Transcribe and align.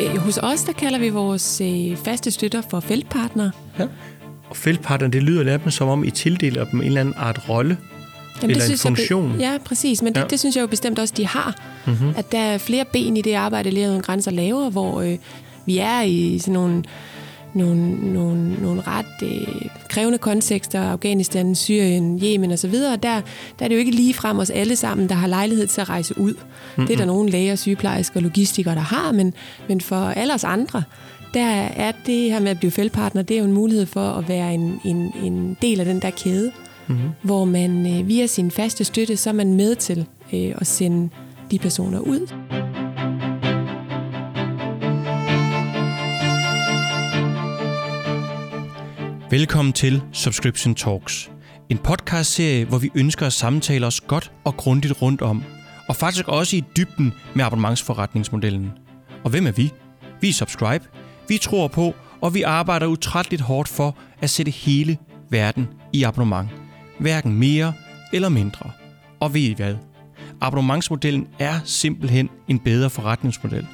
Øh, 0.00 0.16
hos 0.16 0.38
os, 0.42 0.62
der 0.62 0.72
kalder 0.72 0.98
vi 0.98 1.08
vores 1.08 1.60
øh, 1.60 1.96
faste 1.96 2.30
støtter 2.30 2.62
for 2.70 2.80
feltpartnere. 2.80 3.50
Ja. 3.78 3.86
Og 4.50 4.56
feltpartnerne, 4.56 5.12
det 5.12 5.22
lyder 5.22 5.42
lidt 5.42 5.74
som 5.74 5.88
om, 5.88 6.04
I 6.04 6.10
tildeler 6.10 6.64
dem 6.64 6.80
en 6.80 6.86
eller 6.86 7.00
anden 7.00 7.14
art 7.18 7.48
rolle. 7.48 7.78
Jamen, 8.42 8.50
Eller 8.50 8.62
en 8.64 8.68
synes 8.68 8.84
jeg 8.84 8.88
funktion. 8.88 9.36
ja, 9.40 9.58
præcis. 9.64 10.02
Men 10.02 10.14
det, 10.14 10.20
Ja. 10.20 10.26
det 10.26 10.40
synes 10.40 10.56
jeg 10.56 10.62
jo 10.62 10.66
bestemt 10.66 10.98
også, 10.98 11.14
de 11.16 11.26
har. 11.26 11.54
Mhm. 11.86 11.94
Mm-hmm. 11.94 12.14
At 12.16 12.32
der 12.32 12.38
er 12.38 12.58
flere 12.58 12.84
ben 12.92 13.16
i 13.16 13.22
det 13.22 13.34
arbejde, 13.34 13.70
Læger 13.70 13.88
Uden 13.90 14.00
Grænser 14.02 14.30
laver, 14.30 14.70
hvor 14.70 15.00
øh, 15.00 15.16
vi 15.66 15.78
er 15.78 16.00
i 16.02 16.38
sådan 16.38 16.54
nogle, 16.54 16.82
nogle, 17.54 18.12
nogle, 18.12 18.54
nogle 18.54 18.82
ret 18.86 19.22
øh, 19.22 19.68
krævende 19.88 20.18
kontekster, 20.18 20.80
Afghanistan, 20.80 21.54
Syrien, 21.54 22.20
Yemen 22.24 22.52
osv., 22.52 22.74
der, 22.74 22.96
der 22.98 23.20
er 23.58 23.68
det 23.68 23.74
jo 23.74 23.78
ikke 23.78 23.90
lige 23.90 24.14
frem 24.14 24.38
os 24.38 24.50
alle 24.50 24.76
sammen, 24.76 25.08
der 25.08 25.14
har 25.14 25.26
lejlighed 25.26 25.66
til 25.66 25.80
at 25.80 25.88
rejse 25.88 26.18
ud. 26.18 26.34
Mm-hmm. 26.34 26.86
Det 26.86 26.94
er 26.94 26.98
der 26.98 27.04
nogle 27.04 27.30
læger, 27.30 27.56
sygeplejersker 27.56 28.16
og 28.16 28.22
logistikere, 28.22 28.74
der 28.74 28.80
har, 28.80 29.12
men, 29.12 29.34
men 29.68 29.80
for 29.80 29.96
alle 29.96 30.34
os 30.34 30.44
andre, 30.44 30.82
der 31.34 31.46
er 31.76 31.92
det 32.06 32.30
her 32.30 32.40
med 32.40 32.50
at 32.50 32.58
blive 32.58 32.70
feltpartner, 32.70 33.22
det 33.22 33.34
er 33.34 33.38
jo 33.38 33.44
en 33.44 33.52
mulighed 33.52 33.86
for 33.86 34.08
at 34.10 34.28
være 34.28 34.54
en, 34.54 34.80
en, 34.84 35.12
en 35.22 35.56
del 35.62 35.80
af 35.80 35.86
den 35.86 36.02
der 36.02 36.10
kæde, 36.10 36.52
mm-hmm. 36.86 37.08
hvor 37.22 37.44
man 37.44 37.86
øh, 37.86 38.08
via 38.08 38.26
sin 38.26 38.50
faste 38.50 38.84
støtte, 38.84 39.16
så 39.16 39.30
er 39.30 39.34
man 39.34 39.54
med 39.54 39.74
til 39.74 40.06
øh, 40.32 40.52
at 40.56 40.66
sende 40.66 41.08
de 41.50 41.58
personer 41.58 42.00
ud. 42.00 42.28
Velkommen 49.30 49.72
til 49.72 50.02
Subscription 50.12 50.74
Talks. 50.74 51.30
En 51.68 51.78
podcastserie, 51.78 52.64
hvor 52.64 52.78
vi 52.78 52.90
ønsker 52.94 53.26
at 53.26 53.32
samtale 53.32 53.86
os 53.86 54.00
godt 54.00 54.32
og 54.44 54.56
grundigt 54.56 55.02
rundt 55.02 55.22
om, 55.22 55.42
og 55.88 55.96
faktisk 55.96 56.28
også 56.28 56.56
i 56.56 56.64
dybden 56.76 57.12
med 57.34 57.44
abonnementsforretningsmodellen. 57.44 58.72
Og 59.24 59.30
hvem 59.30 59.46
er 59.46 59.52
vi? 59.52 59.72
Vi 60.20 60.28
er 60.28 60.32
Subscribe. 60.32 60.84
Vi 61.28 61.38
tror 61.38 61.68
på, 61.68 61.94
og 62.20 62.34
vi 62.34 62.42
arbejder 62.42 62.86
utrætteligt 62.86 63.42
hårdt 63.42 63.68
for 63.68 63.96
at 64.20 64.30
sætte 64.30 64.50
hele 64.50 64.98
verden 65.30 65.68
i 65.92 66.02
abonnement. 66.02 66.48
Hverken 66.98 67.34
mere 67.34 67.72
eller 68.12 68.28
mindre. 68.28 68.70
Og 69.20 69.34
ved 69.34 69.40
I 69.40 69.52
hvad? 69.52 69.74
Abonnementsmodellen 70.40 71.26
er 71.38 71.60
simpelthen 71.64 72.28
en 72.48 72.58
bedre 72.58 72.90
forretningsmodel. 72.90 73.66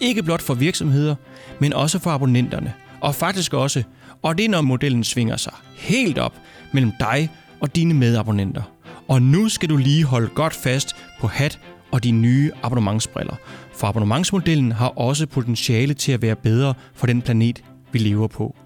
Ikke 0.00 0.22
blot 0.22 0.42
for 0.42 0.54
virksomheder, 0.54 1.14
men 1.60 1.72
også 1.72 1.98
for 1.98 2.10
abonnenterne. 2.10 2.72
Og 3.00 3.14
faktisk 3.14 3.54
også, 3.54 3.82
og 4.22 4.38
det 4.38 4.44
er 4.44 4.48
når 4.48 4.60
modellen 4.60 5.04
svinger 5.04 5.36
sig 5.36 5.52
helt 5.74 6.18
op 6.18 6.34
mellem 6.72 6.92
dig 7.00 7.30
og 7.60 7.76
dine 7.76 7.94
medabonnenter. 7.94 8.62
Og 9.08 9.22
nu 9.22 9.48
skal 9.48 9.68
du 9.68 9.76
lige 9.76 10.04
holde 10.04 10.28
godt 10.28 10.54
fast 10.54 10.96
på 11.20 11.26
hat 11.26 11.60
og 11.90 12.04
de 12.04 12.10
nye 12.10 12.50
abonnementsbriller. 12.62 13.34
For 13.74 13.86
abonnementsmodellen 13.86 14.72
har 14.72 14.88
også 14.88 15.26
potentiale 15.26 15.94
til 15.94 16.12
at 16.12 16.22
være 16.22 16.36
bedre 16.36 16.74
for 16.94 17.06
den 17.06 17.22
planet, 17.22 17.64
vi 17.92 17.98
lever 17.98 18.26
på. 18.26 18.56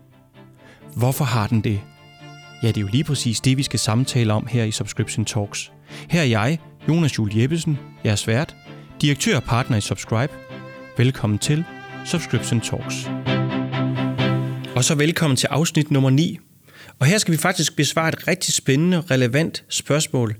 Hvorfor 0.97 1.25
har 1.25 1.47
den 1.47 1.61
det? 1.61 1.81
Ja, 2.63 2.69
det 2.69 2.77
er 2.77 2.81
jo 2.81 2.89
lige 2.93 3.05
præcis 3.05 3.41
det, 3.41 3.57
vi 3.57 3.63
skal 3.63 3.79
samtale 3.79 4.33
om 4.33 4.47
her 4.47 4.65
i 4.65 4.71
Subscription 4.71 5.25
Talks. 5.25 5.73
Her 6.11 6.21
er 6.21 6.25
jeg, 6.25 6.59
Jonas 6.89 7.19
Jul 7.19 7.37
Jeppesen, 7.37 7.79
jeres 8.05 8.27
vært, 8.27 8.57
direktør 9.01 9.37
og 9.37 9.43
partner 9.43 9.77
i 9.77 9.81
Subscribe. 9.81 10.33
Velkommen 10.99 11.39
til 11.39 11.65
Subscription 12.05 12.61
Talks. 12.61 13.09
Og 14.77 14.85
så 14.85 14.95
velkommen 14.95 15.37
til 15.37 15.47
afsnit 15.47 15.91
nummer 15.91 16.11
9. 16.11 16.39
Og 16.99 17.07
her 17.07 17.19
skal 17.19 17.33
vi 17.33 17.39
faktisk 17.39 17.77
besvare 17.77 18.09
et 18.09 18.29
rigtig 18.29 18.55
spændende 18.55 18.99
og 18.99 19.11
relevant 19.11 19.65
spørgsmål. 19.69 20.37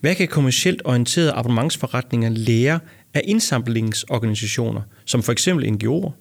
Hvad 0.00 0.14
kan 0.14 0.28
kommercielt 0.28 0.82
orienterede 0.84 1.32
abonnementsforretninger 1.32 2.28
lære 2.28 2.80
af 3.14 3.20
indsamlingsorganisationer, 3.24 4.82
som 5.04 5.22
for 5.22 5.32
eksempel 5.32 5.66
NGO'er, 5.68 6.12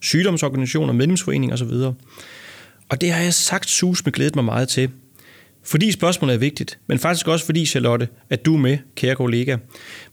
sygdomsorganisationer, 0.00 0.92
medlemsforeninger 0.92 1.56
osv.? 1.56 1.72
Og 2.88 3.00
det 3.00 3.12
har 3.12 3.22
jeg 3.22 3.34
sagt 3.34 3.70
sus 3.70 4.04
med 4.04 4.12
glædet 4.12 4.34
mig 4.34 4.44
meget 4.44 4.68
til. 4.68 4.90
Fordi 5.64 5.92
spørgsmålet 5.92 6.34
er 6.34 6.38
vigtigt, 6.38 6.78
men 6.86 6.98
faktisk 6.98 7.28
også 7.28 7.46
fordi, 7.46 7.66
Charlotte, 7.66 8.08
at 8.30 8.44
du 8.44 8.54
er 8.54 8.58
med, 8.58 8.78
kære 8.96 9.14
kollega. 9.14 9.56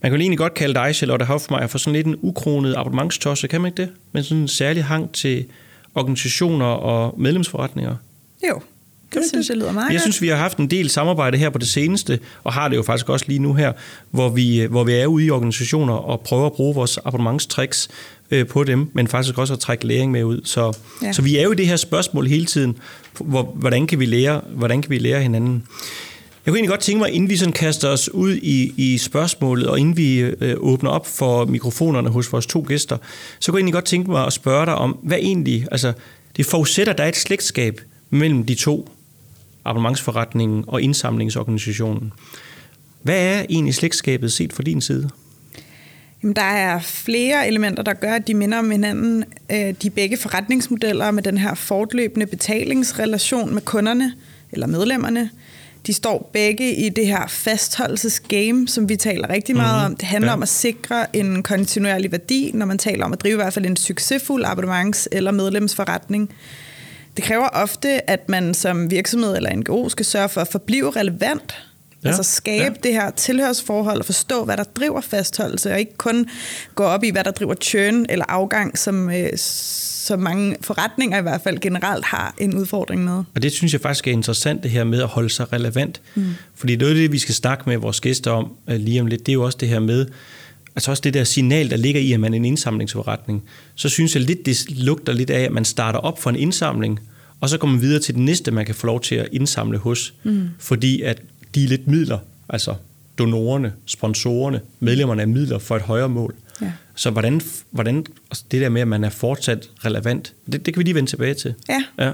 Man 0.01 0.11
kan 0.11 0.11
jo 0.11 0.21
egentlig 0.21 0.37
godt 0.37 0.53
kalde 0.53 0.73
dig, 0.73 0.95
Charlotte 0.95 1.25
Hoffmeier, 1.25 1.67
for 1.67 1.77
sådan 1.77 1.93
lidt 1.93 2.07
en 2.07 2.15
ukronet 2.21 2.75
abonnementstosse, 2.77 3.47
kan 3.47 3.61
man 3.61 3.69
ikke 3.69 3.81
det? 3.81 3.91
Men 4.11 4.23
sådan 4.23 4.41
en 4.41 4.47
særlig 4.47 4.83
hang 4.83 5.11
til 5.11 5.45
organisationer 5.95 6.65
og 6.65 7.15
medlemsforretninger. 7.17 7.95
Jo, 8.49 8.61
det 9.09 9.15
ikke 9.15 9.27
synes 9.29 9.49
jeg 9.49 9.57
lyder 9.57 9.71
meget 9.71 9.93
Jeg 9.93 10.01
synes, 10.01 10.21
vi 10.21 10.27
har 10.27 10.35
haft 10.35 10.57
en 10.57 10.69
del 10.69 10.89
samarbejde 10.89 11.37
her 11.37 11.49
på 11.49 11.57
det 11.57 11.67
seneste, 11.67 12.19
og 12.43 12.53
har 12.53 12.67
det 12.67 12.75
jo 12.75 12.83
faktisk 12.83 13.09
også 13.09 13.25
lige 13.27 13.39
nu 13.39 13.53
her, 13.53 13.73
hvor 14.11 14.29
vi, 14.29 14.65
hvor 14.69 14.83
vi 14.83 14.93
er 14.93 15.05
ude 15.05 15.25
i 15.25 15.29
organisationer 15.29 15.93
og 15.93 16.21
prøver 16.21 16.45
at 16.45 16.53
bruge 16.53 16.75
vores 16.75 16.99
abonnementstricks 17.05 17.89
øh, 18.31 18.47
på 18.47 18.63
dem, 18.63 18.91
men 18.93 19.07
faktisk 19.07 19.37
også 19.37 19.53
at 19.53 19.59
trække 19.59 19.87
læring 19.87 20.11
med 20.11 20.23
ud. 20.23 20.41
Så. 20.43 20.77
Ja. 21.01 21.11
så 21.11 21.21
vi 21.21 21.37
er 21.37 21.43
jo 21.43 21.51
i 21.51 21.55
det 21.55 21.67
her 21.67 21.75
spørgsmål 21.75 22.27
hele 22.27 22.45
tiden, 22.45 22.77
hvor, 23.19 23.43
hvordan, 23.43 23.87
kan 23.87 23.99
vi 23.99 24.05
lære, 24.05 24.41
hvordan 24.49 24.81
kan 24.81 24.89
vi 24.89 24.97
lære 24.97 25.21
hinanden? 25.21 25.63
Jeg 26.45 26.51
kunne 26.51 26.57
egentlig 26.57 26.69
godt 26.69 26.81
tænke 26.81 26.99
mig, 26.99 27.11
inden 27.11 27.29
vi 27.29 27.37
sådan 27.37 27.53
kaster 27.53 27.89
os 27.89 28.09
ud 28.09 28.35
i, 28.35 28.73
i 28.77 28.97
spørgsmålet, 28.97 29.67
og 29.67 29.79
inden 29.79 29.97
vi 29.97 30.19
øh, 30.19 30.55
åbner 30.57 30.89
op 30.89 31.07
for 31.07 31.45
mikrofonerne 31.45 32.09
hos 32.09 32.31
vores 32.31 32.45
to 32.45 32.65
gæster, 32.67 32.97
så 33.39 33.51
kunne 33.51 33.57
jeg 33.57 33.61
egentlig 33.61 33.73
godt 33.73 33.85
tænke 33.85 34.11
mig 34.11 34.25
at 34.25 34.33
spørge 34.33 34.65
dig 34.65 34.75
om, 34.75 34.97
hvad 35.03 35.17
egentlig, 35.17 35.67
altså 35.71 35.93
det 36.37 36.45
forudsætter, 36.45 36.93
at 36.93 36.97
der 36.97 37.03
er 37.03 37.07
et 37.07 37.15
slægtskab 37.15 37.81
mellem 38.09 38.45
de 38.45 38.55
to, 38.55 38.89
abonnementsforretningen 39.65 40.63
og 40.67 40.81
indsamlingsorganisationen. 40.81 42.13
Hvad 43.01 43.19
er 43.19 43.45
egentlig 43.49 43.75
slægtskabet 43.75 44.31
set 44.31 44.53
fra 44.53 44.63
din 44.63 44.81
side? 44.81 45.09
Jamen, 46.23 46.35
der 46.35 46.41
er 46.41 46.79
flere 46.79 47.47
elementer, 47.47 47.83
der 47.83 47.93
gør, 47.93 48.13
at 48.13 48.27
de 48.27 48.33
minder 48.33 48.57
om 48.57 48.71
hinanden. 48.71 49.23
Øh, 49.51 49.73
de 49.81 49.89
begge 49.89 50.17
forretningsmodeller 50.17 51.11
med 51.11 51.23
den 51.23 51.37
her 51.37 51.53
fortløbende 51.53 52.25
betalingsrelation 52.25 53.53
med 53.53 53.61
kunderne 53.61 54.13
eller 54.51 54.67
medlemmerne. 54.67 55.29
De 55.87 55.93
står 55.93 56.29
begge 56.33 56.75
i 56.75 56.89
det 56.89 57.07
her 57.07 57.27
fastholdelsesgame, 57.27 58.67
som 58.67 58.89
vi 58.89 58.95
taler 58.95 59.29
rigtig 59.29 59.55
meget 59.55 59.75
Mhm. 59.83 59.85
om. 59.91 59.95
Det 59.95 60.07
handler 60.07 60.29
ja. 60.29 60.33
om 60.35 60.41
at 60.43 60.49
sikre 60.49 61.15
en 61.15 61.43
kontinuerlig 61.43 62.11
værdi, 62.11 62.51
når 62.53 62.65
man 62.65 62.77
taler 62.77 63.05
om 63.05 63.13
at 63.13 63.21
drive 63.21 63.33
i 63.33 63.35
hvert 63.35 63.53
fald 63.53 63.65
en 63.65 63.75
succesfuld 63.77 64.45
abonnements- 64.45 65.07
eller 65.11 65.31
medlemsforretning. 65.31 66.33
Det 67.15 67.23
kræver 67.23 67.47
ofte, 67.47 68.09
at 68.09 68.29
man 68.29 68.53
som 68.53 68.91
virksomhed 68.91 69.35
eller 69.35 69.55
NGO 69.55 69.89
skal 69.89 70.05
sørge 70.05 70.29
for 70.29 70.41
at 70.41 70.47
forblive 70.47 70.89
relevant. 70.91 71.55
Ja. 72.05 72.09
Altså 72.09 72.23
skabe 72.23 72.63
ja. 72.63 72.65
ja. 72.65 72.73
det 72.83 72.93
her 72.93 73.09
tilhørsforhold 73.09 73.99
og 73.99 74.05
forstå, 74.05 74.45
hvad 74.45 74.57
der 74.57 74.63
driver 74.63 75.01
fastholdelse, 75.01 75.71
og 75.71 75.79
ikke 75.79 75.97
kun 75.97 76.27
gå 76.75 76.83
op 76.83 77.03
i, 77.03 77.09
hvad 77.09 77.23
der 77.23 77.31
driver 77.31 77.55
churn 77.61 78.05
eller 78.09 78.25
afgang, 78.27 78.77
som, 78.77 79.09
øh, 79.09 79.29
som 79.37 80.19
mange 80.19 80.55
forretninger 80.61 81.19
i 81.19 81.21
hvert 81.21 81.41
fald 81.41 81.59
generelt 81.59 82.05
har 82.05 82.35
en 82.37 82.55
udfordring 82.55 83.03
med. 83.03 83.23
Og 83.35 83.41
det 83.41 83.51
synes 83.51 83.73
jeg 83.73 83.81
faktisk 83.81 84.07
er 84.07 84.11
interessant, 84.11 84.63
det 84.63 84.71
her 84.71 84.83
med 84.83 85.01
at 85.01 85.07
holde 85.07 85.29
sig 85.29 85.53
relevant. 85.53 86.01
Mm. 86.15 86.25
Fordi 86.55 86.75
noget 86.75 86.91
af 86.91 86.95
det, 86.95 87.11
vi 87.11 87.19
skal 87.19 87.35
snakke 87.35 87.63
med 87.67 87.77
vores 87.77 88.01
gæster 88.01 88.31
om 88.31 88.51
øh, 88.69 88.79
lige 88.79 89.01
om 89.01 89.07
lidt, 89.07 89.25
det 89.25 89.31
er 89.31 89.33
jo 89.33 89.43
også 89.43 89.57
det 89.61 89.69
her 89.69 89.79
med, 89.79 90.05
altså 90.75 90.91
også 90.91 91.01
det 91.01 91.13
der 91.13 91.23
signal, 91.23 91.69
der 91.69 91.77
ligger 91.77 92.01
i, 92.01 92.13
at 92.13 92.19
man 92.19 92.33
er 92.33 92.37
en 92.37 92.45
indsamlingsforretning. 92.45 93.43
Så 93.75 93.89
synes 93.89 94.15
jeg 94.15 94.23
lidt, 94.23 94.45
det 94.45 94.69
lugter 94.69 95.13
lidt 95.13 95.29
af, 95.29 95.41
at 95.41 95.51
man 95.51 95.65
starter 95.65 95.99
op 95.99 96.21
for 96.21 96.29
en 96.29 96.35
indsamling, 96.35 96.99
og 97.39 97.49
så 97.49 97.57
går 97.57 97.67
man 97.67 97.81
videre 97.81 97.99
til 97.99 98.13
det 98.13 98.23
næste, 98.23 98.51
man 98.51 98.65
kan 98.65 98.75
få 98.75 98.87
lov 98.87 99.01
til 99.01 99.15
at 99.15 99.27
indsamle 99.31 99.77
hos. 99.77 100.13
Mm. 100.23 100.49
Fordi 100.59 101.01
at 101.01 101.21
de 101.55 101.63
er 101.63 101.67
lidt 101.67 101.87
midler, 101.87 102.17
altså 102.49 102.73
donorerne, 103.17 103.73
sponsorerne, 103.85 104.61
medlemmerne 104.79 105.21
er 105.21 105.25
midler 105.25 105.59
for 105.59 105.75
et 105.75 105.81
højere 105.81 106.09
mål. 106.09 106.35
Ja. 106.61 106.71
Så 106.95 107.09
hvordan, 107.09 107.41
hvordan 107.71 108.05
altså 108.31 108.43
det 108.51 108.61
der 108.61 108.69
med, 108.69 108.81
at 108.81 108.87
man 108.87 109.03
er 109.03 109.09
fortsat 109.09 109.69
relevant, 109.85 110.33
det, 110.51 110.65
det 110.65 110.73
kan 110.73 110.79
vi 110.79 110.83
lige 110.83 110.95
vende 110.95 111.09
tilbage 111.09 111.33
til. 111.33 111.53
Ja. 111.69 111.83
ja. 111.99 112.11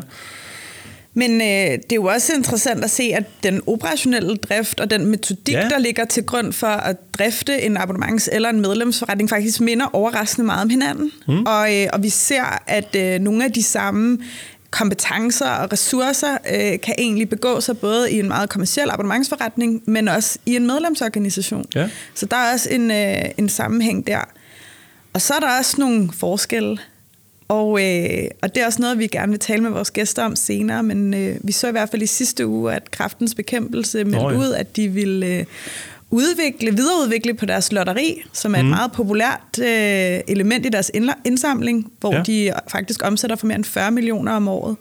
Men 1.13 1.31
øh, 1.41 1.47
det 1.78 1.91
er 1.91 1.96
jo 1.96 2.06
også 2.06 2.34
interessant 2.34 2.84
at 2.84 2.90
se, 2.90 3.03
at 3.03 3.24
den 3.44 3.62
operationelle 3.68 4.35
drift 4.35 4.80
og 4.80 4.91
den 4.91 5.06
metodik, 5.06 5.53
Ja. 5.56 5.62
ja. 5.62 5.69
der 5.69 5.80
ligger 5.80 6.06
til 6.06 6.24
grund 6.24 6.53
for 6.53 6.68
at 6.68 6.98
drifte 7.13 7.62
en 7.62 7.77
abonnements- 7.77 8.27
eller 8.31 8.50
en 8.50 8.62
medlemsforretning, 8.62 9.30
faktisk 9.30 9.62
minder 9.62 9.86
overraskende 9.95 10.45
meget 10.45 10.62
om 10.62 10.69
hinanden. 10.69 11.12
Mm. 11.27 11.44
Og, 11.45 11.75
øh, 11.81 11.88
og 11.94 12.04
vi 12.04 12.10
ser, 12.10 12.63
at 12.68 12.95
øh, 12.95 13.19
nogle 13.19 13.45
af 13.45 13.51
de 13.51 13.63
samme 13.63 14.18
kompetencer 14.71 15.50
og 15.50 15.71
ressourcer 15.71 16.38
øh, 16.53 16.79
kan 16.79 16.95
egentlig 16.97 17.29
begå 17.29 17.62
sig 17.62 17.77
både 17.77 18.12
i 18.12 18.19
en 18.19 18.27
meget 18.27 18.50
kommersiel 18.50 18.89
abonnementsforretning, 18.89 19.83
men 19.85 20.07
også 20.07 20.39
i 20.45 20.56
en 20.56 20.68
medlemsorganisation. 20.68 21.65
Ja. 21.75 21.89
Så 22.15 22.25
der 22.25 22.38
er 22.38 22.53
også 22.53 22.69
en, 22.71 22.91
øh, 22.91 23.25
en 23.38 23.50
sammenhæng 23.50 24.07
der. 24.07 24.19
Og 25.13 25.21
så 25.21 25.33
er 25.33 25.39
der 25.39 25.57
også 25.57 25.75
nogle 25.79 26.09
forskelle. 26.13 26.77
Og, 27.47 27.83
øh, 27.83 28.27
og 28.41 28.56
det 28.56 28.62
er 28.62 28.65
også 28.65 28.81
noget, 28.81 29.00
vi 29.00 29.07
gerne 29.07 29.31
vil 29.31 29.39
tale 29.39 29.63
med 29.63 29.69
vores 29.69 29.91
gæster 29.91 30.23
om 30.23 30.35
senere, 30.35 30.83
men 30.83 31.13
øh, 31.13 31.35
vi 31.44 31.51
så 31.51 31.68
i 31.68 31.71
hvert 31.71 31.89
fald 31.89 32.01
i 32.01 32.06
sidste 32.07 32.47
uge, 32.47 32.73
at 32.73 32.91
Kraftens 32.91 33.35
Bekæmpelse 33.35 34.03
meldte 34.03 34.19
ja. 34.19 34.38
ud, 34.38 34.51
at 34.51 34.75
de 34.75 34.88
vil 34.88 35.23
øh, 35.23 35.45
udvikle, 36.12 36.72
videreudvikle 36.75 37.34
på 37.34 37.46
deres 37.46 37.72
lotteri, 37.72 38.22
som 38.34 38.54
er 38.56 38.60
et 38.60 38.66
Mhm. 38.66 38.69
meget 38.69 38.92
populært 38.92 39.60
øh, 39.60 40.19
element 40.28 40.66
i 40.66 40.69
deres 40.69 40.92
indsamling, 41.25 41.92
hvor 42.00 42.12
Ja. 42.13 42.18
ja. 42.18 42.24
de 42.24 42.52
faktisk 42.72 43.04
omsætter 43.06 43.36
for 43.36 43.48
mere 43.48 43.56
end 43.56 43.66
40 43.66 43.92
millioner 43.92 44.31
om 44.31 44.48
året. 44.48 44.75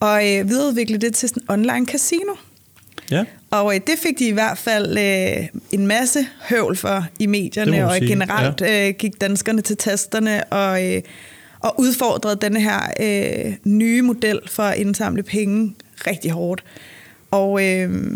Og 0.00 0.16
øh, 0.32 0.48
videreudvikle 0.48 0.96
det 0.98 1.14
til 1.14 1.28
sådan 1.28 1.42
en 1.42 1.50
online 1.70 1.86
casino. 1.86 2.32
Ja. 3.10 3.24
Og 3.50 3.74
øh, 3.74 3.80
det 3.86 3.94
fik 3.98 4.18
de 4.18 4.26
i 4.28 4.32
hvert 4.32 4.58
fald 4.58 4.98
øh, 4.98 5.46
en 5.72 5.86
masse 5.86 6.26
høvl 6.48 6.76
for 6.76 7.06
i 7.18 7.26
medierne, 7.26 7.86
og 7.86 7.94
sige, 7.96 8.06
generelt 8.08 8.60
øh, 8.60 8.94
gik 8.98 9.20
danskerne 9.20 9.62
til 9.62 9.76
tasterne, 9.76 10.44
og, 10.44 10.94
øh, 10.94 11.02
og 11.60 11.74
udfordrede 11.80 12.36
den 12.36 12.56
her 12.56 12.80
øh, 13.00 13.54
nye 13.64 14.02
model 14.02 14.40
for 14.46 14.62
at 14.62 14.78
indsamle 14.78 15.22
penge 15.22 15.74
rigtig 16.06 16.30
hårdt. 16.30 16.64
Og, 17.30 17.64
øh, 17.68 18.12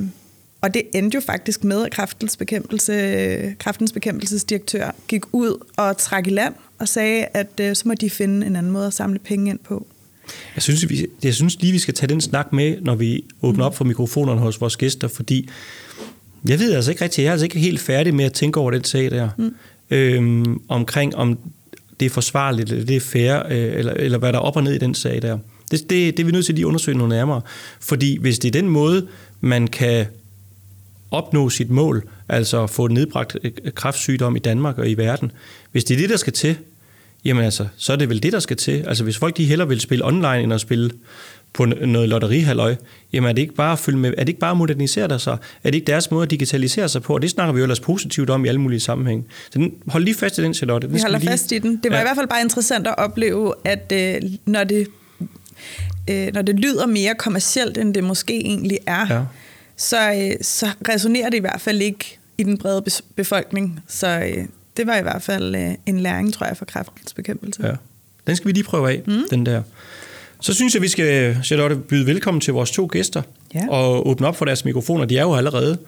og 0.60 0.74
det 0.74 0.82
endte 0.94 1.14
jo 1.14 1.20
faktisk 1.20 1.64
med, 1.64 1.84
at 1.84 1.92
kraftens, 1.92 2.36
bekæmpelse, 2.36 3.54
kraftens 3.58 3.92
bekæmpelsesdirektør 3.92 4.90
gik 5.08 5.22
ud 5.32 5.64
og 5.76 5.98
trak 5.98 6.26
i 6.26 6.30
land 6.30 6.54
og 6.78 6.88
sagde, 6.88 7.24
at 7.34 7.60
øh, 7.60 7.76
så 7.76 7.88
må 7.88 7.94
de 7.94 8.10
finde 8.10 8.46
en 8.46 8.56
anden 8.56 8.72
måde 8.72 8.86
at 8.86 8.94
samle 8.94 9.18
penge 9.18 9.50
ind 9.50 9.58
på. 9.58 9.86
Jeg 10.54 10.62
synes, 10.62 10.88
vi, 10.88 11.06
jeg 11.22 11.34
synes 11.34 11.60
lige, 11.60 11.72
vi 11.72 11.78
skal 11.78 11.94
tage 11.94 12.08
den 12.08 12.20
snak 12.20 12.52
med, 12.52 12.76
når 12.80 12.94
vi 12.94 13.24
åbner 13.42 13.64
op 13.64 13.76
for 13.76 13.84
mikrofonerne 13.84 14.40
hos 14.40 14.60
vores 14.60 14.76
gæster, 14.76 15.08
fordi 15.08 15.48
jeg 16.48 16.58
ved 16.58 16.72
altså 16.72 16.90
ikke 16.90 17.04
rigtigt, 17.04 17.24
jeg 17.24 17.28
er 17.28 17.32
altså 17.32 17.44
ikke 17.44 17.58
helt 17.58 17.80
færdig 17.80 18.14
med 18.14 18.24
at 18.24 18.32
tænke 18.32 18.60
over 18.60 18.70
den 18.70 18.84
sag 18.84 19.10
der, 19.10 19.28
mm. 19.38 19.54
øhm, 19.90 20.60
omkring 20.68 21.16
om 21.16 21.38
det 22.00 22.06
er 22.06 22.10
forsvarligt, 22.10 22.70
eller 22.72 22.84
det 22.84 22.96
er 22.96 23.00
fair, 23.00 23.42
øh, 23.50 23.78
eller, 23.78 23.92
eller 23.92 24.18
hvad 24.18 24.32
der 24.32 24.38
er 24.38 24.42
op 24.42 24.56
og 24.56 24.62
ned 24.62 24.74
i 24.74 24.78
den 24.78 24.94
sag 24.94 25.22
der. 25.22 25.38
Det, 25.70 25.80
det, 25.90 26.16
det 26.16 26.20
er 26.20 26.24
vi 26.24 26.32
nødt 26.32 26.44
til 26.44 26.52
at 26.52 26.56
lige 26.56 26.66
undersøge 26.66 26.96
noget 26.98 27.08
nærmere. 27.08 27.40
Fordi 27.80 28.18
hvis 28.20 28.38
det 28.38 28.48
er 28.48 28.52
den 28.52 28.68
måde, 28.68 29.06
man 29.40 29.66
kan 29.66 30.06
opnå 31.10 31.50
sit 31.50 31.70
mål, 31.70 32.08
altså 32.28 32.62
at 32.62 32.70
få 32.70 32.86
nedbragt 32.86 33.36
øh, 33.44 33.52
kræftsygdom 33.74 34.36
i 34.36 34.38
Danmark 34.38 34.78
og 34.78 34.88
i 34.88 34.94
verden, 34.94 35.32
hvis 35.72 35.84
det 35.84 35.94
er 35.94 35.98
det, 35.98 36.10
der 36.10 36.16
skal 36.16 36.32
til, 36.32 36.56
jamen 37.24 37.44
altså, 37.44 37.66
så 37.76 37.92
er 37.92 37.96
det 37.96 38.08
vel 38.08 38.22
det, 38.22 38.32
der 38.32 38.38
skal 38.38 38.56
til. 38.56 38.84
Altså 38.86 39.04
hvis 39.04 39.18
folk 39.18 39.36
de 39.36 39.44
hellere 39.44 39.68
vil 39.68 39.80
spille 39.80 40.04
online, 40.04 40.40
end 40.40 40.52
at 40.52 40.60
spille 40.60 40.90
på 41.52 41.64
noget 41.64 42.08
lotterihalløj, 42.08 42.74
jamen 43.12 43.28
er 43.28 43.32
det 43.32 43.42
ikke 43.42 43.54
bare 43.54 43.72
at 43.72 43.78
følge 43.78 43.98
med, 43.98 44.10
er 44.10 44.24
det 44.24 44.28
ikke 44.28 44.40
bare 44.40 44.50
at 44.50 44.56
modernisere 44.56 45.08
der 45.08 45.18
sig? 45.18 45.38
Er 45.64 45.70
det 45.70 45.74
ikke 45.74 45.86
deres 45.86 46.10
måde 46.10 46.22
at 46.22 46.30
digitalisere 46.30 46.88
sig 46.88 47.02
på? 47.02 47.14
Og 47.14 47.22
det 47.22 47.30
snakker 47.30 47.52
vi 47.52 47.58
jo 47.58 47.64
ellers 47.64 47.80
positivt 47.80 48.30
om 48.30 48.44
i 48.44 48.48
alle 48.48 48.60
mulige 48.60 48.80
sammenhæng. 48.80 49.26
Så 49.50 49.58
den, 49.58 49.74
hold 49.88 50.04
lige 50.04 50.14
fast 50.14 50.38
i 50.38 50.42
den, 50.42 50.54
Charlotte. 50.54 50.86
Den 50.86 50.94
vi 50.94 51.00
holder 51.00 51.18
lige... 51.18 51.30
fast 51.30 51.52
i 51.52 51.58
den. 51.58 51.80
Det 51.82 51.90
var 51.90 51.96
ja. 51.96 52.02
i 52.02 52.04
hvert 52.04 52.16
fald 52.16 52.28
bare 52.28 52.40
interessant 52.40 52.86
at 52.86 52.94
opleve, 52.98 53.54
at 53.64 53.92
øh, 53.92 54.30
når, 54.46 54.64
det, 54.64 54.88
øh, 56.10 56.32
når 56.34 56.42
det 56.42 56.60
lyder 56.60 56.86
mere 56.86 57.14
kommercielt, 57.14 57.78
end 57.78 57.94
det 57.94 58.04
måske 58.04 58.34
egentlig 58.34 58.78
er, 58.86 59.06
ja. 59.10 59.22
Så, 59.76 60.12
øh, 60.12 60.36
så 60.42 60.66
resonerer 60.88 61.30
det 61.30 61.36
i 61.36 61.40
hvert 61.40 61.60
fald 61.60 61.82
ikke 61.82 62.18
i 62.38 62.42
den 62.42 62.58
brede 62.58 62.84
befolkning. 63.16 63.80
Så 63.88 64.06
øh, 64.06 64.44
det 64.76 64.86
var 64.86 64.96
i 64.96 65.02
hvert 65.02 65.22
fald 65.22 65.54
øh, 65.54 65.74
en 65.86 66.00
læring, 66.00 66.34
tror 66.34 66.46
jeg, 66.46 66.56
for 66.56 66.64
kræftens 66.64 67.14
bekæmpelse. 67.14 67.66
Ja. 67.66 67.72
Den 68.26 68.36
skal 68.36 68.46
vi 68.46 68.52
lige 68.52 68.64
prøve 68.64 68.90
af, 68.90 69.02
mm. 69.06 69.22
den 69.30 69.46
der. 69.46 69.62
Så 70.40 70.54
synes 70.54 70.74
jeg, 70.74 70.82
vi 70.82 70.88
skal, 70.88 71.36
Charlotte, 71.44 71.76
byde 71.76 72.06
velkommen 72.06 72.40
til 72.40 72.52
vores 72.52 72.70
to 72.70 72.88
gæster 72.92 73.22
ja. 73.54 73.68
og 73.68 74.08
åbne 74.08 74.26
op 74.26 74.36
for 74.36 74.44
deres 74.44 74.64
mikrofoner. 74.64 75.04
De 75.04 75.18
er 75.18 75.22
jo 75.22 75.34
allerede. 75.34 75.78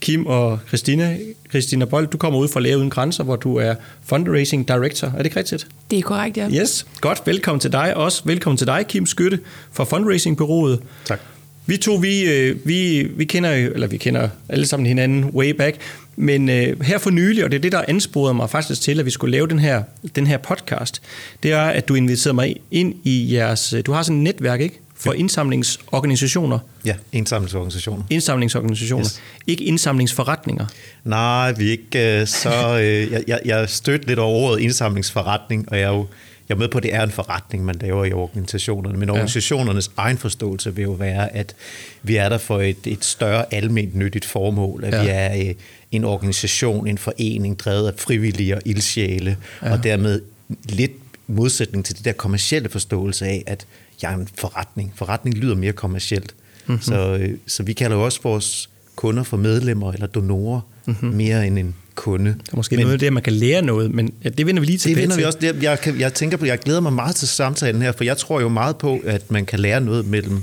Kim 0.00 0.26
og 0.26 0.58
Christina. 0.68 1.16
Christina 1.50 1.84
Bold, 1.84 2.06
du 2.06 2.18
kommer 2.18 2.38
ud 2.38 2.48
fra 2.48 2.60
Læge 2.60 2.78
Uden 2.78 2.90
Grænser, 2.90 3.24
hvor 3.24 3.36
du 3.36 3.56
er 3.56 3.74
Fundraising 4.02 4.68
Director. 4.68 5.08
Er 5.08 5.16
det 5.16 5.24
ikke 5.24 5.38
rigtigt? 5.38 5.66
Det 5.90 5.98
er 5.98 6.02
korrekt, 6.02 6.36
ja. 6.36 6.48
Yes, 6.50 6.86
godt. 7.00 7.22
Velkommen 7.26 7.60
til 7.60 7.72
dig 7.72 7.96
også. 7.96 8.22
Velkommen 8.24 8.56
til 8.56 8.66
dig, 8.66 8.86
Kim 8.88 9.06
Skytte 9.06 9.40
fra 9.72 9.84
Fundraising 9.84 10.36
Bureauet. 10.36 10.80
Tak. 11.04 11.20
Vi 11.66 11.76
to, 11.76 11.94
vi, 11.94 12.22
øh, 12.22 12.56
vi, 12.64 13.02
vi 13.02 13.24
kender 13.24 13.50
eller 13.50 13.86
vi 13.86 13.96
kender 13.96 14.28
alle 14.48 14.66
sammen 14.66 14.86
hinanden 14.86 15.24
way 15.24 15.50
back, 15.50 15.76
men 16.16 16.48
øh, 16.48 16.82
her 16.82 16.98
for 16.98 17.10
nylig, 17.10 17.44
og 17.44 17.50
det 17.50 17.56
er 17.56 17.60
det, 17.60 17.72
der 17.72 17.82
ansporede 17.88 18.34
mig 18.34 18.50
faktisk 18.50 18.80
til, 18.80 19.00
at 19.00 19.06
vi 19.06 19.10
skulle 19.10 19.32
lave 19.32 19.46
den 19.46 19.58
her, 19.58 19.82
den 20.14 20.26
her 20.26 20.38
podcast, 20.38 21.02
det 21.42 21.52
er, 21.52 21.62
at 21.62 21.88
du 21.88 21.94
inviterede 21.94 22.34
mig 22.34 22.56
ind 22.70 22.94
i 23.04 23.34
jeres... 23.34 23.74
Du 23.86 23.92
har 23.92 24.02
sådan 24.02 24.16
et 24.16 24.22
netværk, 24.22 24.60
ikke? 24.60 24.80
For 24.96 25.12
indsamlingsorganisationer. 25.12 26.58
Ja, 26.84 26.94
indsamlingsorganisationer. 27.12 28.04
Indsamlingsorganisationer. 28.10 29.04
Yes. 29.04 29.20
Ikke 29.46 29.64
indsamlingsforretninger. 29.64 30.66
Nej, 31.04 31.52
vi 31.52 31.66
er 31.66 31.70
ikke 31.70 32.20
øh, 32.20 32.26
så... 32.26 32.78
Øh, 32.82 33.12
jeg, 33.12 33.24
jeg, 33.26 33.40
jeg 33.44 33.68
stødte 33.68 34.06
lidt 34.06 34.18
over 34.18 34.34
ordet 34.34 34.62
indsamlingsforretning, 34.62 35.72
og 35.72 35.78
jeg 35.78 35.84
er 35.84 35.88
jo 35.88 36.06
jeg 36.50 36.56
er 36.56 36.58
med 36.58 36.68
på, 36.68 36.78
at 36.78 36.82
det 36.82 36.94
er 36.94 37.02
en 37.02 37.10
forretning, 37.10 37.64
man 37.64 37.74
laver 37.80 38.04
i 38.04 38.12
organisationerne, 38.12 38.98
men 38.98 39.10
organisationernes 39.10 39.90
ja. 39.96 40.02
egen 40.02 40.18
forståelse 40.18 40.74
vil 40.74 40.82
jo 40.82 40.90
være, 40.90 41.36
at 41.36 41.54
vi 42.02 42.16
er 42.16 42.28
der 42.28 42.38
for 42.38 42.60
et, 42.60 42.86
et 42.86 43.04
større 43.04 43.54
almindeligt 43.54 43.96
nyttigt 43.96 44.24
formål, 44.24 44.84
at 44.84 44.94
ja. 44.94 45.02
vi 45.02 45.08
er 45.08 45.48
øh, 45.48 45.54
en 45.92 46.04
organisation, 46.04 46.86
en 46.86 46.98
forening, 46.98 47.58
drevet 47.58 47.88
af 47.88 47.94
frivillige 47.98 48.56
og 48.56 48.62
ildsjæle, 48.64 49.36
ja. 49.62 49.72
og 49.72 49.84
dermed 49.84 50.22
lidt 50.64 50.92
modsætning 51.26 51.84
til 51.84 51.96
det 51.96 52.04
der 52.04 52.12
kommercielle 52.12 52.68
forståelse 52.68 53.26
af, 53.26 53.44
at 53.46 53.66
jeg 54.02 54.12
er 54.12 54.16
en 54.16 54.28
forretning. 54.34 54.92
Forretning 54.96 55.36
lyder 55.36 55.54
mere 55.54 55.72
kommercielt. 55.72 56.34
Mm-hmm. 56.66 56.82
Så, 56.82 57.16
øh, 57.20 57.36
så 57.46 57.62
vi 57.62 57.72
kalder 57.72 57.96
jo 57.96 58.04
også 58.04 58.20
vores 58.22 58.70
kunder 58.96 59.22
for 59.22 59.36
medlemmer 59.36 59.92
eller 59.92 60.06
donorer, 60.06 60.60
mm-hmm. 60.86 61.08
mere 61.08 61.46
end 61.46 61.58
en 61.58 61.74
kunde. 62.00 62.30
Der 62.30 62.52
er 62.52 62.56
måske 62.56 62.76
men, 62.76 62.82
noget 62.82 62.92
af 62.92 62.98
det, 62.98 63.06
at 63.06 63.12
man 63.12 63.22
kan 63.22 63.32
lære 63.32 63.62
noget, 63.62 63.94
men 63.94 64.12
ja, 64.24 64.28
det 64.28 64.46
vender 64.46 64.60
vi 64.60 64.66
lige 64.66 64.78
tilbage 64.78 64.94
det 64.94 65.02
vender 65.02 65.14
til. 65.14 65.22
Vi 65.22 65.26
også. 65.26 65.38
Jeg, 65.42 65.62
jeg, 65.62 65.80
kan, 65.80 66.00
jeg 66.00 66.14
tænker 66.14 66.36
på, 66.36 66.44
jeg 66.44 66.58
glæder 66.58 66.80
mig 66.80 66.92
meget 66.92 67.16
til 67.16 67.28
samtalen 67.28 67.82
her, 67.82 67.92
for 67.92 68.04
jeg 68.04 68.16
tror 68.16 68.40
jo 68.40 68.48
meget 68.48 68.76
på, 68.76 69.00
at 69.06 69.30
man 69.30 69.46
kan 69.46 69.60
lære 69.60 69.80
noget 69.80 70.06
mellem 70.06 70.42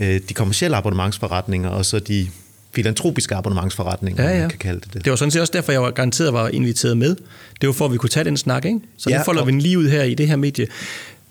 øh, 0.00 0.20
de 0.28 0.34
kommercielle 0.34 0.76
abonnementsforretninger 0.76 1.68
og 1.68 1.86
så 1.86 1.98
de 1.98 2.26
filantropiske 2.74 3.34
abonnementsforretninger, 3.34 4.24
ja, 4.24 4.34
ja. 4.34 4.40
man 4.40 4.50
kan 4.50 4.58
kalde 4.58 4.80
det 4.80 4.94
det. 4.94 5.04
Det 5.04 5.10
var 5.10 5.16
sådan 5.16 5.30
set 5.30 5.40
også 5.40 5.52
derfor, 5.52 5.72
jeg 5.72 5.82
var 5.82 5.90
garanteret 5.90 6.32
var 6.32 6.48
inviteret 6.48 6.96
med. 6.96 7.16
Det 7.60 7.66
var 7.66 7.72
for, 7.72 7.84
at 7.84 7.92
vi 7.92 7.96
kunne 7.96 8.10
tage 8.10 8.24
den 8.24 8.36
snak, 8.36 8.64
ikke? 8.64 8.80
Så 8.96 9.10
ja, 9.10 9.16
det 9.16 9.24
folder 9.24 9.40
og... 9.40 9.46
vi 9.46 9.52
lige 9.52 9.78
ud 9.78 9.88
her 9.88 10.02
i 10.02 10.14
det 10.14 10.28
her 10.28 10.36
medie. 10.36 10.66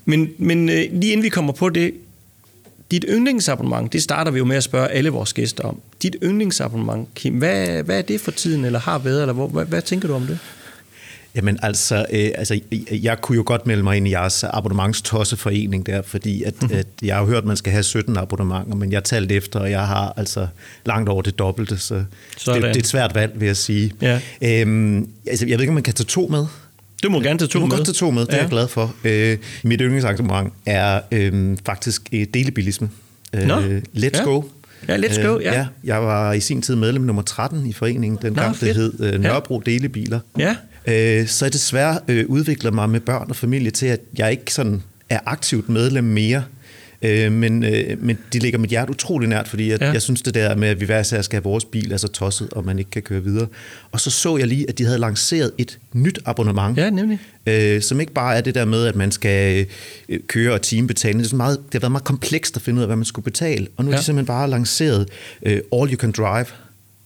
Men, 0.06 0.30
men 0.38 0.69
øh, 0.69 0.75
lige 0.75 1.12
inden 1.12 1.24
vi 1.24 1.30
kommer 1.30 1.54
på 1.54 1.69
det, 1.69 1.92
dit 2.91 3.05
yndlingsabonnement, 3.09 3.93
det 3.93 4.03
starter 4.03 4.31
vi 4.31 4.37
jo 4.37 4.45
med 4.45 4.57
at 4.57 4.63
spørge 4.63 4.87
alle 4.87 5.09
vores 5.09 5.33
gæster 5.33 5.63
om. 5.63 5.81
Dit 6.01 6.15
yndlingsabonnement, 6.23 7.07
Kim, 7.15 7.33
hvad, 7.33 7.83
hvad 7.83 7.97
er 7.97 8.01
det 8.01 8.21
for 8.21 8.31
tiden, 8.31 8.65
eller 8.65 8.79
har 8.79 8.97
været, 8.97 9.21
eller 9.21 9.33
hvor, 9.33 9.47
hvad, 9.47 9.65
hvad 9.65 9.81
tænker 9.81 10.07
du 10.07 10.13
om 10.13 10.27
det? 10.27 10.39
Jamen 11.35 11.59
altså, 11.61 12.05
øh, 12.11 12.31
altså, 12.35 12.59
jeg 12.91 13.21
kunne 13.21 13.35
jo 13.35 13.43
godt 13.45 13.67
melde 13.67 13.83
mig 13.83 13.97
ind 13.97 14.07
i 14.07 14.11
jeres 14.11 14.43
abonnementstosseforening 14.43 15.85
der, 15.85 16.01
fordi 16.01 16.43
at, 16.43 16.61
mm-hmm. 16.61 16.77
at 16.77 16.87
jeg 17.01 17.15
har 17.15 17.25
hørt, 17.25 17.37
at 17.37 17.45
man 17.45 17.57
skal 17.57 17.71
have 17.71 17.83
17 17.83 18.17
abonnementer, 18.17 18.75
men 18.75 18.91
jeg 18.91 19.03
talte 19.03 19.35
efter, 19.35 19.59
og 19.59 19.71
jeg 19.71 19.88
har 19.88 20.13
altså 20.17 20.47
langt 20.85 21.09
over 21.09 21.21
det 21.21 21.39
dobbelte, 21.39 21.77
så 21.77 21.95
det, 21.95 22.05
det 22.45 22.63
er 22.63 22.69
et 22.69 22.88
svært 22.88 23.15
valg, 23.15 23.39
vil 23.39 23.45
jeg 23.45 23.57
sige. 23.57 23.91
Ja. 24.01 24.21
Øhm, 24.41 25.09
altså, 25.27 25.45
jeg 25.45 25.57
ved 25.57 25.63
ikke, 25.63 25.71
om 25.71 25.73
man 25.73 25.83
kan 25.83 25.93
tage 25.93 26.07
to 26.07 26.27
med. 26.27 26.45
Du 27.05 27.09
må 27.09 27.19
gerne 27.19 27.39
tage 27.39 27.47
to 27.49 27.59
du 27.59 27.65
må 27.65 27.67
med. 27.67 27.77
godt 27.77 27.85
tage 27.85 27.93
to 27.93 28.11
med, 28.11 28.21
det 28.21 28.31
ja. 28.31 28.37
er 28.37 28.41
jeg 28.41 28.49
glad 28.49 28.67
for. 28.67 28.95
Øh, 29.03 29.37
mit 29.63 29.81
yndlingsarrangement 29.81 30.53
er 30.65 30.99
øh, 31.11 31.57
faktisk 31.65 32.11
delebilisme. 32.33 32.89
Øh, 33.35 33.47
Nå. 33.47 33.59
Let's 33.95 34.17
ja. 34.17 34.23
go. 34.23 34.41
Ja, 34.87 34.97
let's 34.97 35.27
go, 35.27 35.39
ja. 35.39 35.53
ja. 35.53 35.67
Jeg 35.83 36.01
var 36.01 36.33
i 36.33 36.39
sin 36.39 36.61
tid 36.61 36.75
medlem 36.75 37.03
nummer 37.03 37.21
13 37.21 37.65
i 37.67 37.73
foreningen, 37.73 38.19
den 38.21 38.33
gang 38.33 38.59
det 38.59 38.75
hed 38.75 38.93
øh, 38.99 39.21
Nørrebro 39.21 39.61
ja. 39.65 39.71
Delebiler. 39.71 40.19
Ja. 40.38 40.55
Øh, 40.88 41.27
så 41.27 41.45
jeg 41.45 41.53
desværre 41.53 42.00
øh, 42.07 42.25
udvikler 42.27 42.71
mig 42.71 42.89
med 42.89 43.00
børn 43.00 43.25
og 43.29 43.35
familie 43.35 43.71
til, 43.71 43.85
at 43.85 44.00
jeg 44.17 44.31
ikke 44.31 44.53
sådan 44.53 44.83
er 45.09 45.19
aktivt 45.25 45.69
medlem 45.69 46.03
mere. 46.03 46.43
Øh, 47.05 47.31
men, 47.31 47.63
øh, 47.63 48.03
men 48.03 48.17
de 48.33 48.39
ligger 48.39 48.59
mit 48.59 48.69
hjerte 48.69 48.91
utrolig 48.91 49.29
nært, 49.29 49.47
fordi 49.47 49.71
jeg, 49.71 49.81
ja. 49.81 49.91
jeg 49.91 50.01
synes 50.01 50.21
det 50.21 50.33
der 50.33 50.55
med, 50.55 50.67
at 50.67 50.79
vi 50.79 50.85
hver 50.85 51.00
især 51.00 51.21
skal 51.21 51.38
have 51.38 51.43
vores 51.43 51.65
bil, 51.65 51.91
er 51.91 51.97
så 51.97 52.07
tosset, 52.07 52.50
og 52.53 52.65
man 52.65 52.79
ikke 52.79 52.91
kan 52.91 53.01
køre 53.01 53.24
videre. 53.24 53.47
Og 53.91 54.00
så 54.00 54.12
så 54.12 54.38
jeg 54.38 54.47
lige, 54.47 54.69
at 54.69 54.77
de 54.77 54.85
havde 54.85 54.97
lanceret 54.97 55.51
et 55.57 55.79
nyt 55.93 56.19
abonnement, 56.25 56.77
ja, 56.77 56.89
nemlig. 56.89 57.19
Øh, 57.45 57.81
som 57.81 58.00
ikke 58.00 58.13
bare 58.13 58.38
er 58.38 58.41
det 58.41 58.55
der 58.55 58.65
med, 58.65 58.85
at 58.85 58.95
man 58.95 59.12
skal 59.12 59.67
øh, 60.09 60.19
køre 60.27 60.53
og 60.53 60.62
timebetale. 60.62 61.24
Det, 61.24 61.31
er 61.31 61.35
meget, 61.35 61.57
det 61.57 61.74
har 61.74 61.79
været 61.79 61.91
meget 61.91 62.03
komplekst 62.03 62.55
at 62.55 62.62
finde 62.62 62.77
ud 62.77 62.81
af, 62.81 62.88
hvad 62.88 62.95
man 62.95 63.05
skulle 63.05 63.24
betale. 63.24 63.67
Og 63.77 63.85
nu 63.85 63.91
ja. 63.91 63.95
er 63.95 64.00
de 64.00 64.05
simpelthen 64.05 64.27
bare 64.27 64.50
lanceret 64.50 65.09
øh, 65.43 65.62
All 65.74 65.91
You 65.91 65.95
Can 65.95 66.12
Drive. 66.12 66.45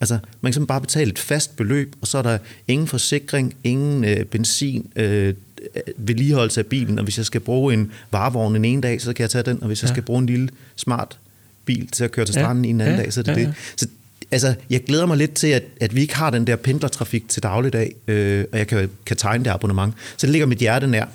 Altså, 0.01 0.13
man 0.13 0.21
kan 0.21 0.53
simpelthen 0.53 0.67
bare 0.67 0.81
betale 0.81 1.11
et 1.11 1.19
fast 1.19 1.55
beløb, 1.55 1.95
og 2.01 2.07
så 2.07 2.17
er 2.17 2.21
der 2.21 2.37
ingen 2.67 2.87
forsikring, 2.87 3.55
ingen 3.63 4.05
øh, 4.05 4.25
benzin, 4.25 4.91
øh, 4.95 5.33
vedligeholdelse 5.97 6.59
af 6.59 6.65
bilen, 6.65 6.99
og 6.99 7.03
hvis 7.03 7.17
jeg 7.17 7.25
skal 7.25 7.41
bruge 7.41 7.73
en 7.73 7.91
varevogn 8.11 8.55
en 8.55 8.65
ene 8.65 8.81
dag, 8.81 9.01
så 9.01 9.13
kan 9.13 9.21
jeg 9.21 9.29
tage 9.29 9.43
den, 9.43 9.61
og 9.61 9.67
hvis 9.67 9.81
jeg 9.81 9.89
skal 9.89 10.03
bruge 10.03 10.19
en 10.19 10.25
lille 10.25 10.49
smart 10.75 11.17
bil 11.65 11.87
til 11.87 12.03
at 12.03 12.11
køre 12.11 12.25
til 12.25 12.33
stranden 12.33 12.65
ja. 12.65 12.69
en 12.69 12.81
anden 12.81 12.95
ja. 12.95 13.01
dag, 13.01 13.13
så 13.13 13.19
er 13.19 13.23
det 13.23 13.31
ja, 13.31 13.39
ja. 13.39 13.45
det. 13.45 13.55
Så 13.75 13.87
altså, 14.31 14.55
jeg 14.69 14.83
glæder 14.83 15.05
mig 15.05 15.17
lidt 15.17 15.33
til, 15.33 15.47
at, 15.47 15.63
at 15.81 15.95
vi 15.95 16.01
ikke 16.01 16.15
har 16.15 16.29
den 16.29 16.47
der 16.47 16.55
pendlertrafik 16.55 17.29
til 17.29 17.43
dagligdag, 17.43 17.95
øh, 18.07 18.45
og 18.51 18.57
jeg 18.57 18.67
kan, 18.67 18.89
kan 19.05 19.17
tegne 19.17 19.43
det 19.43 19.49
abonnement. 19.49 19.93
Så 20.17 20.27
det 20.27 20.31
ligger 20.31 20.47
mit 20.47 20.57
hjerte 20.57 20.87
nær. 20.87 21.05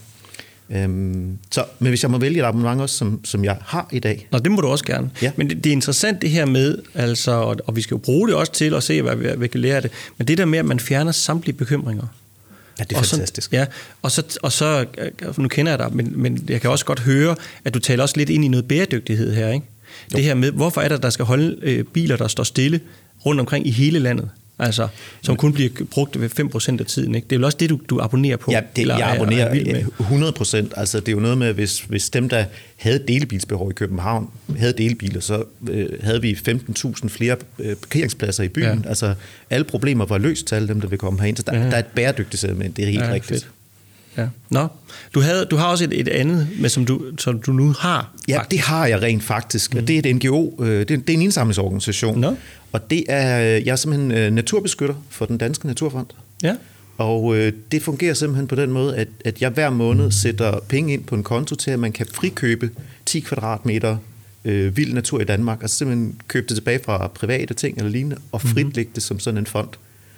Øhm, 0.70 1.38
så, 1.50 1.64
men 1.78 1.88
hvis 1.88 2.02
jeg 2.02 2.10
må 2.10 2.18
vælge 2.18 2.40
et 2.40 2.44
abonnement 2.44 2.80
også, 2.80 2.96
som, 2.96 3.24
som 3.24 3.44
jeg 3.44 3.56
har 3.60 3.88
i 3.92 3.98
dag. 3.98 4.28
Nå, 4.30 4.38
det 4.38 4.52
må 4.52 4.60
du 4.60 4.68
også 4.68 4.84
gerne. 4.84 5.10
Ja. 5.22 5.32
Men 5.36 5.50
det, 5.50 5.64
det 5.64 5.70
er 5.70 5.72
interessant 5.72 6.22
det 6.22 6.30
her 6.30 6.46
med, 6.46 6.78
altså, 6.94 7.30
og, 7.30 7.56
og 7.66 7.76
vi 7.76 7.82
skal 7.82 7.94
jo 7.94 7.98
bruge 7.98 8.28
det 8.28 8.36
også 8.36 8.52
til 8.52 8.74
at 8.74 8.82
se, 8.82 9.02
hvad 9.02 9.16
vi, 9.16 9.28
vi 9.38 9.48
kan 9.48 9.60
lære 9.60 9.76
af 9.76 9.82
det, 9.82 9.90
men 10.18 10.28
det 10.28 10.38
der 10.38 10.44
med, 10.44 10.58
at 10.58 10.64
man 10.64 10.80
fjerner 10.80 11.12
samtlige 11.12 11.56
bekymringer. 11.56 12.06
Ja, 12.78 12.84
det 12.84 12.92
er 12.92 12.98
og 12.98 13.06
fantastisk. 13.06 13.50
Så, 13.50 13.56
ja, 13.56 13.66
og 14.02 14.10
så, 14.10 14.38
og 14.42 14.52
så, 14.52 14.84
nu 15.36 15.48
kender 15.48 15.72
jeg 15.72 15.78
dig, 15.78 15.96
men, 15.96 16.22
men 16.22 16.44
jeg 16.48 16.60
kan 16.60 16.70
også 16.70 16.84
godt 16.84 17.00
høre, 17.00 17.36
at 17.64 17.74
du 17.74 17.78
taler 17.78 18.02
også 18.02 18.16
lidt 18.16 18.30
ind 18.30 18.44
i 18.44 18.48
noget 18.48 18.68
bæredygtighed 18.68 19.34
her, 19.34 19.48
ikke? 19.48 19.66
Jo. 20.12 20.16
Det 20.16 20.24
her 20.24 20.34
med, 20.34 20.50
hvorfor 20.50 20.80
er 20.80 20.88
der, 20.88 20.96
der 20.96 21.10
skal 21.10 21.24
holde 21.24 21.56
øh, 21.62 21.84
biler, 21.84 22.16
der 22.16 22.28
står 22.28 22.44
stille 22.44 22.80
rundt 23.26 23.40
omkring 23.40 23.66
i 23.66 23.70
hele 23.70 23.98
landet? 23.98 24.30
Altså, 24.58 24.88
som 25.22 25.36
kun 25.36 25.52
bliver 25.52 25.70
brugt 25.90 26.20
ved 26.20 26.30
5% 26.76 26.80
af 26.80 26.86
tiden. 26.86 27.14
Ikke? 27.14 27.24
Det 27.24 27.36
er 27.36 27.38
vel 27.38 27.44
også 27.44 27.58
det, 27.60 27.70
du, 27.70 27.80
du 27.90 28.00
abonnerer 28.00 28.36
på? 28.36 28.52
Ja, 28.52 28.60
det, 28.76 28.82
eller 28.82 28.98
jeg 28.98 29.14
abonnerer 29.14 29.46
er, 29.46 29.76
er 29.76 30.66
100%. 30.70 30.80
Altså, 30.80 31.00
det 31.00 31.08
er 31.08 31.12
jo 31.12 31.20
noget 31.20 31.38
med, 31.38 31.52
hvis, 31.52 31.80
hvis 31.80 32.10
dem, 32.10 32.28
der 32.28 32.44
havde 32.76 33.04
delebilsbehov 33.08 33.70
i 33.70 33.74
København, 33.74 34.30
havde 34.58 34.72
delebiler, 34.72 35.20
så 35.20 35.44
øh, 35.70 35.88
havde 36.02 36.20
vi 36.20 36.38
15.000 36.48 37.08
flere 37.08 37.36
øh, 37.58 37.76
parkeringspladser 37.76 38.44
i 38.44 38.48
byen. 38.48 38.82
Ja. 38.84 38.88
Altså, 38.88 39.14
alle 39.50 39.64
problemer 39.64 40.06
var 40.06 40.18
løst 40.18 40.46
til 40.46 40.54
alle 40.54 40.68
dem, 40.68 40.80
der 40.80 40.88
vil 40.88 40.98
komme 40.98 41.20
herind. 41.20 41.36
Så 41.36 41.42
der, 41.46 41.58
ja. 41.58 41.64
der 41.64 41.74
er 41.74 41.78
et 41.78 41.86
bæredygtigt 41.86 42.44
element, 42.44 42.76
det 42.76 42.82
er 42.82 42.90
helt 42.90 43.04
ja, 43.04 43.12
rigtigt. 43.12 43.42
Fedt. 43.42 43.53
Ja. 44.16 44.28
Nå, 44.50 44.66
du, 45.14 45.20
havde, 45.20 45.44
du 45.44 45.56
har 45.56 45.66
også 45.66 45.84
et, 45.84 46.00
et 46.00 46.08
andet, 46.08 46.48
med, 46.58 46.68
som, 46.68 46.84
du, 46.84 47.02
som 47.18 47.40
du 47.40 47.52
nu 47.52 47.74
har. 47.78 48.14
Ja, 48.28 48.38
faktisk. 48.38 48.50
det 48.50 48.60
har 48.60 48.86
jeg 48.86 49.02
rent 49.02 49.22
faktisk. 49.22 49.74
Mm. 49.74 49.86
Det 49.86 50.06
er 50.06 50.10
et 50.10 50.16
NGO, 50.16 50.62
øh, 50.62 50.68
det 50.68 50.90
er, 50.90 50.96
det 50.96 51.10
er 51.10 51.14
en 51.14 51.22
indsamlingsorganisation. 51.22 52.20
Nå. 52.20 52.36
Og 52.72 52.90
det 52.90 53.04
er, 53.08 53.36
jeg 53.38 53.66
er 53.72 53.76
simpelthen 53.76 54.12
øh, 54.12 54.30
naturbeskytter 54.30 54.94
for 55.10 55.26
den 55.26 55.38
danske 55.38 55.66
naturfond. 55.66 56.06
Ja. 56.42 56.54
Og 56.98 57.36
øh, 57.36 57.52
det 57.72 57.82
fungerer 57.82 58.14
simpelthen 58.14 58.46
på 58.46 58.54
den 58.54 58.70
måde, 58.70 58.96
at, 58.96 59.08
at 59.24 59.42
jeg 59.42 59.50
hver 59.50 59.70
måned 59.70 60.10
sætter 60.10 60.60
penge 60.68 60.92
ind 60.92 61.04
på 61.04 61.14
en 61.14 61.22
konto 61.22 61.54
til, 61.54 61.70
at 61.70 61.78
man 61.78 61.92
kan 61.92 62.06
frikøbe 62.14 62.70
10 63.06 63.20
kvadratmeter 63.20 63.96
øh, 64.44 64.76
vild 64.76 64.92
natur 64.92 65.20
i 65.20 65.24
Danmark. 65.24 65.62
Altså 65.62 65.76
simpelthen 65.76 66.20
købe 66.28 66.46
det 66.46 66.56
tilbage 66.56 66.80
fra 66.84 67.06
private 67.06 67.54
ting 67.54 67.78
eller 67.78 67.90
lignende, 67.90 68.16
og 68.32 68.40
frit 68.40 68.66
mm-hmm. 68.66 68.92
det 68.94 69.02
som 69.02 69.18
sådan 69.18 69.38
en 69.38 69.46
fond. 69.46 69.68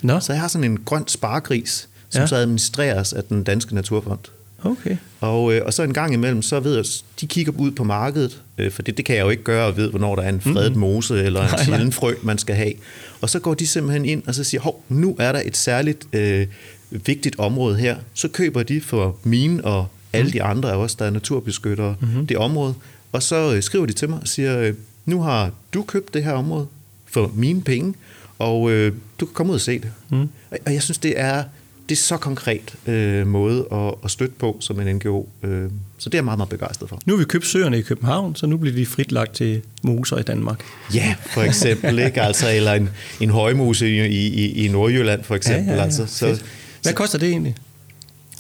Nå. 0.03 0.21
Så 0.21 0.33
jeg 0.33 0.41
har 0.41 0.49
sådan 0.49 0.71
en 0.71 0.79
grøn 0.85 1.09
sparegris, 1.09 1.89
som 2.17 2.23
ja. 2.23 2.27
så 2.27 2.37
administreres 2.37 3.13
af 3.13 3.25
den 3.25 3.43
danske 3.43 3.75
naturfond. 3.75 4.19
Okay. 4.65 4.97
Og, 5.21 5.55
øh, 5.55 5.63
og 5.67 5.73
så 5.73 5.83
en 5.83 5.93
gang 5.93 6.15
imellem, 6.15 6.43
så 6.43 6.61
ved 6.61 6.75
jeg, 6.75 6.85
de 7.21 7.27
kigger 7.27 7.53
ud 7.59 7.71
på 7.71 7.85
markedet, 7.85 8.43
øh, 8.59 8.73
for 8.73 8.83
det, 8.83 8.97
det 8.97 9.05
kan 9.05 9.17
jeg 9.17 9.25
jo 9.25 9.31
ikke 9.31 9.43
gøre, 9.43 9.67
og 9.67 9.77
ved, 9.77 9.91
hvornår 9.91 10.17
der 10.17 10.23
er 10.23 10.29
en 10.29 10.41
fredet 10.41 10.73
mm-hmm. 10.73 10.81
mose 10.81 11.23
eller 11.23 11.43
en 11.43 11.65
sjælden 11.65 11.93
frø, 11.93 12.15
man 12.23 12.39
skal 12.39 12.55
have. 12.55 12.73
Og 13.21 13.31
så 13.31 13.39
går 13.39 13.55
de 13.55 13.67
simpelthen 13.67 14.05
ind 14.05 14.23
og 14.27 14.35
så 14.35 14.45
siger, 14.45 14.61
hov, 14.61 14.85
nu 14.89 15.17
er 15.19 15.33
der 15.33 15.43
et 15.45 15.57
særligt 15.57 16.07
øh, 16.13 16.47
vigtigt 16.91 17.39
område 17.39 17.77
her. 17.77 17.97
Så 18.15 18.29
køber 18.29 18.63
de 18.63 18.81
for 18.81 19.17
mine 19.25 19.65
og 19.65 19.87
alle 20.13 20.33
de 20.33 20.43
andre 20.43 20.73
af 20.73 20.77
os, 20.77 20.95
der 20.95 21.05
er 21.05 21.11
naturbeskyttere, 21.11 21.97
mm-hmm. 22.01 22.27
det 22.27 22.37
område. 22.37 22.75
Og 23.13 23.23
så 23.23 23.55
øh, 23.55 23.63
skriver 23.63 23.87
de 23.87 23.93
til 23.93 24.09
mig 24.09 24.19
og 24.23 24.29
siger, 24.29 24.59
øh, 24.59 24.75
nu 25.05 25.23
har 25.23 25.51
du 25.75 25.83
købt 25.83 26.15
det 26.15 26.25
her 26.25 26.33
område 26.33 26.67
for 27.07 27.33
mine 27.35 27.63
penge, 27.63 27.95
og 28.39 28.71
øh, 28.71 28.93
du 29.21 29.27
kan 29.27 29.35
komme 29.35 29.51
ud 29.51 29.55
og 29.55 29.61
se 29.61 29.79
det. 29.79 29.91
Mm. 30.11 30.29
Og 30.67 30.73
jeg 30.73 30.83
synes, 30.83 30.99
det 30.99 31.21
er 31.21 31.45
det 31.89 31.95
er 31.95 32.01
så 32.01 32.17
konkret 32.17 32.75
øh, 32.87 33.27
måde 33.27 33.67
at, 33.73 33.95
at 34.05 34.11
støtte 34.11 34.35
på 34.39 34.57
som 34.61 34.81
en 34.81 34.97
NGO. 34.97 35.27
Øh, 35.43 35.71
så 35.99 36.09
det 36.09 36.15
er 36.15 36.19
jeg 36.19 36.25
meget, 36.25 36.39
meget 36.39 36.49
begejstret 36.49 36.89
for. 36.89 37.01
Nu 37.07 37.13
har 37.13 37.19
vi 37.19 37.25
købt 37.25 37.47
søerne 37.47 37.79
i 37.79 37.83
København, 37.83 38.37
så 38.37 38.47
nu 38.47 38.57
bliver 38.57 38.77
de 38.77 38.87
frit 38.87 39.13
lagt 39.13 39.35
til 39.35 39.63
moser 39.83 40.19
i 40.19 40.23
Danmark. 40.23 40.61
Ja, 40.95 41.15
for 41.35 41.43
eksempel. 41.43 41.99
ikke? 41.99 42.23
Altså, 42.23 42.51
eller 42.51 42.73
en, 42.73 42.91
en 43.21 43.31
højmose 43.31 43.89
i, 43.89 44.17
i, 44.17 44.65
i 44.65 44.69
Nordjylland, 44.69 45.23
for 45.25 45.35
eksempel. 45.35 45.65
Ja, 45.65 45.73
ja, 45.73 45.79
ja. 45.79 45.85
Altså, 45.85 46.07
så, 46.07 46.43
Hvad 46.83 46.93
koster 46.93 47.19
det 47.19 47.29
egentlig? 47.29 47.55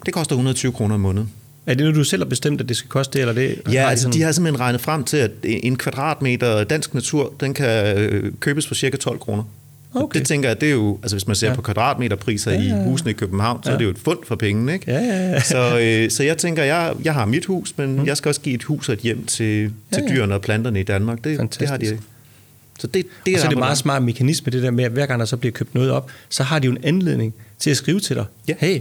Det 0.06 0.14
koster 0.14 0.34
120 0.34 0.72
kroner 0.72 0.94
om 0.94 1.00
måneden. 1.00 1.32
Er 1.66 1.74
det 1.74 1.78
noget, 1.78 1.94
du 1.94 2.04
selv 2.04 2.22
har 2.22 2.28
bestemt, 2.28 2.60
at 2.60 2.68
det 2.68 2.76
skal 2.76 2.88
koste 2.88 3.12
det? 3.12 3.20
Eller 3.20 3.32
det 3.32 3.62
ja, 3.72 3.88
altså, 3.88 4.02
sådan... 4.02 4.18
de 4.18 4.22
har 4.22 4.32
simpelthen 4.32 4.60
regnet 4.60 4.80
frem 4.80 5.04
til, 5.04 5.16
at 5.16 5.30
en 5.42 5.76
kvadratmeter 5.76 6.64
dansk 6.64 6.94
natur, 6.94 7.32
den 7.40 7.54
kan 7.54 7.98
øh, 7.98 8.32
købes 8.40 8.66
for 8.66 8.74
cirka 8.74 8.96
12 8.96 9.18
kroner. 9.18 9.42
Okay. 9.94 10.18
Det 10.18 10.26
tænker 10.26 10.48
jeg, 10.48 10.60
det 10.60 10.68
er 10.68 10.72
jo, 10.72 10.98
altså 11.02 11.16
hvis 11.16 11.26
man 11.26 11.36
ser 11.36 11.48
ja. 11.48 11.54
på 11.54 11.62
kvadratmeterpriser 11.62 12.50
ja, 12.50 12.60
ja, 12.60 12.64
ja. 12.64 12.80
i 12.80 12.84
husene 12.84 13.10
i 13.10 13.14
København, 13.14 13.62
så 13.62 13.70
ja. 13.70 13.74
er 13.74 13.78
det 13.78 13.84
jo 13.84 13.90
et 13.90 13.98
fund 13.98 14.18
for 14.24 14.36
pengene, 14.36 14.72
ikke? 14.72 14.90
Ja, 14.90 14.98
ja, 14.98 15.30
ja. 15.30 15.40
Så, 15.40 15.78
øh, 15.78 16.10
så 16.10 16.22
jeg 16.22 16.38
tænker, 16.38 16.62
jeg, 16.62 16.94
jeg 17.04 17.14
har 17.14 17.24
mit 17.24 17.44
hus, 17.44 17.74
men 17.76 17.96
mm. 17.96 18.06
jeg 18.06 18.16
skal 18.16 18.28
også 18.28 18.40
give 18.40 18.54
et 18.54 18.62
hus 18.62 18.88
og 18.88 18.92
et 18.92 18.98
hjem 18.98 19.24
til, 19.24 19.26
til 19.26 19.72
ja, 19.92 19.98
ja. 20.00 20.14
dyrene 20.14 20.34
og 20.34 20.42
planterne 20.42 20.80
i 20.80 20.82
Danmark. 20.82 21.24
Det, 21.24 21.60
det 21.60 21.68
har 21.68 21.76
de 21.76 21.98
så 22.78 22.86
det, 22.86 23.06
det 23.26 23.34
og 23.34 23.40
så 23.40 23.46
er 23.46 23.48
det 23.48 23.58
meget 23.58 23.78
smart 23.78 24.02
mekanisme, 24.02 24.52
det 24.52 24.62
der 24.62 24.70
med, 24.70 24.84
at 24.84 24.90
hver 24.90 25.06
gang 25.06 25.20
der 25.20 25.26
så 25.26 25.36
bliver 25.36 25.52
købt 25.52 25.74
noget 25.74 25.90
op, 25.90 26.10
så 26.28 26.42
har 26.42 26.58
de 26.58 26.66
jo 26.66 26.72
en 26.72 26.78
anledning 26.82 27.34
til 27.58 27.70
at 27.70 27.76
skrive 27.76 28.00
til 28.00 28.16
dig. 28.16 28.24
Ja. 28.48 28.54
Hey, 28.58 28.80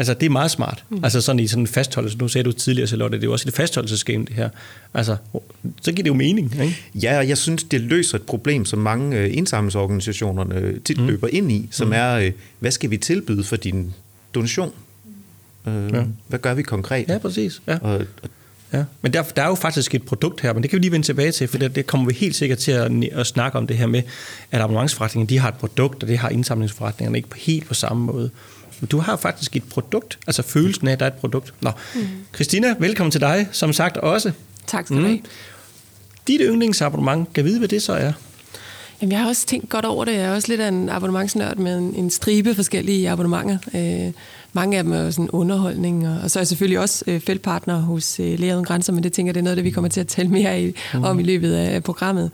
Altså, 0.00 0.14
det 0.14 0.26
er 0.26 0.30
meget 0.30 0.50
smart. 0.50 0.84
Mm. 0.90 1.04
Altså 1.04 1.20
sådan 1.20 1.40
i 1.40 1.46
sådan 1.46 1.62
en 1.62 1.66
fastholdelse. 1.66 2.18
Nu 2.18 2.28
sagde 2.28 2.44
du 2.44 2.52
tidligere, 2.52 2.86
Charlotte, 2.86 3.16
det 3.16 3.24
er 3.24 3.26
jo 3.26 3.32
også 3.32 3.48
et 3.48 3.54
fastholdelsesgame, 3.54 4.24
det 4.24 4.34
her. 4.34 4.48
Altså, 4.94 5.16
så 5.80 5.92
giver 5.92 6.02
det 6.02 6.08
jo 6.08 6.14
mening, 6.14 6.60
ikke? 6.62 6.76
Ja, 6.94 7.18
og 7.18 7.28
jeg 7.28 7.38
synes, 7.38 7.64
det 7.64 7.80
løser 7.80 8.18
et 8.18 8.22
problem, 8.22 8.64
som 8.64 8.78
mange 8.78 9.18
øh, 9.18 9.36
indsamlingsorganisationerne 9.36 10.78
tit 10.84 11.00
mm. 11.00 11.06
løber 11.06 11.28
ind 11.32 11.52
i, 11.52 11.68
som 11.70 11.86
mm. 11.86 11.92
er, 11.92 12.12
øh, 12.12 12.32
hvad 12.58 12.70
skal 12.70 12.90
vi 12.90 12.96
tilbyde 12.96 13.44
for 13.44 13.56
din 13.56 13.94
donation? 14.34 14.72
Øh, 15.66 15.90
ja. 15.92 16.04
Hvad 16.28 16.38
gør 16.38 16.54
vi 16.54 16.62
konkret? 16.62 17.08
Ja, 17.08 17.18
præcis. 17.18 17.62
Ja. 17.66 17.78
Og, 17.82 17.94
og 17.94 18.28
Ja. 18.72 18.84
Men 19.02 19.12
der, 19.12 19.22
der 19.22 19.42
er 19.42 19.48
jo 19.48 19.54
faktisk 19.54 19.94
et 19.94 20.02
produkt 20.02 20.40
her, 20.40 20.52
men 20.52 20.62
det 20.62 20.70
kan 20.70 20.76
vi 20.76 20.82
lige 20.82 20.92
vende 20.92 21.06
tilbage 21.06 21.32
til, 21.32 21.48
for 21.48 21.58
det, 21.58 21.74
det 21.74 21.86
kommer 21.86 22.06
vi 22.06 22.12
helt 22.12 22.36
sikkert 22.36 22.58
til 22.58 22.72
at, 22.72 23.04
at 23.12 23.26
snakke 23.26 23.58
om 23.58 23.66
det 23.66 23.76
her 23.76 23.86
med, 23.86 24.02
at 24.50 24.60
abonnementsforretningen 24.60 25.28
de 25.28 25.38
har 25.38 25.48
et 25.48 25.54
produkt, 25.54 26.02
og 26.02 26.08
det 26.08 26.18
har 26.18 26.28
indsamlingsforretningerne 26.28 27.18
ikke 27.18 27.28
på 27.28 27.36
helt 27.36 27.66
på 27.66 27.74
samme 27.74 28.04
måde. 28.04 28.30
Du 28.86 28.98
har 28.98 29.16
faktisk 29.16 29.56
et 29.56 29.64
produkt, 29.64 30.18
altså 30.26 30.42
følelsen 30.42 30.88
af, 30.88 30.92
at 30.92 31.00
der 31.00 31.06
er 31.06 31.10
et 31.10 31.16
produkt. 31.16 31.54
Nå, 31.60 31.70
mm. 31.94 32.00
Christina, 32.34 32.74
velkommen 32.78 33.10
til 33.10 33.20
dig, 33.20 33.48
som 33.52 33.72
sagt 33.72 33.96
også. 33.96 34.32
Tak 34.66 34.86
skal 34.86 34.96
du 34.96 35.00
mm. 35.00 35.06
have. 35.06 35.20
Dit 36.26 36.40
yndlingsabonnement, 36.44 37.32
kan 37.32 37.44
vide, 37.44 37.58
hvad 37.58 37.68
det 37.68 37.82
så 37.82 37.92
er? 37.92 38.12
Jamen, 39.02 39.12
jeg 39.12 39.20
har 39.20 39.28
også 39.28 39.46
tænkt 39.46 39.68
godt 39.68 39.84
over 39.84 40.04
det. 40.04 40.12
Jeg 40.12 40.22
er 40.22 40.34
også 40.34 40.48
lidt 40.48 40.60
af 40.60 40.68
en 40.68 40.88
abonnementsnørd 40.88 41.56
med 41.56 41.78
en, 41.78 41.94
en 41.94 42.10
stribe 42.10 42.54
forskellige 42.54 43.10
abonnementer. 43.10 43.58
Øh, 43.74 44.12
mange 44.52 44.78
af 44.78 44.84
dem 44.84 44.92
er 44.92 45.10
sådan 45.10 45.30
underholdning, 45.30 46.08
og, 46.08 46.16
og 46.22 46.30
så 46.30 46.38
er 46.38 46.40
jeg 46.40 46.48
selvfølgelig 46.48 46.78
også 46.78 47.04
øh, 47.06 47.20
feltpartner 47.20 47.80
hos 47.80 48.20
øh, 48.20 48.38
Læger 48.38 48.54
Uden 48.54 48.64
Grænser, 48.64 48.92
men 48.92 49.02
det 49.02 49.12
tænker 49.12 49.28
jeg, 49.28 49.34
det 49.34 49.40
er 49.40 49.44
noget, 49.44 49.56
det 49.56 49.64
vi 49.64 49.70
kommer 49.70 49.88
til 49.88 50.00
at 50.00 50.08
tale 50.08 50.28
mere 50.28 50.62
i, 50.62 50.74
mm. 50.94 51.04
om 51.04 51.20
i 51.20 51.22
løbet 51.22 51.54
af 51.54 51.84
programmet. 51.84 52.30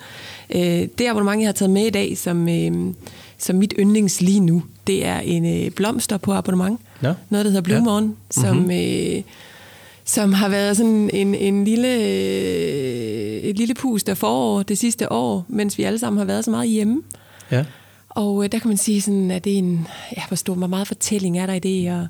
Øh, 0.55 0.61
det 0.99 1.07
abonnement, 1.09 1.41
jeg 1.41 1.49
har 1.49 1.53
taget 1.53 1.71
med 1.71 1.87
i 1.87 1.91
dag, 1.91 2.19
som, 2.19 2.49
øh, 2.49 2.95
som 3.39 3.57
mit 3.57 3.75
yndlings 3.79 4.21
lige 4.21 4.41
nu, 4.41 4.63
det 4.87 5.07
er 5.07 5.19
en 5.19 5.65
øh, 5.65 5.71
blomster 5.71 6.17
på 6.17 6.33
abonnement. 6.33 6.81
Ja. 7.03 7.15
Noget, 7.31 7.45
der 7.45 7.51
hedder 7.51 7.63
Blue 7.63 7.77
ja. 7.77 7.83
Morgen, 7.83 8.17
som... 8.31 8.57
Mm-hmm. 8.57 8.71
Øh, 8.71 9.23
som 10.09 10.33
har 10.33 10.49
været 10.49 10.77
sådan 10.77 11.11
en, 11.13 11.35
en 11.35 11.65
lille, 11.65 11.95
øh, 11.95 13.41
et 13.43 13.57
lille 13.59 13.75
pust 13.75 14.09
af 14.09 14.17
forår 14.17 14.63
det 14.63 14.79
sidste 14.79 15.13
år, 15.13 15.45
mens 15.49 15.79
vi 15.79 15.83
alle 15.83 15.99
sammen 15.99 16.19
har 16.19 16.25
været 16.25 16.45
så 16.45 16.51
meget 16.51 16.71
hjemme. 16.71 17.03
Ja. 17.51 17.65
Og 18.09 18.45
øh, 18.45 18.53
der 18.53 18.59
kan 18.59 18.69
man 18.69 18.77
sige, 18.77 19.01
sådan, 19.01 19.31
at 19.31 19.45
det 19.45 19.53
er 19.53 19.59
en, 19.59 19.87
ja, 20.17 20.23
hvor 20.29 20.35
stor, 20.35 20.55
hvor 20.55 20.67
meget 20.67 20.87
fortælling 20.87 21.39
er 21.39 21.47
der 21.47 21.55
i 21.55 21.59
det, 21.59 21.93
og 21.93 22.07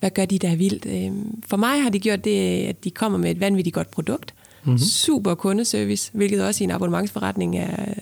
hvad 0.00 0.10
gør 0.10 0.24
de, 0.24 0.38
der 0.38 0.48
er 0.48 0.56
vildt. 0.56 0.86
Øh, 0.86 1.12
for 1.46 1.56
mig 1.56 1.82
har 1.82 1.90
de 1.90 1.98
gjort 1.98 2.24
det, 2.24 2.64
at 2.64 2.84
de 2.84 2.90
kommer 2.90 3.18
med 3.18 3.30
et 3.30 3.40
vanvittigt 3.40 3.74
godt 3.74 3.90
produkt. 3.90 4.34
Mm-hmm. 4.64 4.78
Super 4.78 5.34
kundeservice, 5.34 6.10
hvilket 6.14 6.44
også 6.44 6.62
i 6.62 6.64
en 6.64 6.70
abonnementsforretning 6.70 7.58
er 7.58 7.94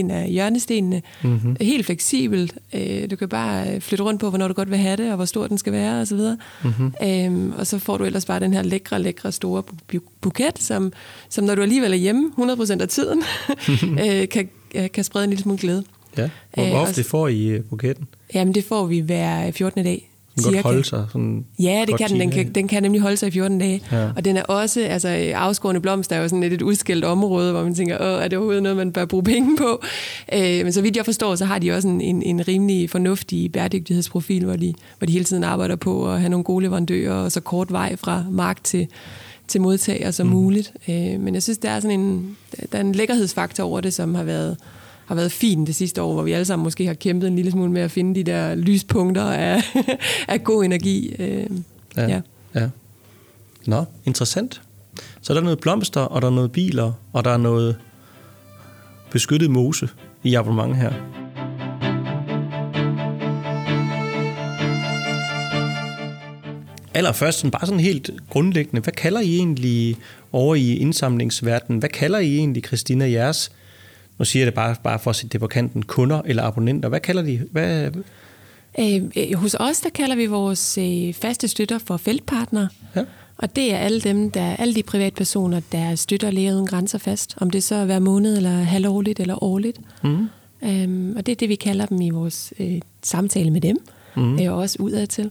en 0.00 0.10
af 0.10 0.28
hjørnestenene. 0.30 1.02
Mm-hmm. 1.22 1.56
Helt 1.60 1.86
fleksibelt. 1.86 2.54
Øh, 2.74 3.10
du 3.10 3.16
kan 3.16 3.28
bare 3.28 3.80
flytte 3.80 4.04
rundt 4.04 4.20
på, 4.20 4.28
hvornår 4.28 4.48
du 4.48 4.54
godt 4.54 4.70
vil 4.70 4.78
have 4.78 4.96
det, 4.96 5.10
og 5.10 5.16
hvor 5.16 5.24
stor 5.24 5.46
den 5.46 5.58
skal 5.58 5.72
være, 5.72 6.00
osv. 6.00 6.18
Mm-hmm. 6.64 6.94
Øhm, 7.02 7.52
og 7.58 7.66
så 7.66 7.78
får 7.78 7.98
du 7.98 8.04
ellers 8.04 8.24
bare 8.24 8.40
den 8.40 8.52
her 8.52 8.62
lækre, 8.62 9.02
lækre, 9.02 9.32
store 9.32 9.62
buket, 10.20 10.58
som, 10.58 10.92
som 11.28 11.44
når 11.44 11.54
du 11.54 11.62
alligevel 11.62 11.92
er 11.92 11.96
hjemme 11.96 12.32
100% 12.38 12.80
af 12.80 12.88
tiden, 12.88 13.22
øh, 14.04 14.28
kan, 14.28 14.48
kan 14.94 15.04
sprede 15.04 15.24
en 15.24 15.30
lille 15.30 15.42
smule 15.42 15.58
glæde. 15.58 15.84
Ja. 16.18 16.30
Hvor, 16.54 16.68
hvor 16.68 16.78
ofte 16.78 17.04
får 17.04 17.28
I 17.28 17.46
øh, 17.46 17.64
buketten? 17.64 18.06
Jamen, 18.34 18.54
det 18.54 18.64
får 18.64 18.86
vi 18.86 18.98
hver 18.98 19.50
14. 19.50 19.84
dag. 19.84 20.10
Den 20.36 20.44
kan 20.44 20.52
godt 20.52 20.62
holde 20.62 20.84
sig 20.84 21.06
sådan 21.12 21.44
Ja, 21.58 21.84
det 21.86 21.98
kan 21.98 22.08
den. 22.08 22.20
Den 22.20 22.30
kan, 22.30 22.52
den 22.52 22.68
kan 22.68 22.82
nemlig 22.82 23.00
holde 23.00 23.16
sig 23.16 23.26
i 23.26 23.30
14 23.30 23.58
dage. 23.58 23.82
Ja. 23.92 24.10
Og 24.16 24.24
den 24.24 24.36
er 24.36 24.42
også, 24.42 24.80
altså 24.80 25.08
afskårende 25.34 25.80
blomster 25.80 26.16
er 26.16 26.20
jo 26.20 26.28
sådan 26.28 26.42
et, 26.42 26.52
et 26.52 26.62
udskilt 26.62 27.04
område, 27.04 27.52
hvor 27.52 27.62
man 27.62 27.74
tænker, 27.74 27.96
Åh, 28.00 28.22
er 28.22 28.28
det 28.28 28.38
overhovedet 28.38 28.62
noget, 28.62 28.76
man 28.76 28.92
bør 28.92 29.04
bruge 29.04 29.22
penge 29.24 29.56
på? 29.56 29.82
Øh, 30.32 30.64
men 30.64 30.72
så 30.72 30.82
vidt 30.82 30.96
jeg 30.96 31.04
forstår, 31.04 31.34
så 31.34 31.44
har 31.44 31.58
de 31.58 31.72
også 31.72 31.88
en, 31.88 32.00
en, 32.00 32.22
en 32.22 32.48
rimelig 32.48 32.90
fornuftig 32.90 33.52
bæredygtighedsprofil, 33.52 34.44
hvor 34.44 34.56
de, 34.56 34.74
hvor 34.98 35.06
de 35.06 35.12
hele 35.12 35.24
tiden 35.24 35.44
arbejder 35.44 35.76
på 35.76 36.12
at 36.12 36.20
have 36.20 36.28
nogle 36.28 36.44
gode 36.44 36.64
leverandører, 36.64 37.14
og 37.14 37.32
så 37.32 37.40
kort 37.40 37.72
vej 37.72 37.96
fra 37.96 38.24
mark 38.30 38.64
til, 38.64 38.88
til 39.48 39.60
modtager 39.60 40.10
som 40.10 40.26
mm. 40.26 40.32
muligt. 40.32 40.72
Øh, 40.88 41.20
men 41.20 41.34
jeg 41.34 41.42
synes, 41.42 41.58
der 41.58 41.70
er 41.70 41.80
sådan 41.80 42.00
en, 42.00 42.36
der 42.72 42.78
er 42.78 42.80
en 42.80 42.92
lækkerhedsfaktor 42.92 43.64
over 43.64 43.80
det, 43.80 43.94
som 43.94 44.14
har 44.14 44.24
været 44.24 44.56
har 45.06 45.14
været 45.14 45.32
fin 45.32 45.66
det 45.66 45.74
sidste 45.74 46.02
år, 46.02 46.12
hvor 46.12 46.22
vi 46.22 46.32
alle 46.32 46.44
sammen 46.44 46.64
måske 46.64 46.86
har 46.86 46.94
kæmpet 46.94 47.26
en 47.26 47.36
lille 47.36 47.50
smule 47.50 47.72
med 47.72 47.82
at 47.82 47.90
finde 47.90 48.14
de 48.14 48.24
der 48.24 48.54
lyspunkter 48.54 49.22
af, 49.22 49.62
af 50.28 50.44
god 50.44 50.64
energi. 50.64 51.14
Øh, 51.18 51.46
ja, 51.96 52.08
ja. 52.08 52.20
ja. 52.54 52.68
Nå, 53.66 53.84
interessant. 54.04 54.62
Så 55.20 55.34
der 55.34 55.40
er 55.40 55.44
noget 55.44 55.60
blomster, 55.60 56.00
og 56.00 56.22
der 56.22 56.28
er 56.28 56.32
noget 56.32 56.52
biler, 56.52 56.92
og 57.12 57.24
der 57.24 57.30
er 57.30 57.36
noget 57.36 57.76
beskyttet 59.10 59.50
mose 59.50 59.88
i 60.24 60.34
abonnement 60.34 60.76
her. 60.76 60.92
Allerførst, 66.94 67.38
sådan, 67.38 67.50
bare 67.50 67.66
sådan 67.66 67.80
helt 67.80 68.10
grundlæggende, 68.30 68.80
hvad 68.80 68.92
kalder 68.92 69.20
I 69.20 69.36
egentlig 69.36 69.96
over 70.32 70.54
i 70.54 70.76
indsamlingsverdenen? 70.76 71.78
Hvad 71.78 71.88
kalder 71.88 72.18
I 72.18 72.36
egentlig, 72.36 72.64
Christina, 72.64 73.10
jeres 73.10 73.50
nu 74.18 74.24
siger 74.24 74.40
jeg 74.40 74.46
det 74.46 74.54
bare, 74.54 74.76
bare 74.84 74.98
for 74.98 75.10
at 75.10 75.16
sætte 75.16 75.32
det 75.32 75.40
på 75.40 75.46
kanten, 75.46 75.82
kunder 75.82 76.22
eller 76.24 76.42
abonnenter. 76.42 76.88
Hvad 76.88 77.00
kalder 77.00 77.22
de? 77.22 77.42
Hvad... 77.50 77.90
Øh, 78.78 79.02
øh, 79.16 79.34
hos 79.34 79.56
os, 79.60 79.80
der 79.80 79.90
kalder 79.90 80.16
vi 80.16 80.26
vores 80.26 80.78
øh, 80.78 81.14
faste 81.14 81.48
støtter 81.48 81.78
for 81.78 81.96
feltpartnere. 81.96 82.68
Ja. 82.96 83.04
Og 83.38 83.56
det 83.56 83.74
er 83.74 83.78
alle 83.78 84.00
dem, 84.00 84.30
der 84.30 84.56
alle 84.56 84.74
de 84.74 84.82
privatpersoner, 84.82 85.60
der 85.72 85.94
støtter 85.94 86.30
Læger 86.30 86.54
Uden 86.54 86.66
Grænser 86.66 86.98
fast. 86.98 87.34
Om 87.40 87.50
det 87.50 87.64
så 87.64 87.74
er 87.74 87.84
hver 87.84 87.98
måned, 87.98 88.36
eller 88.36 88.50
halvårligt, 88.50 89.20
eller 89.20 89.44
årligt. 89.44 89.80
Mm. 90.02 90.28
Øhm, 90.64 91.16
og 91.16 91.26
det 91.26 91.32
er 91.32 91.36
det, 91.36 91.48
vi 91.48 91.54
kalder 91.54 91.86
dem 91.86 92.00
i 92.00 92.10
vores 92.10 92.52
øh, 92.58 92.80
samtale 93.02 93.50
med 93.50 93.60
dem. 93.60 93.76
Mm. 94.16 94.40
Øh, 94.40 94.52
og 94.52 94.58
også 94.58 94.76
udadtil. 94.80 95.30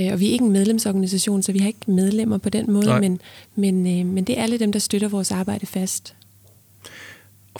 Øh, 0.00 0.12
og 0.12 0.20
vi 0.20 0.28
er 0.28 0.32
ikke 0.32 0.44
en 0.44 0.52
medlemsorganisation, 0.52 1.42
så 1.42 1.52
vi 1.52 1.58
har 1.58 1.66
ikke 1.66 1.90
medlemmer 1.90 2.38
på 2.38 2.48
den 2.48 2.72
måde. 2.72 3.00
Men, 3.00 3.20
men, 3.54 4.00
øh, 4.00 4.06
men 4.06 4.24
det 4.24 4.38
er 4.38 4.42
alle 4.42 4.58
dem, 4.58 4.72
der 4.72 4.78
støtter 4.78 5.08
vores 5.08 5.32
arbejde 5.32 5.66
fast. 5.66 6.14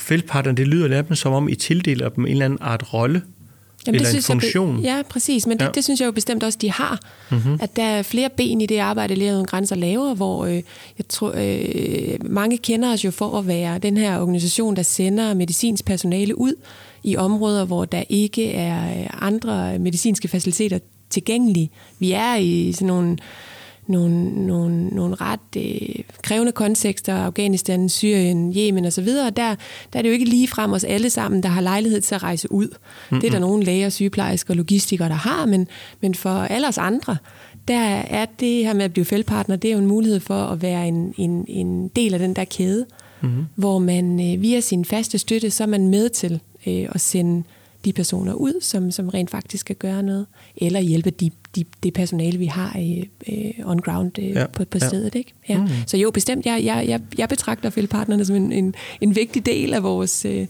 Feltpartnerne, 0.00 0.56
det 0.56 0.68
lyder 0.68 0.88
lidt 0.88 1.18
som 1.18 1.32
om, 1.32 1.48
I 1.48 1.54
tildeler 1.54 2.08
dem 2.08 2.24
en 2.26 2.30
eller 2.32 2.44
anden 2.44 2.58
art 2.62 2.94
rolle. 2.94 3.22
Jamen, 3.86 3.94
eller 3.94 4.08
det 4.10 4.16
en 4.16 4.22
synes 4.22 4.44
jeg 4.44 4.52
funktion. 4.52 4.80
ja, 4.80 5.02
præcis. 5.10 5.46
Men 5.46 5.58
det, 5.58 5.64
Ja. 5.64 5.70
det 5.74 5.84
synes 5.84 6.00
jeg 6.00 6.06
jo 6.06 6.12
bestemt 6.12 6.42
også, 6.42 6.58
de 6.60 6.70
har. 6.72 7.00
Mm-hmm. 7.30 7.58
At 7.62 7.76
der 7.76 7.82
er 7.82 8.02
flere 8.02 8.28
ben 8.36 8.60
i 8.60 8.66
det 8.66 8.78
arbejde, 8.78 9.14
Læger 9.14 9.34
Uden 9.34 9.46
Grænser 9.46 9.76
laver, 9.76 10.14
hvor 10.14 10.44
øh, 10.46 10.54
jeg 10.98 11.08
tror, 11.08 11.34
øh, 11.36 12.18
mange 12.30 12.58
kender 12.58 12.92
os 12.92 13.04
jo 13.04 13.10
for 13.10 13.38
at 13.38 13.46
være 13.46 13.78
den 13.78 13.96
her 13.96 14.20
organisation, 14.20 14.76
der 14.76 14.82
sender 14.82 15.34
medicinsk 15.34 15.84
personale 15.84 16.38
ud 16.38 16.54
i 17.04 17.16
områder, 17.16 17.64
hvor 17.64 17.84
der 17.84 18.02
ikke 18.08 18.52
er 18.52 19.08
andre 19.22 19.78
medicinske 19.78 20.28
faciliteter 20.28 20.78
tilgængelige. 21.10 21.70
Vi 21.98 22.12
er 22.12 22.34
i 22.36 22.72
sådan 22.72 22.86
nogle 22.88 23.16
nogle, 23.88 24.47
nogle, 24.47 24.87
nogle 24.87 25.14
ret 25.14 25.40
øh, 25.57 26.04
krævende 26.23 26.52
kontekster, 26.52 27.14
Afghanistan, 27.14 27.88
Syrien, 27.88 28.54
Yemen 28.57 28.85
osv., 28.85 29.09
og 29.26 29.37
der, 29.37 29.54
der 29.92 29.99
er 29.99 30.02
det 30.02 30.09
jo 30.09 30.12
ikke 30.12 30.25
lige 30.25 30.49
frem 30.49 30.73
os 30.73 30.85
alle 30.85 31.11
sammen, 31.11 31.42
der 31.42 31.49
har 31.49 31.61
lejlighed 31.61 32.00
til 32.00 32.14
at 32.14 32.23
rejse 32.23 32.52
ud. 32.52 32.66
Mm-hmm. 32.66 33.21
Det 33.21 33.26
er 33.26 33.30
der 33.30 33.38
nogle 33.38 33.64
læger, 33.64 33.88
sygeplejersker 33.88 34.52
og 34.52 34.57
logistikere, 34.57 35.09
der 35.09 35.14
har, 35.14 35.47
men, 35.47 35.68
men 36.00 36.14
for 36.14 36.30
alle 36.30 36.68
os 36.68 36.78
andre, 36.78 37.16
der 37.68 37.80
er 38.11 38.26
det 38.40 38.64
her 38.64 38.73
med 38.73 38.85
at 38.85 38.92
blive 38.92 39.04
feltpartner, 39.04 39.57
det 39.57 39.68
er 39.68 39.73
jo 39.73 39.78
en 39.78 39.87
mulighed 39.87 40.21
for 40.21 40.42
at 40.45 40.62
være 40.62 40.88
en, 40.88 41.14
en, 41.16 41.45
en 41.49 41.88
del 41.88 42.14
af 42.14 42.18
den 42.21 42.35
der 42.35 42.45
kæde, 42.45 42.87
mm-hmm. 43.21 43.47
hvor 43.54 43.78
man 43.78 44.33
øh, 44.33 44.42
via 44.42 44.61
sin 44.61 44.85
faste 44.85 45.18
støtte, 45.18 45.50
så 45.50 45.62
er 45.62 45.68
man 45.68 45.88
med 45.88 46.09
til 46.09 46.40
øh, 46.66 46.87
at 46.90 47.00
sende 47.00 47.42
de 47.85 47.92
personer 47.92 48.32
ud, 48.32 48.61
som, 48.61 48.90
som 48.90 49.08
rent 49.08 49.30
faktisk 49.30 49.61
skal 49.61 49.76
gøre 49.76 50.02
noget, 50.02 50.26
eller 50.56 50.80
hjælpe 50.80 51.11
de, 51.11 51.30
de, 51.56 51.64
det 51.82 51.94
personale, 51.94 52.38
vi 52.38 52.47
har 52.47 52.76
øh, 52.78 53.35
øh, 53.35 53.50
on 53.64 53.78
ground 53.78 54.18
øh, 54.18 54.28
Ja, 54.28 54.40
ja, 54.40 54.47
på, 54.47 54.64
på 54.64 54.78
ja. 54.80 54.88
stedet. 54.88 55.14
Ikke? 55.14 55.32
Ja. 55.49 55.58
Mm. 55.58 55.68
Så 55.87 55.97
jo, 55.97 56.11
bestemt, 56.11 56.47
jeg, 56.47 56.64
jeg, 56.64 56.85
jeg, 56.88 57.00
jeg 57.18 57.28
betragter 57.28 57.70
feltpartnerne 57.70 58.25
som 58.25 58.37
en, 58.37 58.52
en, 58.52 58.75
en 59.00 59.16
vigtig 59.16 59.47
del 59.47 59.75
af 59.75 59.82
vores, 59.82 60.25
øh, 60.25 60.47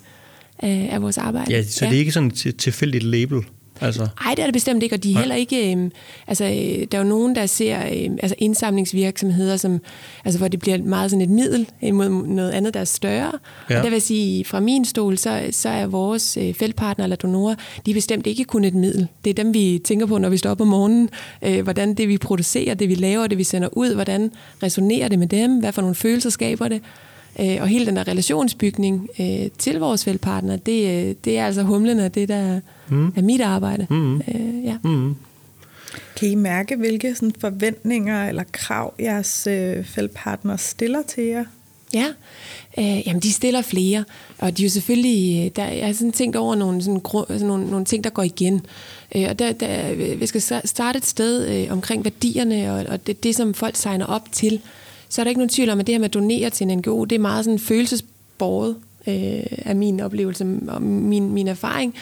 af, 0.58 1.02
vores 1.02 1.18
arbejde. 1.18 1.52
Ja, 1.52 1.62
så 1.62 1.85
det 1.85 1.94
er 1.94 1.99
ikke 1.99 2.12
sådan 2.12 2.32
et 2.47 2.56
tilfældigt 2.58 3.04
label. 3.04 3.42
Altså, 3.80 4.08
Nej, 4.25 4.35
det 4.35 4.42
er 4.42 4.47
det 4.47 4.52
bestemt 4.52 4.82
ikke, 4.82 4.94
og 4.94 5.02
de 5.02 5.12
er 5.12 5.18
heller 5.18 5.35
ikke... 5.35 5.75
Øh, 5.75 5.90
altså, 6.26 6.44
øh, 6.44 6.87
der 6.92 6.99
er 6.99 7.02
jo 7.02 7.08
nogen, 7.08 7.37
der 7.37 7.47
ser 7.47 7.78
øh, 7.78 8.11
altså 8.23 8.35
indsamlingsvirksomheder, 8.38 9.56
som, 9.56 9.80
altså, 10.25 10.38
hvor 10.38 10.49
det 10.49 10.61
bliver 10.61 10.78
meget 10.78 11.11
sådan 11.11 11.23
et 11.23 11.30
middel 11.30 11.68
imod 11.82 12.26
noget 12.26 12.50
andet, 12.50 12.75
der 12.75 12.80
er 12.80 12.85
større. 12.85 13.32
Ja. 13.70 13.76
Og 13.76 13.82
der 13.82 13.90
vil 13.90 13.92
jeg 13.92 14.02
sige, 14.02 14.44
fra 14.44 14.61
min 14.61 14.85
stol, 14.85 15.18
så, 15.18 15.49
så 15.50 15.68
er 15.68 15.87
vores 15.87 16.37
øh, 16.37 16.54
feltpartnere 16.54 17.04
eller 17.04 17.16
donorer, 17.16 17.54
de 17.87 17.90
er 17.90 17.94
bestemt 17.94 18.26
ikke 18.26 18.44
kun 18.44 18.64
et 18.64 18.75
middel. 18.75 19.08
Det 19.25 19.30
er 19.30 19.35
dem, 19.35 19.54
vi 19.54 19.80
tænker 19.85 20.06
på, 20.06 20.18
når 20.18 20.28
vi 20.28 20.37
står 20.37 20.50
op 20.50 20.61
om 20.61 20.68
morgenen. 20.68 21.08
Øh, 21.42 21.62
hvordan 21.62 21.94
det, 21.94 22.08
vi 22.08 22.18
producerer, 22.18 22.75
det 22.75 22.88
vi 22.88 22.94
laver, 22.94 23.26
det 23.26 23.38
vi 23.38 23.44
sender 23.44 23.68
ud, 23.73 23.94
hvordan 23.94 24.30
resonerer 24.62 25.08
det 25.08 25.18
med 25.18 25.26
dem, 25.26 25.58
hvad 25.58 25.73
for 25.73 25.82
nogle 25.82 25.94
følelser 25.94 26.30
skaber 26.30 26.68
det. 26.68 26.82
Øh, 27.40 27.57
og 27.61 27.68
hele 27.68 27.87
den 27.87 27.97
der 27.97 28.09
relationsbygning 28.09 29.09
øh, 29.21 29.50
til 29.59 29.78
vores 29.78 30.04
feltpartner, 30.04 30.57
det, 30.57 31.09
øh, 31.09 31.14
det 31.25 31.38
er 31.38 31.47
altså 31.47 31.62
humlen 31.62 32.00
af 32.00 32.12
det, 32.12 32.28
der 32.28 32.61
mm. 32.88 33.12
er 33.16 33.23
mit 33.23 33.40
arbejde. 33.40 33.87
Mm. 33.90 34.16
Øh, 34.16 34.64
ja. 34.64 34.76
mm, 34.85 35.14
Kan 36.16 36.28
I 36.28 36.35
mærke, 36.35 36.76
hvilke 36.76 37.14
sådan, 37.14 37.33
forventninger 37.40 38.28
eller 38.28 38.45
krav 38.52 38.95
jeres 39.00 39.47
øh, 39.47 39.85
feltpartner 39.85 40.57
stiller 40.57 41.02
til 41.02 41.25
jer? 41.25 41.45
Ja, 41.95 42.07
øh, 42.78 43.07
jamen 43.07 43.23
de 43.23 43.33
stiller 43.33 43.62
flere, 43.62 44.04
og 44.38 44.59
de 44.59 44.62
er 44.62 44.66
jo 44.66 44.71
selvfølgelig, 44.71 45.45
øh, 45.45 45.50
der, 45.57 45.64
jeg 45.64 45.87
har 45.87 45.92
sådan 45.92 46.12
tænkt 46.12 46.37
over 46.37 46.54
nogle, 46.54 46.83
sådan, 46.83 47.00
grund, 47.00 47.30
altså 47.30 47.47
nogle, 47.47 47.71
nogle 47.71 47.85
ting, 47.85 48.04
der 48.04 48.11
går 48.11 48.23
igen. 48.23 48.66
Øh, 49.14 49.26
og 49.30 49.38
der, 49.38 49.52
der, 49.52 49.95
vi 50.14 50.26
skal 50.26 50.42
starte 50.64 50.97
et 50.97 51.07
sted 51.07 51.49
øh, 51.49 51.73
omkring 51.73 52.04
værdierne, 52.04 52.73
og, 52.73 52.87
og 52.88 53.07
det, 53.07 53.23
det, 53.23 53.37
som 53.37 53.54
folk 53.54 53.76
signer 53.76 54.07
op 54.07 54.33
til. 54.33 54.61
Så 55.08 55.22
er 55.22 55.24
der 55.24 55.28
ikke 55.28 55.38
nogen 55.38 55.48
tvivl 55.48 55.70
om, 55.70 55.80
at 55.80 55.86
det 55.86 55.92
her 55.94 55.98
med 55.98 56.08
at 56.08 56.14
donere 56.14 56.50
til 56.50 56.70
en 56.70 56.78
NGO, 56.78 57.04
det 57.04 57.16
er 57.16 57.20
meget 57.20 57.44
sådan 57.44 57.58
følelsesborget 57.58 58.76
øh, 59.06 59.46
af 59.58 59.76
min 59.76 60.00
oplevelse 60.00 60.60
og 60.68 60.82
min, 60.82 61.32
min 61.32 61.48
erfaring. 61.48 61.94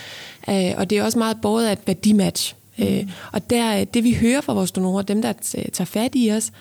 Øh, 0.49 0.71
og 0.77 0.89
det 0.89 0.97
er 0.97 1.03
også 1.03 1.19
meget 1.19 1.37
båret 1.41 1.67
af 1.67 1.71
et 1.71 1.79
værdimatch. 1.85 2.55
Mm. 2.77 2.85
Øh, 2.85 3.07
og 3.31 3.49
der, 3.49 3.83
det 3.83 4.03
vi 4.03 4.13
hører 4.13 4.41
fra 4.41 4.53
vores 4.53 4.71
donorer, 4.71 5.01
dem 5.01 5.21
der 5.21 5.33
tager 5.73 5.85
fat 5.85 6.11
i 6.13 6.31
os, 6.31 6.51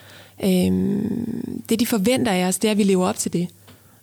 øh, 0.45 0.51
det 1.69 1.81
de 1.81 1.87
forventer 1.87 2.33
af 2.33 2.45
os, 2.45 2.59
det 2.59 2.69
er, 2.69 2.73
at 2.73 2.79
vi 2.79 2.83
lever 2.83 3.07
op 3.07 3.17
til 3.17 3.33
det. 3.33 3.49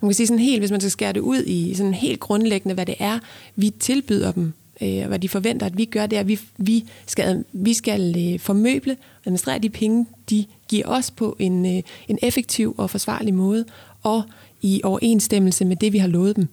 Man 0.01 0.09
kan 0.09 0.13
sige 0.13 0.27
sådan 0.27 0.39
helt, 0.39 0.61
hvis 0.61 0.71
man 0.71 0.81
skal 0.81 0.91
skære 0.91 1.13
det 1.13 1.19
ud 1.19 1.43
i 1.45 1.73
sådan 1.73 1.93
helt 1.93 2.19
grundlæggende, 2.19 2.73
hvad 2.73 2.85
det 2.85 2.95
er, 2.99 3.19
vi 3.55 3.69
tilbyder 3.69 4.31
dem, 4.31 4.53
øh, 4.81 4.99
og 5.01 5.07
hvad 5.07 5.19
de 5.19 5.29
forventer, 5.29 5.65
at 5.65 5.77
vi 5.77 5.85
gør, 5.85 6.05
det 6.05 6.15
er, 6.15 6.19
at 6.19 6.27
vi, 6.27 6.39
vi 6.57 6.85
skal, 7.07 7.43
vi 7.53 7.73
skal 7.73 8.33
øh, 8.33 8.39
formøble 8.39 8.91
og 8.91 9.21
administrere 9.25 9.59
de 9.59 9.69
penge, 9.69 10.05
de 10.29 10.45
giver 10.67 10.87
os 10.87 11.11
på 11.11 11.35
en, 11.39 11.65
øh, 11.77 11.83
en 12.07 12.19
effektiv 12.21 12.75
og 12.77 12.89
forsvarlig 12.89 13.33
måde, 13.33 13.65
og 14.03 14.23
i 14.61 14.81
overensstemmelse 14.83 15.65
med 15.65 15.75
det, 15.75 15.93
vi 15.93 15.97
har 15.97 16.07
lovet 16.07 16.35
dem. 16.35 16.47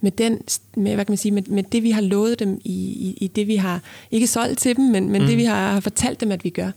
Med, 0.00 0.10
den, 0.10 0.38
med, 0.76 0.94
hvad 0.94 1.04
kan 1.04 1.12
man 1.12 1.18
sige, 1.18 1.32
med, 1.32 1.42
med 1.42 1.62
det, 1.62 1.82
vi 1.82 1.90
har 1.90 2.00
lovet 2.00 2.38
dem 2.38 2.60
i, 2.64 2.74
i, 2.74 3.18
i 3.20 3.26
det, 3.26 3.46
vi 3.46 3.56
har 3.56 3.80
ikke 4.10 4.26
solgt 4.26 4.58
til 4.58 4.76
dem, 4.76 4.84
men, 4.84 5.10
men 5.10 5.22
mm. 5.22 5.28
det, 5.28 5.36
vi 5.36 5.44
har, 5.44 5.72
har 5.72 5.80
fortalt 5.80 6.20
dem, 6.20 6.32
at 6.32 6.44
vi 6.44 6.50
gør. 6.50 6.70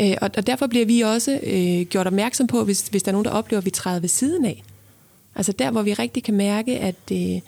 Øh, 0.00 0.14
og, 0.20 0.30
og 0.36 0.46
derfor 0.46 0.66
bliver 0.66 0.86
vi 0.86 1.00
også 1.00 1.40
øh, 1.42 1.86
gjort 1.86 2.06
opmærksom 2.06 2.46
på, 2.46 2.64
hvis, 2.64 2.88
hvis 2.88 3.02
der 3.02 3.08
er 3.08 3.12
nogen, 3.12 3.24
der 3.24 3.30
oplever, 3.30 3.58
at 3.58 3.64
vi 3.64 3.70
træder 3.70 4.00
ved 4.00 4.08
siden 4.08 4.44
af. 4.44 4.62
Altså 5.34 5.52
der, 5.52 5.70
hvor 5.70 5.82
vi 5.82 5.94
rigtig 5.94 6.22
kan 6.22 6.34
mærke, 6.34 6.78
at, 6.78 6.96
øh, 7.12 7.40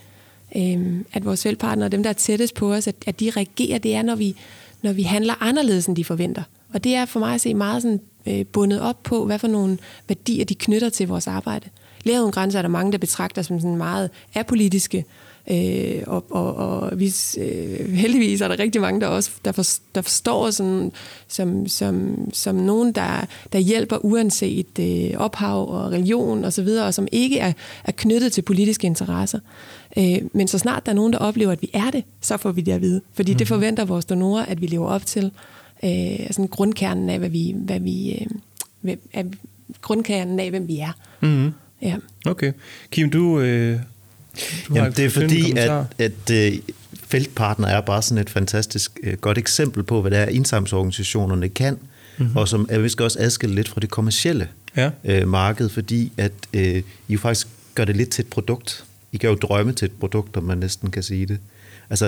øh, 0.56 1.00
at 1.12 1.24
vores 1.24 1.42
feltpartnere, 1.42 1.88
dem 1.88 2.02
der 2.02 2.10
er 2.10 2.14
tættest 2.14 2.54
på 2.54 2.74
os, 2.74 2.86
at, 2.86 2.94
at 3.06 3.20
de 3.20 3.30
reagerer, 3.36 3.78
det 3.78 3.94
er, 3.94 4.02
når 4.02 4.14
vi, 4.14 4.36
når 4.82 4.92
vi 4.92 5.02
handler 5.02 5.42
anderledes, 5.42 5.86
end 5.86 5.96
de 5.96 6.04
forventer. 6.04 6.42
Og 6.74 6.84
det 6.84 6.94
er 6.94 7.04
for 7.04 7.20
mig 7.20 7.34
at 7.34 7.40
se 7.40 7.54
meget 7.54 7.82
sådan, 7.82 8.00
øh, 8.26 8.46
bundet 8.46 8.80
op 8.80 9.02
på, 9.02 9.26
hvad 9.26 9.38
for 9.38 9.48
nogle 9.48 9.78
værdier 10.08 10.44
de 10.44 10.54
knytter 10.54 10.88
til 10.88 11.08
vores 11.08 11.26
arbejde. 11.26 11.68
Læger 12.04 12.20
uden 12.20 12.32
grænser 12.32 12.58
er 12.58 12.62
der 12.62 12.68
mange, 12.68 12.92
der 12.92 12.98
betragter 12.98 13.42
som 13.42 13.60
sådan 13.60 13.76
meget 13.76 14.10
apolitiske, 14.34 15.04
øh, 15.50 16.02
og, 16.06 16.24
og, 16.30 16.54
og 16.56 16.98
vi, 16.98 17.12
øh, 17.38 17.92
heldigvis 17.92 18.40
er 18.40 18.48
der 18.48 18.58
rigtig 18.58 18.80
mange, 18.80 19.00
der 19.00 19.06
også 19.06 19.30
der, 19.44 19.52
for, 19.52 19.64
der 19.94 20.02
forstår 20.02 20.50
sådan, 20.50 20.92
som, 21.28 21.68
som, 21.68 22.16
som 22.32 22.54
nogen, 22.54 22.92
der, 22.92 23.26
der 23.52 23.58
hjælper 23.58 24.04
uanset 24.04 24.78
øh, 24.80 25.10
ophav 25.16 25.68
og 25.70 25.92
religion 25.92 26.38
osv., 26.38 26.44
og, 26.44 26.52
så 26.52 26.62
videre, 26.62 26.86
og 26.86 26.94
som 26.94 27.08
ikke 27.12 27.38
er, 27.38 27.52
er 27.84 27.92
knyttet 27.92 28.32
til 28.32 28.42
politiske 28.42 28.86
interesser. 28.86 29.40
Øh, 29.98 30.18
men 30.32 30.48
så 30.48 30.58
snart 30.58 30.86
der 30.86 30.92
er 30.92 30.96
nogen, 30.96 31.12
der 31.12 31.18
oplever, 31.18 31.52
at 31.52 31.62
vi 31.62 31.70
er 31.72 31.90
det, 31.90 32.04
så 32.20 32.36
får 32.36 32.52
vi 32.52 32.60
det 32.60 32.72
at 32.72 32.80
vide. 32.80 33.00
Fordi 33.12 33.32
mm. 33.32 33.38
det 33.38 33.48
forventer 33.48 33.84
vores 33.84 34.04
donorer, 34.04 34.44
at 34.44 34.60
vi 34.60 34.66
lever 34.66 34.88
op 34.88 35.06
til 35.06 35.30
øh, 35.84 36.26
sådan 36.30 36.48
grundkernen 36.48 37.10
af, 37.10 37.18
hvad 37.18 37.28
vi, 37.30 37.54
hvad 37.56 37.80
vi 37.80 38.12
øh, 38.12 38.26
hvad, 38.80 38.96
af, 39.12 39.24
grundkernen 39.82 40.40
af, 40.40 40.50
hvem 40.50 40.68
vi 40.68 40.78
er. 40.78 40.92
mm-hmm. 41.20 41.52
Ja. 41.82 41.96
Okay. 42.26 42.52
Kim, 42.90 43.10
du... 43.10 43.40
Øh, 43.40 43.80
Jamen, 44.74 44.92
det 44.92 45.04
er 45.04 45.10
fordi, 45.10 45.58
at, 45.58 45.84
at 45.98 46.52
uh, 46.52 46.58
feltpartner 47.08 47.68
er 47.68 47.80
bare 47.80 48.02
sådan 48.02 48.18
et 48.18 48.30
fantastisk 48.30 48.98
uh, 49.06 49.12
godt 49.12 49.38
eksempel 49.38 49.82
på, 49.82 50.00
hvad 50.00 50.10
det 50.10 50.18
er, 50.18 50.26
indsamlingsorganisationerne 50.26 51.48
kan, 51.48 51.78
mm-hmm. 52.18 52.36
og 52.36 52.48
som 52.48 52.66
er 52.70 52.78
vist 52.78 53.00
også 53.00 53.18
adskilt 53.20 53.54
lidt 53.54 53.68
fra 53.68 53.80
det 53.80 53.90
kommercielle 53.90 54.48
Ja. 54.76 54.90
uh, 55.22 55.28
marked, 55.28 55.68
fordi 55.68 56.12
at 56.16 56.32
uh, 56.54 56.62
I 56.62 56.82
jo 57.08 57.18
faktisk 57.18 57.46
gør 57.74 57.84
det 57.84 57.96
lidt 57.96 58.10
til 58.10 58.22
et 58.22 58.28
produkt. 58.30 58.84
I 59.12 59.18
gør 59.18 59.28
jo 59.28 59.34
drømme 59.34 59.72
til 59.72 59.86
et 59.86 59.92
produkt, 60.00 60.36
om 60.36 60.44
man 60.44 60.58
næsten 60.58 60.90
kan 60.90 61.02
sige 61.02 61.26
det. 61.26 61.38
Altså, 61.90 62.06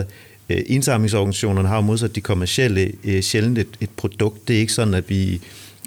uh, 0.51 0.57
indsamlingsorganisationerne 0.67 1.69
har 1.69 1.77
jo 1.77 1.83
modsat 1.83 2.15
de 2.15 2.21
kommercielle 2.21 2.93
uh, 3.05 3.21
sjældent 3.21 3.59
et, 3.59 3.69
et 3.81 3.91
produkt. 3.97 4.49
Det 4.49 4.57
er 4.57 4.61
ikke 4.61 4.73
sådan, 4.73 4.95
at 4.95 5.09
vi 5.09 5.41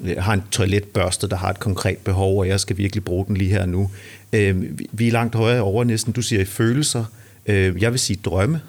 øh, 0.04 0.16
har 0.18 0.32
en 0.32 0.42
toiletbørste, 0.50 1.28
der 1.28 1.36
har 1.36 1.50
et 1.50 1.60
konkret 1.60 1.98
behov, 1.98 2.38
og 2.38 2.48
jeg 2.48 2.60
skal 2.60 2.76
virkelig 2.76 3.04
bruge 3.04 3.26
den 3.26 3.36
lige 3.36 3.50
her 3.50 3.66
nu. 3.66 3.90
Øh, 4.34 4.62
vi- 4.92 5.08
er 5.08 5.12
langt 5.12 5.34
højere 5.34 5.62
over 5.62 5.84
næsten, 5.84 6.12
du 6.12 6.22
siger 6.22 6.42
i 6.42 6.44
følelser. 6.44 7.04
Øh, 7.46 7.82
jeg 7.82 7.90
vil 7.92 8.00
sige 8.00 8.18
drømme. 8.24 8.60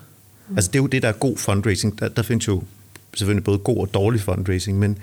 Altså 0.55 0.71
det 0.71 0.79
er 0.79 0.83
jo 0.83 0.87
det, 0.87 1.01
der 1.01 1.07
er 1.09 1.13
god 1.13 1.37
fundraising. 1.37 1.99
Der, 1.99 2.07
der 2.07 2.21
findes 2.21 2.47
jo 2.47 2.63
selvfølgelig 3.15 3.43
både 3.43 3.57
god 3.57 3.77
og 3.77 3.93
dårlig 3.93 4.21
fundraising, 4.21 4.79
men, 4.79 4.97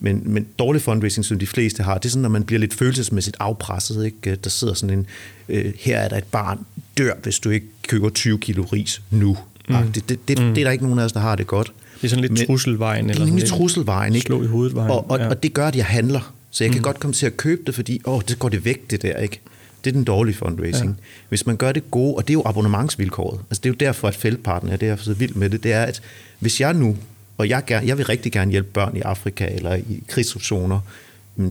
men, 0.00 0.22
men 0.24 0.46
dårlig 0.58 0.82
fundraising, 0.82 1.24
som 1.24 1.38
de 1.38 1.46
fleste 1.46 1.82
har, 1.82 1.98
det 1.98 2.04
er 2.04 2.10
sådan, 2.10 2.22
når 2.22 2.28
man 2.28 2.44
bliver 2.44 2.60
lidt 2.60 2.74
følelsesmæssigt 2.74 3.36
afpresset. 3.40 4.04
Ikke? 4.04 4.34
Der 4.36 4.50
sidder 4.50 4.74
sådan 4.74 4.98
en, 4.98 5.06
øh, 5.48 5.72
her 5.78 5.98
er 5.98 6.08
der 6.08 6.16
et 6.16 6.24
barn, 6.24 6.58
dør, 6.98 7.12
hvis 7.22 7.38
du 7.38 7.50
ikke 7.50 7.66
køber 7.88 8.10
20 8.10 8.38
kilo 8.38 8.62
ris 8.72 9.02
nu. 9.10 9.36
Mm. 9.68 9.92
Det, 9.92 10.08
det, 10.08 10.28
det, 10.28 10.38
mm. 10.38 10.54
det 10.54 10.58
er 10.60 10.64
der 10.64 10.70
ikke 10.70 10.84
nogen 10.84 10.98
af 10.98 11.04
os, 11.04 11.12
der 11.12 11.20
har 11.20 11.36
det 11.36 11.46
godt. 11.46 11.72
Det 11.96 12.04
er 12.04 12.08
sådan 12.08 12.20
lidt 12.22 12.32
Men- 12.32 12.46
trusselvejen. 12.46 13.04
Det 13.04 13.10
er 13.10 13.14
eller 13.14 13.26
sådan 13.26 13.38
lidt 13.38 13.48
trusselvejen, 13.48 14.14
ikke? 14.14 14.26
Slå 14.26 14.42
i 14.42 14.46
hovedet 14.46 14.74
vejen. 14.74 14.90
Og, 14.90 15.10
og, 15.10 15.18
ja. 15.18 15.28
og 15.28 15.42
det 15.42 15.52
gør, 15.54 15.66
at 15.68 15.76
jeg 15.76 15.84
handler. 15.86 16.34
Så 16.50 16.64
jeg 16.64 16.70
kan 16.72 16.78
mm. 16.78 16.82
godt 16.84 17.00
komme 17.00 17.14
til 17.14 17.26
at 17.26 17.36
købe 17.36 17.62
det, 17.66 17.74
fordi 17.74 18.00
åh, 18.04 18.20
det 18.28 18.38
går 18.38 18.48
det 18.48 18.64
væk, 18.64 18.90
det 18.90 19.02
der, 19.02 19.16
ikke? 19.16 19.40
Det 19.84 19.90
er 19.90 19.94
den 19.94 20.04
dårlige 20.04 20.34
fundraising. 20.36 20.90
Ja. 20.90 21.04
Hvis 21.28 21.46
man 21.46 21.56
gør 21.56 21.72
det 21.72 21.90
gode, 21.90 22.14
og 22.14 22.22
det 22.28 22.30
er 22.30 22.34
jo 22.34 22.42
abonnementsvilkåret. 22.46 23.40
Altså, 23.50 23.60
det 23.60 23.66
er 23.68 23.70
jo 23.70 23.76
derfor, 23.80 24.08
at 24.08 24.14
feltpartner 24.14 24.72
er 24.72 24.76
det, 24.76 24.86
jeg 24.86 24.92
er 24.92 24.96
så 24.96 25.14
vild 25.14 25.34
med 25.34 25.50
det, 25.50 25.62
det 25.62 25.72
er, 25.72 25.82
at 25.82 26.00
hvis 26.38 26.60
jeg 26.60 26.74
nu, 26.74 26.96
og 27.38 27.48
jeg, 27.48 27.62
gerne, 27.66 27.86
jeg 27.86 27.98
vil 27.98 28.06
rigtig 28.06 28.32
gerne 28.32 28.50
hjælpe 28.50 28.68
børn 28.72 28.96
i 28.96 29.00
Afrika 29.00 29.46
eller 29.54 29.74
i 29.74 30.02
krigszoner, 30.08 30.80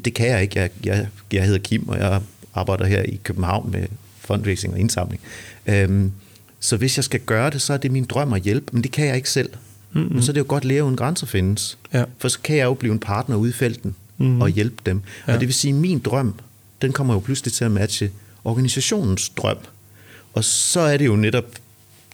det 0.06 0.14
kan 0.14 0.28
jeg 0.28 0.42
ikke. 0.42 0.60
Jeg, 0.60 0.70
jeg, 0.86 1.08
jeg 1.34 1.44
hedder 1.44 1.60
Kim, 1.60 1.88
og 1.90 1.98
jeg 2.00 2.22
arbejder 2.54 2.86
her 2.86 3.02
i 3.04 3.20
København 3.24 3.72
med 3.72 3.84
fundraising 4.20 4.74
og 4.74 4.80
indsamling. 4.80 5.22
Øhm, 5.68 6.12
så 6.60 6.78
hvis 6.78 6.98
jeg 6.98 7.04
skal 7.04 7.20
gøre 7.20 7.50
det, 7.50 7.62
så 7.62 7.74
er 7.74 7.78
det 7.78 7.92
min 7.92 8.06
drøm 8.06 8.34
at 8.34 8.42
hjælpe, 8.42 8.66
men 8.72 8.84
det 8.84 8.92
kan 8.92 9.06
jeg 9.08 9.16
ikke 9.16 9.30
selv. 9.30 9.50
Mm-hmm. 9.94 10.14
Men 10.14 10.24
så 10.24 10.32
er 10.32 10.34
det 10.34 10.40
jo 10.40 10.46
godt, 10.48 10.62
at 10.62 10.68
læge 10.68 10.84
uden 10.84 10.96
grænser 10.96 11.28
findes. 11.28 11.78
Ja. 11.94 12.04
For 12.18 12.28
så 12.28 12.40
kan 12.44 12.56
jeg 12.58 12.66
jo 12.66 12.74
blive 12.74 12.94
en 12.94 13.00
partner 13.00 13.36
ude 13.36 13.50
i 13.50 13.54
felten 13.54 13.96
Mhm. 14.20 14.30
mm. 14.30 14.42
og 14.42 14.50
hjælpe 14.50 14.76
dem. 14.86 15.02
Ja. 15.28 15.34
Og 15.34 15.40
det 15.40 15.48
vil 15.48 15.54
sige, 15.54 15.74
at 15.74 15.80
min 15.80 16.00
drøm, 16.00 16.34
den 16.82 16.94
kommer 16.94 17.14
jo 17.14 17.20
pludselig 17.20 17.54
til 17.54 17.66
at 17.66 17.72
matche 17.72 18.12
organisationens 18.44 19.30
drøm. 19.30 19.58
Og 20.34 20.44
så 20.44 20.80
er 20.80 20.98
det 20.98 21.06
jo 21.06 21.16
netop 21.16 21.46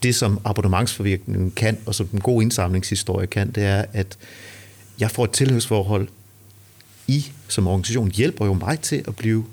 det, 0.03 0.15
som 0.15 0.39
abonnementsforvirkningen 0.45 1.51
kan, 1.51 1.77
og 1.85 1.95
som 1.95 2.07
den 2.07 2.21
gode 2.21 2.43
indsamlingshistorie 2.43 3.27
kan, 3.27 3.51
det 3.51 3.63
er, 3.63 3.85
at 3.93 4.17
jeg 4.99 5.11
får 5.11 5.23
et 5.23 5.31
tilhørsforhold. 5.31 6.07
I 7.07 7.31
som 7.47 7.67
organisation 7.67 8.11
hjælper 8.11 8.45
jo 8.45 8.53
mig 8.53 8.79
til 8.79 9.03
at 9.07 9.15
blive 9.15 9.45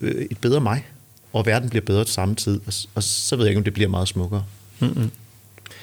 øh, 0.00 0.26
et 0.30 0.38
bedre 0.38 0.60
mig, 0.60 0.86
og 1.32 1.46
verden 1.46 1.70
bliver 1.70 1.84
bedre 1.84 2.06
samtidig, 2.06 2.60
og, 2.66 2.72
og 2.94 3.02
så 3.02 3.36
ved 3.36 3.44
jeg 3.44 3.50
ikke, 3.50 3.58
om 3.58 3.64
det 3.64 3.74
bliver 3.74 3.88
meget 3.88 4.08
smukkere. 4.08 4.44
Mm-hmm. 4.80 5.10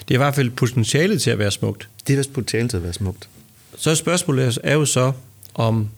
Det 0.08 0.14
er 0.14 0.14
i 0.14 0.16
hvert 0.16 0.34
fald 0.34 0.50
potentialet 0.50 1.22
til 1.22 1.30
at 1.30 1.38
være 1.38 1.50
smukt. 1.50 1.88
Det 2.06 2.12
er 2.12 2.16
vist 2.16 2.32
potentialet 2.32 2.70
til 2.70 2.76
at 2.76 2.82
være 2.82 2.92
smukt. 2.92 3.28
Så 3.76 3.94
spørgsmålet 3.94 4.58
er 4.64 4.74
jo 4.74 4.84
så, 4.84 5.12
om 5.54 5.88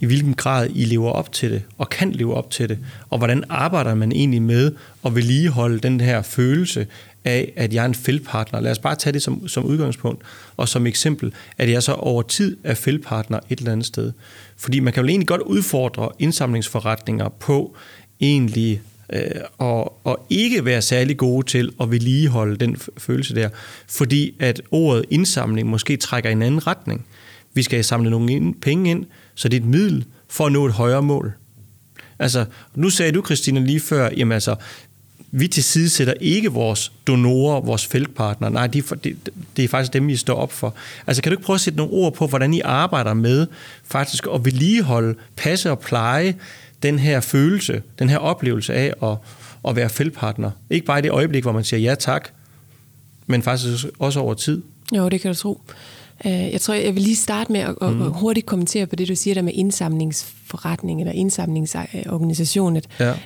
i 0.00 0.06
hvilken 0.06 0.34
grad 0.34 0.68
I 0.74 0.84
lever 0.84 1.10
op 1.10 1.32
til 1.32 1.50
det, 1.50 1.62
og 1.78 1.90
kan 1.90 2.12
leve 2.12 2.34
op 2.34 2.50
til 2.50 2.68
det, 2.68 2.78
og 3.10 3.18
hvordan 3.18 3.44
arbejder 3.48 3.94
man 3.94 4.12
egentlig 4.12 4.42
med 4.42 4.72
at 5.04 5.14
vedligeholde 5.14 5.78
den 5.78 6.00
her 6.00 6.22
følelse 6.22 6.86
af, 7.24 7.52
at 7.56 7.74
jeg 7.74 7.82
er 7.82 7.86
en 7.86 7.94
feltpartner. 7.94 8.60
Lad 8.60 8.70
os 8.70 8.78
bare 8.78 8.94
tage 8.94 9.12
det 9.12 9.22
som, 9.22 9.48
som 9.48 9.64
udgangspunkt, 9.64 10.22
og 10.56 10.68
som 10.68 10.86
eksempel, 10.86 11.32
at 11.58 11.70
jeg 11.70 11.82
så 11.82 11.92
over 11.92 12.22
tid 12.22 12.56
er 12.64 12.74
feltpartner 12.74 13.40
et 13.50 13.58
eller 13.58 13.72
andet 13.72 13.86
sted. 13.86 14.12
Fordi 14.56 14.80
man 14.80 14.92
kan 14.92 15.02
jo 15.02 15.08
egentlig 15.08 15.28
godt 15.28 15.40
udfordre 15.40 16.08
indsamlingsforretninger 16.18 17.28
på 17.28 17.76
egentlig 18.20 18.80
øh, 19.12 19.22
og, 19.58 20.06
og 20.06 20.26
ikke 20.30 20.64
være 20.64 20.82
særlig 20.82 21.16
gode 21.16 21.46
til 21.46 21.72
at 21.80 21.90
vedligeholde 21.90 22.56
den 22.56 22.76
følelse 22.98 23.34
der, 23.34 23.48
fordi 23.88 24.34
at 24.38 24.62
ordet 24.70 25.04
indsamling 25.10 25.68
måske 25.68 25.96
trækker 25.96 26.30
i 26.30 26.32
en 26.32 26.42
anden 26.42 26.66
retning. 26.66 27.06
Vi 27.54 27.62
skal 27.62 27.84
samle 27.84 28.10
nogle 28.10 28.32
ind, 28.32 28.54
penge 28.54 28.90
ind, 28.90 29.06
så 29.38 29.48
det 29.48 29.56
er 29.56 29.60
et 29.60 29.66
middel 29.66 30.04
for 30.28 30.46
at 30.46 30.52
nå 30.52 30.66
et 30.66 30.72
højere 30.72 31.02
mål. 31.02 31.32
Altså, 32.18 32.44
nu 32.74 32.90
sagde 32.90 33.12
du, 33.12 33.24
Christina, 33.24 33.60
lige 33.60 33.80
før, 33.80 34.10
jamen 34.16 34.32
altså, 34.32 34.56
vi 35.30 35.48
tilsidesætter 35.48 36.14
ikke 36.20 36.52
vores 36.52 36.92
donorer, 37.06 37.60
vores 37.60 37.86
feltpartnere. 37.86 38.50
Nej, 38.50 38.66
de, 38.66 38.82
det, 39.04 39.30
det 39.56 39.64
er 39.64 39.68
faktisk 39.68 39.92
dem, 39.92 40.08
vi 40.08 40.16
står 40.16 40.34
op 40.34 40.52
for. 40.52 40.74
Altså, 41.06 41.22
kan 41.22 41.32
du 41.32 41.34
ikke 41.34 41.44
prøve 41.44 41.54
at 41.54 41.60
sætte 41.60 41.76
nogle 41.76 41.92
ord 41.92 42.14
på, 42.14 42.26
hvordan 42.26 42.54
I 42.54 42.60
arbejder 42.60 43.14
med 43.14 43.46
faktisk 43.84 44.26
at 44.34 44.44
vedligeholde, 44.44 45.14
passe 45.36 45.70
og 45.70 45.78
pleje 45.78 46.34
den 46.82 46.98
her 46.98 47.20
følelse, 47.20 47.82
den 47.98 48.08
her 48.08 48.18
oplevelse 48.18 48.74
af 48.74 48.92
at, 49.02 49.16
at 49.68 49.76
være 49.76 49.88
feltpartner? 49.88 50.50
Ikke 50.70 50.86
bare 50.86 50.98
i 50.98 51.02
det 51.02 51.10
øjeblik, 51.10 51.42
hvor 51.42 51.52
man 51.52 51.64
siger 51.64 51.80
ja 51.80 51.94
tak, 51.94 52.28
men 53.26 53.42
faktisk 53.42 53.86
også 53.98 54.20
over 54.20 54.34
tid. 54.34 54.62
Jo, 54.96 55.08
det 55.08 55.20
kan 55.20 55.32
du 55.32 55.38
tro. 55.38 55.60
Øh, 56.26 56.52
jeg 56.52 56.60
tror, 56.60 56.74
jeg 56.74 56.94
vil 56.94 57.02
lige 57.02 57.16
starte 57.16 57.52
med 57.52 57.60
at, 57.60 57.74
mm. 57.80 58.00
hurtigt 58.00 58.46
kommentere 58.46 58.86
på 58.86 58.96
det, 58.96 59.08
du 59.08 59.14
siger 59.14 59.34
der 59.34 59.42
med 59.42 59.52
indsamlingsforretning 59.54 61.00
eller 61.00 61.12
indsamlingsorganisation. 61.12 62.76
Ja. 62.76 62.80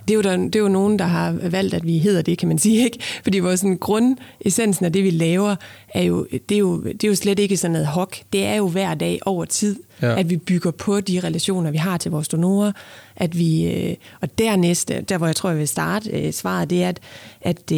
Det, 0.08 0.10
er 0.10 0.14
jo 0.14 0.20
der, 0.22 0.36
det 0.36 0.56
er 0.56 0.60
jo 0.60 0.68
nogen, 0.68 0.98
der 0.98 1.04
har 1.04 1.32
valgt, 1.32 1.74
at 1.74 1.86
vi 1.86 1.98
hedder 1.98 2.22
det, 2.22 2.38
kan 2.38 2.48
man 2.48 2.58
sige. 2.64 2.84
ikke? 2.84 2.98
Fordi 3.22 3.38
vores 3.38 3.60
sådan, 3.60 3.76
grundessensen 3.76 4.86
af 4.86 4.92
det, 4.92 5.04
vi 5.04 5.10
laver, 5.10 5.56
er 5.88 6.02
jo, 6.02 6.26
det, 6.48 6.54
er 6.54 6.58
jo, 6.58 6.82
det 6.82 7.04
er 7.04 7.08
jo 7.08 7.14
slet 7.14 7.38
ikke 7.38 7.56
sådan 7.56 7.72
noget 7.72 7.86
hok. 7.86 8.16
Det 8.32 8.44
er 8.44 8.54
jo 8.54 8.68
hver 8.68 8.94
dag 8.94 9.18
over 9.26 9.44
tid, 9.44 9.76
ja. 10.02 10.18
at 10.18 10.30
vi 10.30 10.36
bygger 10.36 10.70
på 10.70 11.00
de 11.00 11.20
relationer, 11.20 11.70
vi 11.70 11.78
har 11.78 11.96
til 11.96 12.10
vores 12.10 12.28
donorer. 12.28 12.72
At 13.16 13.38
vi, 13.38 13.66
øh, 13.66 13.94
og 14.20 14.38
dernæste, 14.38 15.00
der 15.00 15.18
hvor 15.18 15.26
jeg 15.26 15.36
tror, 15.36 15.50
jeg 15.50 15.58
vil 15.58 15.68
starte 15.68 16.10
øh, 16.10 16.32
svaret, 16.32 16.70
det 16.70 16.82
er, 16.82 16.88
at, 16.88 17.00
at 17.40 17.70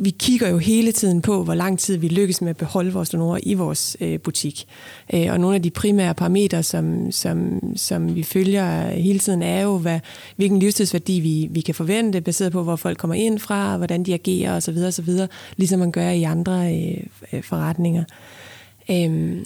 vi 0.00 0.10
kigger 0.10 0.48
jo 0.48 0.58
hele 0.58 0.92
tiden 0.92 1.22
på, 1.22 1.44
hvor 1.44 1.54
lang 1.54 1.78
tid 1.78 1.96
vi 1.96 2.08
lykkes 2.08 2.40
med 2.40 2.50
at 2.50 2.56
beholde 2.56 2.92
vores 2.92 3.10
donorer 3.10 3.40
i 3.42 3.54
vores 3.54 3.96
øh, 4.00 4.20
butik. 4.20 4.66
Øh, 5.14 5.26
og 5.30 5.40
nogle 5.40 5.56
af 5.56 5.62
de 5.62 5.70
primære 5.70 6.14
parametre, 6.14 6.62
som, 6.62 7.12
som, 7.12 7.60
som 7.76 8.14
vi 8.14 8.22
følger 8.22 8.90
hele 8.90 9.18
tiden, 9.18 9.42
er 9.42 9.62
jo, 9.62 9.78
hvad, 9.78 10.00
hvilken 10.36 10.58
livstidsværdi 10.58 11.20
vi, 11.20 11.48
vi 11.50 11.60
kan 11.60 11.74
forvente, 11.74 12.20
baseret 12.20 12.52
på, 12.52 12.62
hvor 12.62 12.76
folk 12.76 12.98
kommer 12.98 13.14
ind 13.14 13.38
fra, 13.38 13.76
hvordan 13.76 14.02
de 14.02 14.14
agerer 14.14 14.56
osv., 14.56 14.76
osv. 14.86 15.10
ligesom 15.56 15.78
man 15.78 15.92
gør 15.92 16.10
i 16.10 16.22
andre 16.22 16.74
øh, 16.74 17.06
øh 17.32 17.42
forretninger. 17.42 18.04
Øh, 18.90 19.44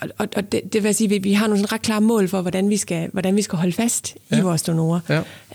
og, 0.00 0.28
og 0.36 0.52
det, 0.52 0.72
det 0.72 0.84
vil 0.84 0.94
sige, 0.94 1.08
vi, 1.08 1.18
vi 1.18 1.32
har 1.32 1.46
nogle 1.46 1.58
sådan 1.58 1.72
ret 1.72 1.82
klare 1.82 2.00
mål 2.00 2.28
for, 2.28 2.40
hvordan 2.40 2.70
vi 2.70 2.76
skal, 2.76 3.08
hvordan 3.12 3.36
vi 3.36 3.42
skal 3.42 3.58
holde 3.58 3.72
fast 3.72 4.16
ja. 4.30 4.38
i 4.38 4.40
vores 4.40 4.62
donorer. 4.62 5.00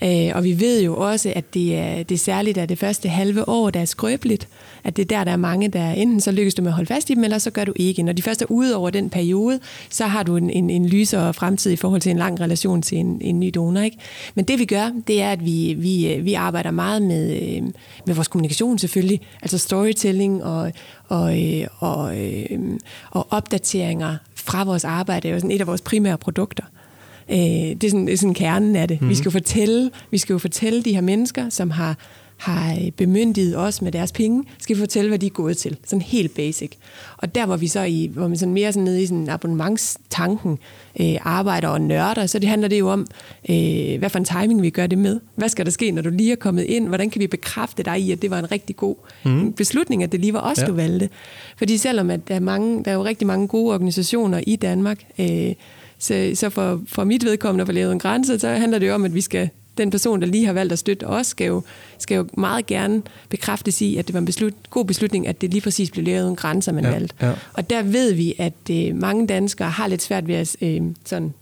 Ja. 0.01 0.27
Øh, 0.29 0.35
og 0.35 0.43
vi 0.43 0.59
ved 0.59 0.81
jo 0.81 0.97
også, 0.97 1.33
at 1.35 1.53
det 1.53 1.77
er, 1.77 2.03
det 2.03 2.15
er 2.15 2.19
særligt 2.19 2.57
at 2.57 2.69
det 2.69 2.79
første 2.79 3.09
halve 3.09 3.49
år, 3.49 3.69
der 3.69 3.79
er 3.79 3.85
skrøbeligt. 3.85 4.47
At 4.83 4.97
det 4.97 5.01
er 5.01 5.17
der, 5.17 5.23
der 5.23 5.31
er 5.31 5.35
mange, 5.35 5.67
der 5.67 5.91
enten 5.91 6.21
så 6.21 6.31
lykkes 6.31 6.53
du 6.53 6.61
med 6.61 6.69
at 6.69 6.75
holde 6.75 6.87
fast 6.87 7.09
i 7.09 7.13
dem, 7.13 7.23
eller 7.23 7.37
så 7.37 7.51
gør 7.51 7.65
du 7.65 7.73
ikke. 7.75 8.03
Når 8.03 8.13
de 8.13 8.21
først 8.21 8.41
er 8.41 8.45
ude 8.49 8.75
over 8.75 8.89
den 8.89 9.09
periode, 9.09 9.59
så 9.89 10.05
har 10.05 10.23
du 10.23 10.37
en, 10.37 10.49
en, 10.49 10.69
en 10.69 10.85
lysere 10.85 11.33
fremtid 11.33 11.71
i 11.71 11.75
forhold 11.75 12.01
til 12.01 12.09
en 12.09 12.17
lang 12.17 12.39
relation 12.39 12.81
til 12.81 12.97
en, 12.97 13.17
en 13.21 13.39
ny 13.39 13.51
donor. 13.55 13.81
Ikke? 13.81 13.97
Men 14.35 14.45
det 14.45 14.59
vi 14.59 14.65
gør, 14.65 14.91
det 15.07 15.21
er, 15.21 15.31
at 15.31 15.45
vi, 15.45 15.75
vi, 15.77 16.19
vi 16.21 16.33
arbejder 16.33 16.71
meget 16.71 17.01
med, 17.01 17.41
øh, 17.41 17.63
med 18.05 18.15
vores 18.15 18.27
kommunikation 18.27 18.77
selvfølgelig. 18.77 19.21
Altså 19.41 19.57
storytelling 19.57 20.43
og, 20.43 20.71
og, 21.07 21.41
øh, 21.41 21.67
og, 21.79 22.15
og 23.11 23.27
opdateringer 23.29 24.17
fra 24.35 24.63
vores 24.63 24.85
arbejde 24.85 25.29
er 25.29 25.33
jo 25.33 25.39
sådan 25.39 25.51
et 25.51 25.61
af 25.61 25.67
vores 25.67 25.81
primære 25.81 26.17
produkter. 26.17 26.63
Øh, 27.29 27.37
det, 27.37 27.83
er 27.83 27.89
sådan, 27.89 28.05
det 28.05 28.13
er 28.13 28.17
sådan 28.17 28.33
kernen 28.33 28.75
af 28.75 28.87
det. 28.87 29.01
Mm. 29.01 29.09
Vi, 29.09 29.15
skal 29.15 29.25
jo 29.25 29.31
fortælle, 29.31 29.91
vi 30.11 30.17
skal 30.17 30.33
jo 30.33 30.39
fortælle 30.39 30.83
de 30.83 30.93
her 30.93 31.01
mennesker, 31.01 31.49
som 31.49 31.71
har, 31.71 31.97
har 32.41 33.05
myndiget 33.07 33.57
os 33.57 33.81
med 33.81 33.91
deres 33.91 34.11
penge, 34.11 34.43
skal 34.59 34.77
fortælle, 34.77 35.09
hvad 35.09 35.19
de 35.19 35.25
er 35.25 35.29
gået 35.29 35.57
til. 35.57 35.77
Sådan 35.85 36.01
helt 36.01 36.35
basic. 36.35 36.71
Og 37.17 37.35
der, 37.35 37.45
hvor 37.45 37.57
vi 37.57 37.67
så 37.67 37.81
i, 37.81 38.09
hvor 38.13 38.27
vi 38.27 38.37
sådan 38.37 38.53
mere 38.53 38.73
sådan 38.73 38.83
nede 38.83 39.03
i 39.03 39.05
sådan 39.05 39.29
abonnementstanken 39.29 40.59
øh, 41.01 41.15
arbejder 41.21 41.67
og 41.67 41.81
nørder, 41.81 42.25
så 42.25 42.39
det 42.39 42.49
handler 42.49 42.67
det 42.67 42.79
jo 42.79 42.89
om, 42.89 43.07
øh, 43.49 43.99
hvad 43.99 44.09
for 44.09 44.19
en 44.19 44.25
timing 44.25 44.61
vi 44.61 44.69
gør 44.69 44.87
det 44.87 44.97
med. 44.97 45.19
Hvad 45.35 45.49
skal 45.49 45.65
der 45.65 45.71
ske, 45.71 45.91
når 45.91 46.01
du 46.01 46.09
lige 46.09 46.31
er 46.31 46.35
kommet 46.35 46.63
ind? 46.63 46.87
Hvordan 46.87 47.09
kan 47.09 47.21
vi 47.21 47.27
bekræfte 47.27 47.83
dig 47.83 47.99
i, 47.99 48.11
at 48.11 48.21
det 48.21 48.31
var 48.31 48.39
en 48.39 48.51
rigtig 48.51 48.75
god 48.75 48.95
mm. 49.25 49.53
beslutning, 49.53 50.03
at 50.03 50.11
det 50.11 50.19
lige 50.19 50.33
var 50.33 50.51
os, 50.51 50.61
ja. 50.61 50.65
du 50.65 50.73
valgte? 50.73 51.09
Fordi 51.57 51.77
selvom 51.77 52.09
at 52.09 52.27
der, 52.27 52.35
er 52.35 52.39
mange, 52.39 52.83
der 52.83 52.91
er 52.91 52.95
jo 52.95 53.03
rigtig 53.03 53.27
mange 53.27 53.47
gode 53.47 53.73
organisationer 53.73 54.41
i 54.47 54.55
Danmark, 54.55 55.03
øh, 55.19 55.53
så, 55.99 56.31
så 56.33 56.49
for, 56.49 56.81
for 56.87 57.03
mit 57.03 57.25
vedkommende 57.25 57.65
for 57.65 57.73
Lavet 57.73 57.91
en 57.91 57.99
Grænse, 57.99 58.39
så 58.39 58.47
handler 58.47 58.79
det 58.79 58.87
jo 58.87 58.93
om, 58.93 59.05
at 59.05 59.15
vi 59.15 59.21
skal 59.21 59.49
den 59.77 59.89
person, 59.89 60.21
der 60.21 60.27
lige 60.27 60.45
har 60.45 60.53
valgt 60.53 60.73
at 60.73 60.79
støtte 60.79 61.07
os, 61.07 61.27
skal 61.27 61.47
jo, 61.47 61.61
skal 61.97 62.15
jo 62.15 62.27
meget 62.37 62.65
gerne 62.65 63.01
bekræftes 63.29 63.81
i, 63.81 63.97
at 63.97 64.07
det 64.07 64.13
var 64.13 64.19
en 64.19 64.25
beslut, 64.25 64.53
god 64.69 64.85
beslutning, 64.85 65.27
at 65.27 65.41
det 65.41 65.51
lige 65.51 65.61
præcis 65.61 65.91
blev 65.91 66.05
lavet 66.05 66.29
en 66.29 66.35
grænser, 66.35 66.71
man 66.71 66.83
ja, 66.83 66.91
valgte. 66.91 67.15
Ja. 67.21 67.31
Og 67.53 67.69
der 67.69 67.83
ved 67.83 68.13
vi, 68.13 68.33
at 68.37 68.53
øh, 68.71 68.95
mange 68.95 69.27
danskere 69.27 69.69
har 69.69 69.87
lidt 69.87 70.01
svært 70.01 70.27
ved 70.27 70.35
at 70.35 70.55
øh, 70.61 70.81
sådan, 71.05 71.33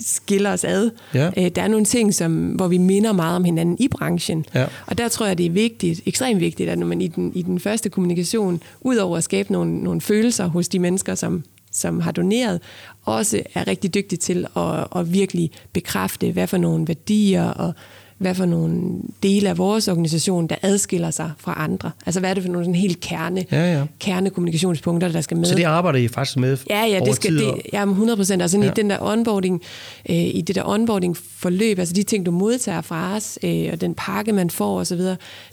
skille 0.00 0.50
os 0.50 0.64
ad. 0.64 0.90
Ja. 1.14 1.30
Øh, 1.38 1.48
der 1.48 1.62
er 1.62 1.68
nogle 1.68 1.84
ting, 1.84 2.14
som, 2.14 2.48
hvor 2.48 2.68
vi 2.68 2.78
minder 2.78 3.12
meget 3.12 3.36
om 3.36 3.44
hinanden 3.44 3.76
i 3.80 3.88
branchen. 3.88 4.44
Ja. 4.54 4.66
Og 4.86 4.98
der 4.98 5.08
tror 5.08 5.26
jeg, 5.26 5.38
det 5.38 5.46
er 5.46 5.50
vigtigt, 5.50 6.00
ekstremt 6.06 6.40
vigtigt, 6.40 6.70
at 6.70 6.78
når 6.78 6.86
man 6.86 7.00
i 7.00 7.08
den, 7.08 7.32
i 7.34 7.42
den 7.42 7.60
første 7.60 7.88
kommunikation, 7.88 8.62
udover 8.80 9.16
at 9.16 9.24
skabe 9.24 9.52
nogle, 9.52 9.78
nogle 9.78 10.00
følelser 10.00 10.46
hos 10.46 10.68
de 10.68 10.78
mennesker, 10.78 11.14
som 11.14 11.44
som 11.76 12.00
har 12.00 12.12
doneret, 12.12 12.60
også 13.04 13.42
er 13.54 13.66
rigtig 13.66 13.94
dygtig 13.94 14.20
til 14.20 14.46
at, 14.56 14.86
at 14.96 15.12
virkelig 15.12 15.50
bekræfte, 15.72 16.32
hvad 16.32 16.46
for 16.46 16.56
nogle 16.56 16.88
værdier 16.88 17.44
og 17.44 17.74
hvad 18.18 18.34
for 18.34 18.44
nogle 18.44 18.92
dele 19.22 19.48
af 19.48 19.58
vores 19.58 19.88
organisation, 19.88 20.46
der 20.46 20.56
adskiller 20.62 21.10
sig 21.10 21.30
fra 21.38 21.54
andre. 21.56 21.90
Altså 22.06 22.20
hvad 22.20 22.30
er 22.30 22.34
det 22.34 22.42
for 22.42 22.50
nogle 22.50 22.64
sådan 22.64 22.74
helt 22.74 23.00
kerne, 23.00 23.44
ja, 23.52 23.78
ja. 23.78 23.84
kernekommunikationspunkter, 24.00 25.08
der 25.08 25.20
skal 25.20 25.36
med. 25.36 25.44
Så 25.44 25.54
det 25.54 25.64
arbejder 25.64 25.98
I 25.98 26.08
faktisk 26.08 26.36
med 26.36 26.58
Ja, 26.70 26.84
ja, 26.84 27.00
det 27.00 27.14
skal, 27.14 27.38
det, 27.38 27.54
ja 27.72 27.82
100 27.82 28.16
procent. 28.16 28.42
Altså 28.42 28.58
ja. 28.58 28.64
i 28.64 28.70
den 28.76 28.90
der 28.90 28.98
onboarding, 29.00 29.62
øh, 30.10 30.16
i 30.16 30.40
det 30.46 30.56
der 30.56 30.68
onboarding 30.68 31.16
forløb, 31.16 31.78
altså 31.78 31.94
de 31.94 32.02
ting, 32.02 32.26
du 32.26 32.30
modtager 32.30 32.80
fra 32.80 33.16
os, 33.16 33.38
øh, 33.42 33.68
og 33.72 33.80
den 33.80 33.94
pakke, 33.94 34.32
man 34.32 34.50
får 34.50 34.80
osv., 34.80 35.00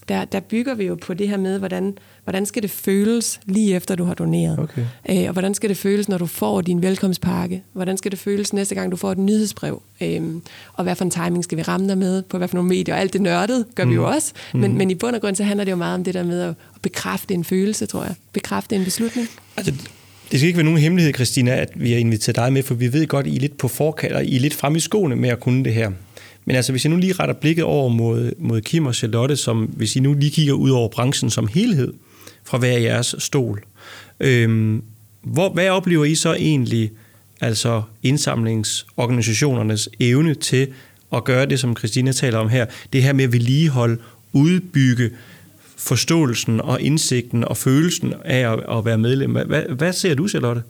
der, 0.09 0.25
der 0.25 0.39
bygger 0.39 0.73
vi 0.73 0.85
jo 0.85 0.95
på 0.95 1.13
det 1.13 1.29
her 1.29 1.37
med, 1.37 1.59
hvordan 1.59 1.97
hvordan 2.23 2.45
skal 2.45 2.63
det 2.63 2.71
føles 2.71 3.39
lige 3.45 3.75
efter, 3.75 3.95
du 3.95 4.03
har 4.03 4.13
doneret? 4.13 4.59
Okay. 4.59 4.85
Øh, 5.09 5.27
og 5.27 5.31
hvordan 5.31 5.53
skal 5.53 5.69
det 5.69 5.77
føles, 5.77 6.09
når 6.09 6.17
du 6.17 6.25
får 6.25 6.61
din 6.61 6.81
velkomstpakke? 6.81 7.63
Hvordan 7.73 7.97
skal 7.97 8.11
det 8.11 8.19
føles 8.19 8.53
næste 8.53 8.75
gang, 8.75 8.91
du 8.91 8.97
får 8.97 9.11
et 9.11 9.17
nyhedsbrev? 9.17 9.81
Øh, 10.01 10.21
og 10.73 10.83
hvad 10.83 10.95
for 10.95 11.05
en 11.05 11.11
timing 11.11 11.43
skal 11.43 11.57
vi 11.57 11.61
ramme 11.61 11.87
dig 11.87 11.97
med? 11.97 12.23
På 12.23 12.37
hvad 12.37 12.47
for 12.47 12.55
nogle 12.55 12.69
medier? 12.69 12.95
Og 12.95 13.01
alt 13.01 13.13
det 13.13 13.21
nørdet 13.21 13.65
gør 13.75 13.83
mm. 13.83 13.89
vi 13.89 13.95
jo 13.95 14.01
mm. 14.01 14.15
også. 14.15 14.33
Men, 14.53 14.71
mm. 14.71 14.77
men 14.77 14.91
i 14.91 14.95
bund 14.95 15.15
og 15.15 15.21
grund, 15.21 15.35
så 15.35 15.43
handler 15.43 15.63
det 15.63 15.71
jo 15.71 15.75
meget 15.75 15.95
om 15.95 16.03
det 16.03 16.13
der 16.13 16.23
med 16.23 16.41
at, 16.41 16.49
at 16.49 16.81
bekræfte 16.81 17.33
en 17.33 17.43
følelse, 17.43 17.85
tror 17.85 18.03
jeg. 18.03 18.15
Bekræfte 18.33 18.75
en 18.75 18.83
beslutning. 18.83 19.27
Altså, 19.57 19.73
det 20.31 20.39
skal 20.39 20.47
ikke 20.47 20.57
være 20.57 20.65
nogen 20.65 20.79
hemmelighed, 20.79 21.13
Christina, 21.13 21.51
at 21.51 21.69
vi 21.75 21.91
har 21.91 21.99
inviteret 21.99 22.35
dig 22.35 22.53
med, 22.53 22.63
for 22.63 22.73
vi 22.73 22.93
ved 22.93 23.07
godt, 23.07 23.27
I 23.27 23.35
er 23.35 23.39
lidt 23.39 23.57
på 23.57 23.67
forkald, 23.67 24.13
og 24.13 24.25
I 24.25 24.35
er 24.35 24.39
lidt 24.39 24.53
frem 24.53 24.75
i 24.75 24.79
skoene 24.79 25.15
med 25.15 25.29
at 25.29 25.39
kunne 25.39 25.63
det 25.63 25.73
her. 25.73 25.91
Men 26.45 26.55
altså, 26.55 26.71
hvis 26.71 26.85
jeg 26.85 26.91
nu 26.91 26.97
lige 26.97 27.13
retter 27.13 27.35
blikket 27.35 27.65
over 27.65 27.89
mod, 27.89 28.31
mod 28.37 28.61
Kim 28.61 28.85
og 28.85 28.95
Charlotte, 28.95 29.35
som 29.35 29.63
hvis 29.63 29.95
I 29.95 29.99
nu 29.99 30.13
lige 30.13 30.31
kigger 30.31 30.53
ud 30.53 30.69
over 30.69 30.87
branchen 30.87 31.29
som 31.29 31.47
helhed, 31.47 31.93
fra 32.43 32.57
hver 32.57 32.77
jeres 32.77 33.15
stol. 33.19 33.63
Øhm, 34.19 34.83
hvor, 35.21 35.49
hvad 35.49 35.69
oplever 35.69 36.05
I 36.05 36.15
så 36.15 36.33
egentlig, 36.33 36.91
altså 37.41 37.81
indsamlingsorganisationernes 38.03 39.89
evne 39.99 40.33
til 40.33 40.67
at 41.13 41.23
gøre 41.23 41.45
det, 41.45 41.59
som 41.59 41.77
Christina 41.77 42.11
taler 42.11 42.39
om 42.39 42.49
her, 42.49 42.65
det 42.93 43.03
her 43.03 43.13
med 43.13 43.23
at 43.23 43.31
vedligeholde, 43.31 43.97
udbygge 44.33 45.09
forståelsen 45.77 46.61
og 46.61 46.81
indsigten 46.81 47.43
og 47.43 47.57
følelsen 47.57 48.13
af 48.25 48.53
at, 48.53 48.77
at 48.77 48.85
være 48.85 48.97
medlem. 48.97 49.31
Hvad, 49.31 49.63
hvad 49.63 49.93
ser 49.93 50.15
du, 50.15 50.27
Charlotte? 50.27 50.61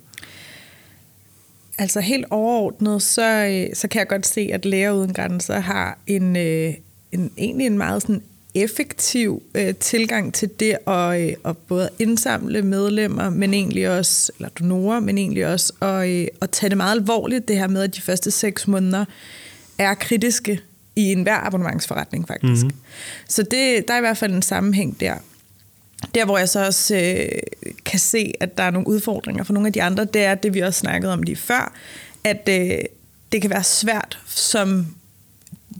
Altså 1.78 2.00
helt 2.00 2.24
overordnet, 2.30 3.02
så, 3.02 3.68
så 3.74 3.88
kan 3.88 3.98
jeg 3.98 4.08
godt 4.08 4.26
se, 4.26 4.50
at 4.52 4.64
Læger 4.64 4.92
Uden 4.92 5.12
Grænser 5.12 5.58
har 5.60 5.98
en, 6.06 6.36
øh, 6.36 6.74
en, 7.12 7.30
egentlig 7.38 7.66
en 7.66 7.78
meget 7.78 8.02
sådan 8.02 8.22
effektiv 8.54 9.42
øh, 9.54 9.74
tilgang 9.74 10.34
til 10.34 10.50
det 10.60 10.76
at, 10.86 11.20
øh, 11.20 11.34
at 11.44 11.56
både 11.56 11.88
indsamle 11.98 12.62
medlemmer, 12.62 13.30
men 13.30 13.54
egentlig 13.54 13.90
også, 13.98 14.32
eller 14.38 14.48
donorer, 14.48 15.00
men 15.00 15.18
egentlig 15.18 15.46
også 15.46 15.72
at, 15.80 16.08
øh, 16.08 16.26
at 16.42 16.50
tage 16.50 16.70
det 16.70 16.76
meget 16.76 16.96
alvorligt, 16.96 17.48
det 17.48 17.58
her 17.58 17.68
med, 17.68 17.82
at 17.82 17.96
de 17.96 18.00
første 18.00 18.30
seks 18.30 18.68
måneder 18.68 19.04
er 19.78 19.94
kritiske 19.94 20.60
i 20.96 21.12
enhver 21.12 21.46
abonnementsforretning 21.46 22.28
faktisk. 22.28 22.64
Mm-hmm. 22.64 22.78
Så 23.28 23.42
det, 23.42 23.88
der 23.88 23.94
er 23.94 23.98
i 23.98 24.00
hvert 24.00 24.18
fald 24.18 24.34
en 24.34 24.42
sammenhæng 24.42 25.00
der. 25.00 25.14
Der, 26.14 26.24
hvor 26.24 26.38
jeg 26.38 26.48
så 26.48 26.66
også 26.66 26.96
øh, 26.96 27.28
kan 27.84 27.98
se, 27.98 28.32
at 28.40 28.58
der 28.58 28.62
er 28.62 28.70
nogle 28.70 28.88
udfordringer 28.88 29.44
for 29.44 29.52
nogle 29.52 29.66
af 29.66 29.72
de 29.72 29.82
andre, 29.82 30.04
det 30.04 30.24
er 30.24 30.34
det, 30.34 30.54
vi 30.54 30.60
også 30.60 30.80
snakkede 30.80 31.12
om 31.12 31.22
lige 31.22 31.36
før, 31.36 31.72
at 32.24 32.48
øh, 32.48 32.78
det 33.32 33.42
kan 33.42 33.50
være 33.50 33.64
svært 33.64 34.18
som 34.26 34.86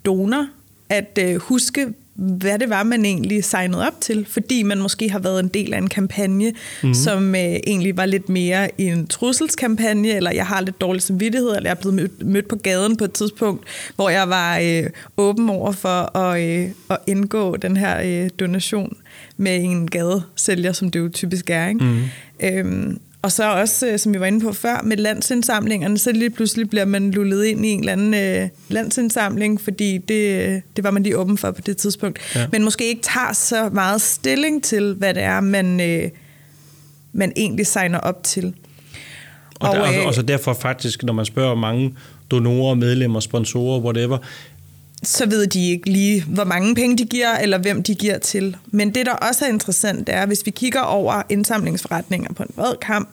donor 0.05 0.47
at 0.89 1.19
øh, 1.23 1.37
huske, 1.37 1.89
hvad 2.15 2.59
det 2.59 2.71
var, 2.71 2.83
man 2.83 3.05
egentlig 3.05 3.45
signede 3.45 3.87
op 3.87 4.01
til, 4.01 4.27
fordi 4.31 4.63
man 4.63 4.79
måske 4.79 5.11
har 5.11 5.19
været 5.19 5.41
en 5.41 5.49
del 5.49 5.75
af 5.75 5.79
en 5.79 5.89
kampagne, 5.89 6.53
mm. 6.83 6.95
som 6.95 7.35
øh, 7.35 7.43
egentlig 7.43 7.97
var 7.97 8.07
lidt 8.07 8.29
mere 8.29 8.81
en 8.81 9.07
trusselskampagne, 9.07 10.09
eller 10.09 10.31
jeg 10.31 10.47
har 10.47 10.61
lidt 10.61 10.81
dårlig 10.81 11.03
samvittighed, 11.03 11.49
eller 11.49 11.71
jeg 11.71 11.77
er 11.77 11.81
blevet 11.81 11.95
mødt, 11.95 12.27
mødt 12.27 12.49
på 12.49 12.57
gaden 12.57 12.97
på 12.97 13.05
et 13.05 13.13
tidspunkt, 13.13 13.65
hvor 13.97 14.09
jeg 14.09 14.29
var 14.29 14.59
øh, 14.59 14.87
åben 15.17 15.51
over 15.51 15.73
for 15.73 16.17
at, 16.17 16.43
øh, 16.43 16.71
at 16.91 16.99
indgå 17.07 17.57
den 17.57 17.77
her 17.77 18.01
øh, 18.05 18.31
donation 18.41 18.97
med 19.37 19.62
en 19.62 19.90
gadesælger, 19.90 20.73
som 20.73 20.90
det 20.90 20.99
jo 20.99 21.09
typisk 21.09 21.51
er. 21.51 21.68
Ikke? 21.68 21.85
Mm. 21.85 22.03
Øhm, 22.40 23.01
og 23.23 23.33
så 23.33 23.53
også, 23.53 23.87
øh, 23.87 23.99
som 23.99 24.14
vi 24.14 24.20
var 24.20 24.27
inde 24.27 24.40
på 24.40 24.53
før, 24.53 24.83
med 24.85 24.97
landsindsamlingerne, 24.97 25.99
så 25.99 26.12
lige 26.12 26.31
pludselig 26.31 26.70
bliver 26.70 26.85
man 26.85 27.11
lullet 27.11 27.44
ind 27.44 27.66
i 27.66 27.68
en 27.68 27.81
eller 27.81 27.92
anden 27.92 28.14
øh, 28.14 28.49
landsindsamling, 28.68 29.61
fordi 29.61 29.99
det, 29.99 30.62
det 30.77 30.85
var 30.85 30.90
man 30.90 31.03
lige 31.03 31.18
åben 31.18 31.38
for 31.38 31.51
på 31.51 31.61
det 31.61 31.77
tidspunkt. 31.77 32.18
Ja. 32.35 32.47
Men 32.53 32.64
måske 32.64 32.87
ikke 32.87 33.03
tager 33.03 33.33
så 33.33 33.68
meget 33.73 34.01
stilling 34.01 34.64
til, 34.64 34.94
hvad 34.94 35.14
det 35.14 35.23
er, 35.23 35.40
man, 35.40 35.81
øh, 35.81 36.11
man 37.12 37.33
egentlig 37.37 37.66
signer 37.66 37.99
op 37.99 38.23
til. 38.23 38.55
Og, 39.61 39.70
og, 39.70 39.77
der, 39.77 40.01
øh, 40.01 40.07
og 40.07 40.14
så 40.14 40.23
derfor 40.23 40.53
faktisk, 40.53 41.03
når 41.03 41.12
man 41.12 41.25
spørger 41.25 41.55
mange 41.55 41.94
donorer, 42.31 42.75
medlemmer, 42.75 43.20
sponsorer, 43.20 43.81
whatever, 43.81 44.18
så 45.05 45.27
ved 45.27 45.47
de 45.47 45.71
ikke 45.71 45.90
lige, 45.90 46.25
hvor 46.25 46.45
mange 46.45 46.75
penge 46.75 46.99
de 46.99 47.05
giver, 47.05 47.37
eller 47.37 47.59
hvem 47.59 47.83
de 47.83 47.95
giver 47.95 48.19
til. 48.19 48.57
Men 48.67 48.95
det, 48.95 49.07
der 49.07 49.12
også 49.12 49.45
er 49.45 49.49
interessant, 49.49 50.09
er, 50.09 50.27
hvis 50.27 50.47
vi 50.47 50.51
kigger 50.51 50.81
over 50.81 51.23
indsamlingsforretninger 51.29 52.33
på 52.33 52.43
en 52.43 52.51
bred 52.55 52.77
kamp, 52.81 53.09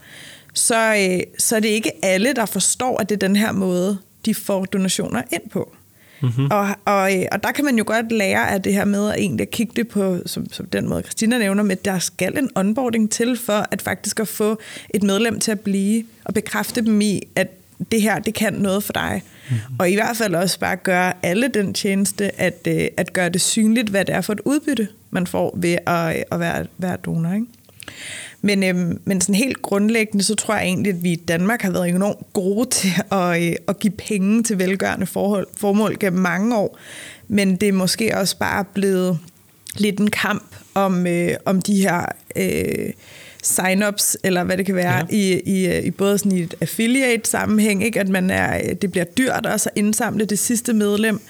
så, 0.53 0.95
øh, 0.95 1.19
så 1.39 1.55
er 1.55 1.59
det 1.59 1.69
ikke 1.69 1.91
alle, 2.05 2.33
der 2.33 2.45
forstår, 2.45 2.97
at 2.97 3.09
det 3.09 3.15
er 3.23 3.27
den 3.27 3.35
her 3.35 3.51
måde, 3.51 3.97
de 4.25 4.35
får 4.35 4.65
donationer 4.65 5.21
ind 5.31 5.49
på. 5.49 5.75
Mm-hmm. 6.21 6.47
Og, 6.51 6.67
og, 6.85 7.17
øh, 7.17 7.25
og 7.31 7.43
der 7.43 7.51
kan 7.51 7.65
man 7.65 7.77
jo 7.77 7.83
godt 7.87 8.11
lære 8.11 8.51
af 8.51 8.61
det 8.61 8.73
her 8.73 8.85
med 8.85 9.09
at 9.09 9.19
egentlig 9.19 9.49
kigge 9.49 9.73
det 9.75 9.87
på, 9.87 10.19
som, 10.25 10.53
som 10.53 10.65
den 10.65 10.89
måde 10.89 11.01
Christina 11.01 11.37
nævner, 11.37 11.63
med 11.63 11.71
at 11.71 11.85
der 11.85 11.99
skal 11.99 12.37
en 12.37 12.49
onboarding 12.55 13.11
til 13.11 13.37
for 13.37 13.67
at 13.71 13.81
faktisk 13.81 14.19
at 14.19 14.27
få 14.27 14.59
et 14.89 15.03
medlem 15.03 15.39
til 15.39 15.51
at 15.51 15.59
blive 15.59 16.03
og 16.23 16.33
bekræfte 16.33 16.81
dem 16.81 17.01
i, 17.01 17.21
at 17.35 17.47
det 17.91 18.01
her, 18.01 18.19
det 18.19 18.33
kan 18.33 18.53
noget 18.53 18.83
for 18.83 18.93
dig. 18.93 19.23
Mm-hmm. 19.51 19.75
Og 19.79 19.89
i 19.89 19.93
hvert 19.93 20.17
fald 20.17 20.35
også 20.35 20.59
bare 20.59 20.75
gøre 20.75 21.13
alle 21.23 21.47
den 21.47 21.73
tjeneste, 21.73 22.41
at, 22.41 22.67
øh, 22.67 22.87
at 22.97 23.13
gøre 23.13 23.29
det 23.29 23.41
synligt, 23.41 23.89
hvad 23.89 24.05
det 24.05 24.15
er 24.15 24.21
for 24.21 24.33
et 24.33 24.41
udbytte, 24.45 24.87
man 25.11 25.27
får 25.27 25.57
ved 25.57 25.77
at, 25.87 26.15
øh, 26.15 26.23
at 26.31 26.39
være, 26.39 26.65
være 26.77 26.97
donor. 26.97 27.33
Ikke? 27.33 27.45
Men, 28.41 28.63
øhm, 28.63 29.01
men 29.05 29.21
sådan 29.21 29.35
helt 29.35 29.61
grundlæggende, 29.61 30.23
så 30.23 30.35
tror 30.35 30.55
jeg 30.55 30.63
egentlig, 30.63 30.93
at 30.93 31.03
vi 31.03 31.11
i 31.11 31.15
Danmark 31.15 31.61
har 31.61 31.71
været 31.71 31.89
enormt 31.89 32.33
gode 32.33 32.69
til 32.79 32.91
at, 33.11 33.43
øh, 33.43 33.55
at 33.67 33.79
give 33.79 33.93
penge 33.93 34.43
til 34.43 34.59
velgørende 34.59 35.05
forhold, 35.05 35.47
formål 35.57 35.97
gennem 35.99 36.21
mange 36.21 36.57
år. 36.57 36.79
Men 37.27 37.55
det 37.55 37.69
er 37.69 37.73
måske 37.73 38.17
også 38.17 38.37
bare 38.37 38.65
blevet 38.65 39.19
lidt 39.77 39.99
en 39.99 40.09
kamp 40.09 40.55
om, 40.73 41.07
øh, 41.07 41.33
om 41.45 41.61
de 41.61 41.81
her... 41.81 42.05
Øh, 42.35 42.93
sign-ups, 43.43 44.15
eller 44.23 44.43
hvad 44.43 44.57
det 44.57 44.65
kan 44.65 44.75
være, 44.75 44.95
ja. 44.95 45.05
i, 45.09 45.41
i, 45.45 45.79
i 45.79 45.91
både 45.91 46.17
sådan 46.17 46.31
i 46.31 46.41
et 46.41 46.55
affiliate-sammenhæng, 46.61 47.83
ikke? 47.83 47.99
at 47.99 48.09
man 48.09 48.29
er, 48.29 48.73
det 48.73 48.91
bliver 48.91 49.05
dyrt 49.05 49.45
også 49.45 49.69
at 49.69 49.77
indsamle 49.79 50.25
det 50.25 50.39
sidste 50.39 50.73
medlem, 50.73 51.21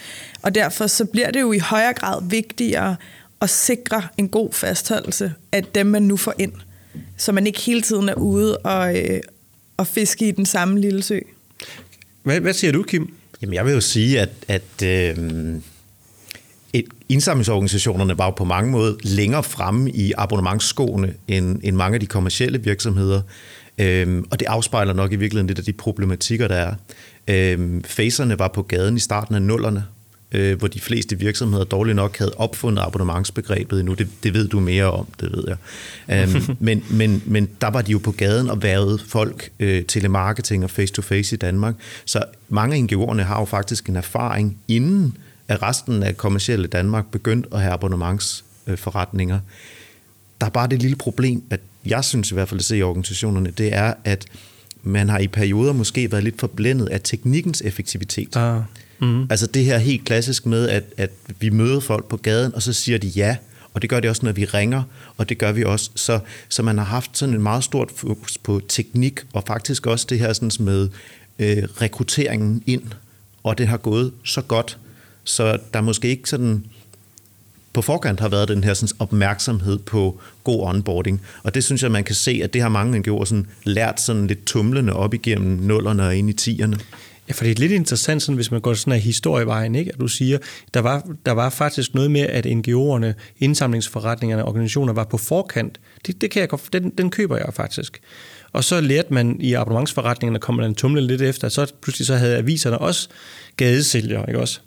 og 0.41 0.55
derfor 0.55 0.87
så 0.87 1.05
bliver 1.05 1.31
det 1.31 1.41
jo 1.41 1.51
i 1.51 1.59
højere 1.59 1.93
grad 1.93 2.21
vigtigere 2.29 2.95
at 3.41 3.49
sikre 3.49 4.07
en 4.17 4.29
god 4.29 4.53
fastholdelse 4.53 5.33
af 5.51 5.63
dem, 5.63 5.87
man 5.87 6.01
nu 6.03 6.17
får 6.17 6.33
ind, 6.39 6.53
så 7.17 7.31
man 7.31 7.47
ikke 7.47 7.59
hele 7.59 7.81
tiden 7.81 8.09
er 8.09 8.13
ude 8.13 8.57
og, 8.57 8.97
øh, 8.97 9.21
og 9.77 9.87
fiske 9.87 10.27
i 10.27 10.31
den 10.31 10.45
samme 10.45 10.79
lille 10.79 11.03
sø. 11.03 11.19
Hvad, 12.23 12.39
hvad 12.39 12.53
siger 12.53 12.71
du, 12.71 12.83
Kim? 12.83 13.13
Jamen, 13.41 13.53
jeg 13.53 13.65
vil 13.65 13.73
jo 13.73 13.81
sige, 13.81 14.19
at, 14.19 14.29
at 14.47 14.83
øh, 14.83 15.17
indsamlingsorganisationerne 17.11 18.17
var 18.17 18.25
jo 18.25 18.31
på 18.31 18.45
mange 18.45 18.71
måder 18.71 18.93
længere 19.03 19.43
fremme 19.43 19.91
i 19.91 20.13
abonnementsskoene 20.17 21.13
end, 21.27 21.59
end 21.63 21.75
mange 21.75 21.93
af 21.93 21.99
de 21.99 22.05
kommercielle 22.05 22.63
virksomheder. 22.63 23.21
Øhm, 23.77 24.25
og 24.31 24.39
det 24.39 24.45
afspejler 24.45 24.93
nok 24.93 25.11
i 25.11 25.15
virkeligheden 25.15 25.47
lidt 25.47 25.59
af 25.59 25.65
de 25.65 25.73
problematikker, 25.73 26.47
der 26.47 26.55
er. 26.55 26.73
Øhm, 27.27 27.83
Facerne 27.83 28.39
var 28.39 28.47
på 28.47 28.61
gaden 28.61 28.97
i 28.97 28.99
starten 28.99 29.35
af 29.35 29.41
nullerne, 29.41 29.83
øh, 30.31 30.59
hvor 30.59 30.67
de 30.67 30.79
fleste 30.79 31.19
virksomheder 31.19 31.63
dårligt 31.65 31.95
nok 31.95 32.17
havde 32.17 32.33
opfundet 32.37 32.83
abonnementsbegrebet 32.83 33.79
endnu. 33.79 33.93
Det, 33.93 34.07
det 34.23 34.33
ved 34.33 34.47
du 34.47 34.59
mere 34.59 34.91
om, 34.91 35.07
det 35.19 35.31
ved 35.31 35.43
jeg. 35.47 35.57
Øhm, 36.23 36.55
men, 36.59 36.83
men, 36.89 37.23
men 37.25 37.49
der 37.61 37.67
var 37.67 37.81
de 37.81 37.91
jo 37.91 37.97
på 37.97 38.11
gaden 38.11 38.49
og 38.49 38.63
værvede 38.63 38.99
folk 39.07 39.49
øh, 39.59 39.83
telemarketing 39.85 40.63
og 40.63 40.69
face-to-face 40.69 41.35
i 41.35 41.37
Danmark. 41.37 41.75
Så 42.05 42.23
mange 42.49 42.75
af 42.75 42.81
NGO'erne 42.81 43.21
har 43.21 43.39
jo 43.39 43.45
faktisk 43.45 43.89
en 43.89 43.95
erfaring 43.95 44.57
inden 44.67 45.17
at 45.51 45.61
resten 45.61 46.03
af 46.03 46.17
kommercielle 46.17 46.67
Danmark 46.67 47.11
begyndt 47.11 47.47
at 47.51 47.61
have 47.61 47.73
abonnementsforretninger. 47.73 49.39
Der 50.41 50.47
er 50.47 50.51
bare 50.51 50.67
det 50.67 50.81
lille 50.81 50.95
problem, 50.95 51.43
at 51.49 51.59
jeg 51.85 52.03
synes 52.03 52.31
i 52.31 52.33
hvert 52.33 52.49
fald 52.49 52.59
at 52.59 52.65
se 52.65 52.77
i 52.77 52.81
organisationerne, 52.81 53.51
det 53.51 53.73
er, 53.73 53.93
at 54.03 54.25
man 54.83 55.09
har 55.09 55.19
i 55.19 55.27
perioder 55.27 55.73
måske 55.73 56.11
været 56.11 56.23
lidt 56.23 56.39
forblændet 56.39 56.87
af 56.89 57.01
teknikkens 57.03 57.61
effektivitet. 57.65 58.35
Ah. 58.35 58.61
Mm. 58.99 59.27
Altså 59.29 59.47
det 59.47 59.65
her 59.65 59.77
helt 59.77 60.05
klassisk 60.05 60.45
med, 60.45 60.69
at, 60.69 60.83
at 60.97 61.11
vi 61.39 61.49
møder 61.49 61.79
folk 61.79 62.05
på 62.05 62.17
gaden, 62.17 62.55
og 62.55 62.61
så 62.61 62.73
siger 62.73 62.97
de 62.97 63.07
ja, 63.07 63.35
og 63.73 63.81
det 63.81 63.89
gør 63.89 63.99
det 63.99 64.09
også, 64.09 64.25
når 64.25 64.31
vi 64.31 64.45
ringer, 64.45 64.83
og 65.17 65.29
det 65.29 65.37
gør 65.37 65.51
vi 65.51 65.63
også. 65.63 65.91
Så, 65.95 66.19
så 66.49 66.63
man 66.63 66.77
har 66.77 66.85
haft 66.85 67.17
sådan 67.17 67.35
en 67.35 67.41
meget 67.41 67.63
stort 67.63 67.91
fokus 67.95 68.37
på 68.37 68.61
teknik, 68.67 69.19
og 69.33 69.43
faktisk 69.47 69.87
også 69.87 70.05
det 70.09 70.19
her 70.19 70.33
sådan 70.33 70.51
med 70.59 70.89
øh, 71.39 71.63
rekrutteringen 71.63 72.63
ind, 72.65 72.83
og 73.43 73.57
det 73.57 73.67
har 73.67 73.77
gået 73.77 74.13
så 74.23 74.41
godt, 74.41 74.77
så 75.23 75.57
der 75.73 75.81
måske 75.81 76.07
ikke 76.07 76.29
sådan 76.29 76.65
på 77.73 77.81
forkant 77.81 78.19
har 78.19 78.29
været 78.29 78.47
den 78.47 78.63
her 78.63 78.73
sådan, 78.73 78.95
opmærksomhed 78.99 79.77
på 79.77 80.19
god 80.43 80.67
onboarding. 80.67 81.21
Og 81.43 81.55
det 81.55 81.63
synes 81.63 81.83
jeg, 81.83 81.91
man 81.91 82.03
kan 82.03 82.15
se, 82.15 82.41
at 82.43 82.53
det 82.53 82.61
har 82.61 82.69
mange 82.69 82.99
NGO'er 82.99 83.25
sådan, 83.25 83.47
lært 83.63 84.01
sådan 84.01 84.27
lidt 84.27 84.45
tumlende 84.45 84.93
op 84.93 85.13
igennem 85.13 85.59
nullerne 85.59 86.05
og 86.05 86.15
ind 86.15 86.29
i 86.29 86.33
tierne. 86.33 86.77
Ja, 87.27 87.33
for 87.33 87.43
det 87.43 87.51
er 87.51 87.59
lidt 87.59 87.71
interessant, 87.71 88.21
sådan, 88.21 88.35
hvis 88.35 88.51
man 88.51 88.61
går 88.61 88.73
sådan 88.73 88.93
af 88.93 88.99
historievejen, 88.99 89.75
ikke? 89.75 89.91
at 89.93 89.99
du 89.99 90.07
siger, 90.07 90.37
der 90.73 90.79
var, 90.79 91.07
der 91.25 91.31
var 91.31 91.49
faktisk 91.49 91.93
noget 91.93 92.11
med, 92.11 92.21
at 92.21 92.45
NGO'erne, 92.45 93.13
indsamlingsforretningerne, 93.39 94.45
organisationer 94.45 94.93
var 94.93 95.03
på 95.03 95.17
forkant. 95.17 95.79
Det, 96.07 96.21
det 96.21 96.31
kan 96.31 96.41
jeg, 96.41 96.59
den, 96.73 96.89
den 96.89 97.09
køber 97.09 97.37
jeg 97.37 97.53
faktisk. 97.53 98.01
Og 98.51 98.63
så 98.63 98.81
lærte 98.81 99.13
man 99.13 99.37
i 99.39 99.53
abonnementsforretningerne, 99.53 100.39
kommer 100.39 100.63
man 100.63 100.75
tumle 100.75 101.01
lidt 101.01 101.21
efter, 101.21 101.49
så 101.49 101.73
pludselig 101.81 102.07
så 102.07 102.15
havde 102.15 102.37
aviserne 102.37 102.77
også 102.77 103.09
gadesælgere, 103.57 104.25
ikke 104.27 104.39
også? 104.39 104.59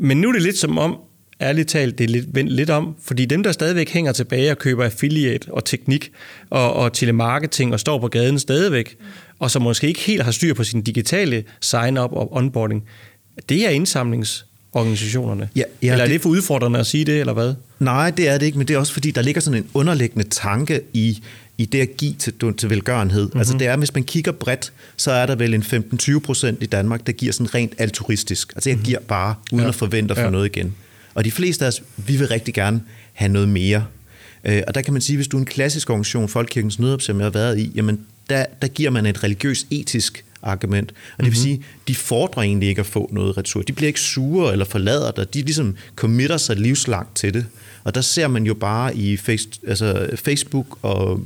Men 0.00 0.20
nu 0.20 0.28
er 0.28 0.32
det 0.32 0.42
lidt 0.42 0.58
som 0.58 0.78
om, 0.78 0.96
ærligt 1.40 1.68
talt, 1.68 1.98
det 1.98 2.04
er 2.04 2.08
lidt, 2.08 2.26
vendt 2.34 2.52
lidt 2.52 2.70
om, 2.70 2.94
fordi 3.02 3.24
dem, 3.24 3.42
der 3.42 3.52
stadigvæk 3.52 3.90
hænger 3.90 4.12
tilbage 4.12 4.50
og 4.50 4.58
køber 4.58 4.84
affiliate 4.84 5.52
og 5.52 5.64
teknik 5.64 6.10
og, 6.50 6.72
og 6.72 6.92
telemarketing 6.92 7.72
og 7.72 7.80
står 7.80 7.98
på 7.98 8.08
gaden 8.08 8.38
stadigvæk, 8.38 8.96
og 9.38 9.50
som 9.50 9.62
måske 9.62 9.86
ikke 9.88 10.00
helt 10.00 10.22
har 10.22 10.30
styr 10.30 10.54
på 10.54 10.64
sin 10.64 10.82
digitale 10.82 11.44
sign-up 11.60 12.12
og 12.12 12.36
onboarding, 12.36 12.84
det 13.48 13.66
er 13.66 13.70
indsamlingsorganisationerne. 13.70 15.48
Ja, 15.56 15.62
ja, 15.82 15.92
eller 15.92 16.04
er 16.04 16.08
det, 16.08 16.14
det 16.14 16.22
for 16.22 16.28
udfordrende 16.28 16.78
at 16.78 16.86
sige 16.86 17.04
det, 17.04 17.20
eller 17.20 17.32
hvad? 17.32 17.54
Nej, 17.78 18.10
det 18.10 18.28
er 18.28 18.38
det 18.38 18.46
ikke, 18.46 18.58
men 18.58 18.68
det 18.68 18.74
er 18.74 18.78
også 18.78 18.92
fordi, 18.92 19.10
der 19.10 19.22
ligger 19.22 19.40
sådan 19.40 19.58
en 19.58 19.68
underliggende 19.74 20.28
tanke 20.28 20.80
i, 20.92 21.22
i 21.60 21.64
det 21.64 21.80
at 21.80 21.96
give 21.96 22.14
til, 22.14 22.34
til 22.56 22.70
velgørenhed. 22.70 23.22
Mm-hmm. 23.22 23.38
Altså 23.38 23.58
det 23.58 23.66
er, 23.66 23.76
hvis 23.76 23.94
man 23.94 24.04
kigger 24.04 24.32
bredt, 24.32 24.72
så 24.96 25.10
er 25.10 25.26
der 25.26 25.34
vel 25.34 25.54
en 25.54 25.62
15-20 25.62 26.18
procent 26.18 26.62
i 26.62 26.66
Danmark, 26.66 27.06
der 27.06 27.12
giver 27.12 27.32
sådan 27.32 27.54
rent 27.54 27.72
altruistisk. 27.78 28.52
Altså 28.56 28.70
jeg 28.70 28.76
mm-hmm. 28.76 28.84
giver 28.84 28.98
bare, 29.00 29.34
uden 29.52 29.62
ja. 29.62 29.68
at 29.68 29.74
forvente 29.74 30.12
at 30.12 30.18
få 30.18 30.24
ja. 30.24 30.30
noget 30.30 30.46
igen. 30.46 30.74
Og 31.14 31.24
de 31.24 31.30
fleste 31.30 31.64
af 31.64 31.68
os, 31.68 31.82
vi 31.96 32.16
vil 32.16 32.28
rigtig 32.28 32.54
gerne 32.54 32.82
have 33.12 33.32
noget 33.32 33.48
mere. 33.48 33.86
Øh, 34.44 34.62
og 34.68 34.74
der 34.74 34.80
kan 34.80 34.92
man 34.92 35.02
sige, 35.02 35.16
hvis 35.16 35.28
du 35.28 35.36
er 35.36 35.40
en 35.40 35.46
klassisk 35.46 35.90
organisation, 35.90 36.28
Folkekirkens 36.28 36.78
Nødhjælp, 36.78 37.00
som 37.00 37.18
jeg 37.18 37.24
har 37.24 37.30
været 37.30 37.58
i, 37.58 37.72
jamen 37.74 38.00
der, 38.30 38.44
der 38.62 38.68
giver 38.68 38.90
man 38.90 39.06
et 39.06 39.24
religiøst 39.24 39.66
etisk 39.70 40.24
argument. 40.42 40.90
Og 40.90 40.96
det 40.96 41.18
vil 41.18 41.26
mm-hmm. 41.26 41.42
sige, 41.42 41.64
de 41.88 41.94
fordrer 41.94 42.42
egentlig 42.42 42.68
ikke 42.68 42.80
at 42.80 42.86
få 42.86 43.10
noget 43.12 43.36
retur. 43.36 43.62
De 43.62 43.72
bliver 43.72 43.86
ikke 43.86 44.00
sure 44.00 44.52
eller 44.52 44.64
forlader 44.64 45.10
dig. 45.10 45.34
De 45.34 45.42
ligesom 45.42 45.76
committer 45.96 46.36
sig 46.36 46.56
livslangt 46.56 47.16
til 47.16 47.34
det. 47.34 47.46
Og 47.84 47.94
der 47.94 48.00
ser 48.00 48.28
man 48.28 48.44
jo 48.44 48.54
bare 48.54 48.96
i 48.96 49.16
face, 49.16 49.48
altså 49.66 50.10
Facebook 50.14 50.78
og 50.82 51.20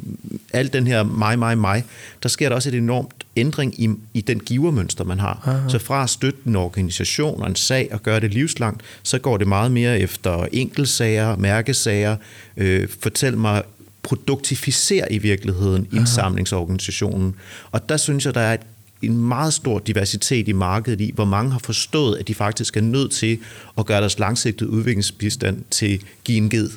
alt 0.52 0.72
den 0.72 0.86
her 0.86 1.02
mig, 1.02 1.38
mig, 1.38 1.58
mig, 1.58 1.84
der 2.22 2.28
sker 2.28 2.48
der 2.48 2.56
også 2.56 2.68
et 2.68 2.74
enormt 2.74 3.24
ændring 3.36 3.82
i, 3.82 3.88
i 4.14 4.20
den 4.20 4.40
givermønster, 4.40 5.04
man 5.04 5.20
har. 5.20 5.42
Aha. 5.46 5.68
Så 5.68 5.78
fra 5.78 6.02
at 6.02 6.10
støtte 6.10 6.38
en 6.46 6.56
organisation 6.56 7.42
og 7.42 7.48
en 7.48 7.56
sag 7.56 7.88
og 7.92 8.02
gøre 8.02 8.20
det 8.20 8.34
livslangt, 8.34 8.82
så 9.02 9.18
går 9.18 9.36
det 9.36 9.48
meget 9.48 9.72
mere 9.72 10.00
efter 10.00 10.46
enkeltsager, 10.52 11.36
mærkesager. 11.36 12.16
Øh, 12.56 12.88
fortæl 13.00 13.38
mig, 13.38 13.62
produktificer 14.02 15.04
i 15.10 15.18
virkeligheden 15.18 15.88
indsamlingsorganisationen. 15.92 17.34
Og 17.70 17.88
der 17.88 17.96
synes 17.96 18.26
jeg, 18.26 18.34
der 18.34 18.40
er 18.40 18.54
et 18.54 18.60
en 19.06 19.16
meget 19.16 19.54
stor 19.54 19.78
diversitet 19.78 20.48
i 20.48 20.52
markedet 20.52 21.00
i, 21.00 21.10
hvor 21.14 21.24
mange 21.24 21.52
har 21.52 21.58
forstået, 21.58 22.16
at 22.16 22.28
de 22.28 22.34
faktisk 22.34 22.76
er 22.76 22.80
nødt 22.80 23.12
til 23.12 23.38
at 23.78 23.86
gøre 23.86 24.00
deres 24.00 24.18
langsigtede 24.18 24.70
udviklingsbistand 24.70 25.62
til 25.70 26.00
give 26.24 26.38
en 26.38 26.50
ged, 26.50 26.70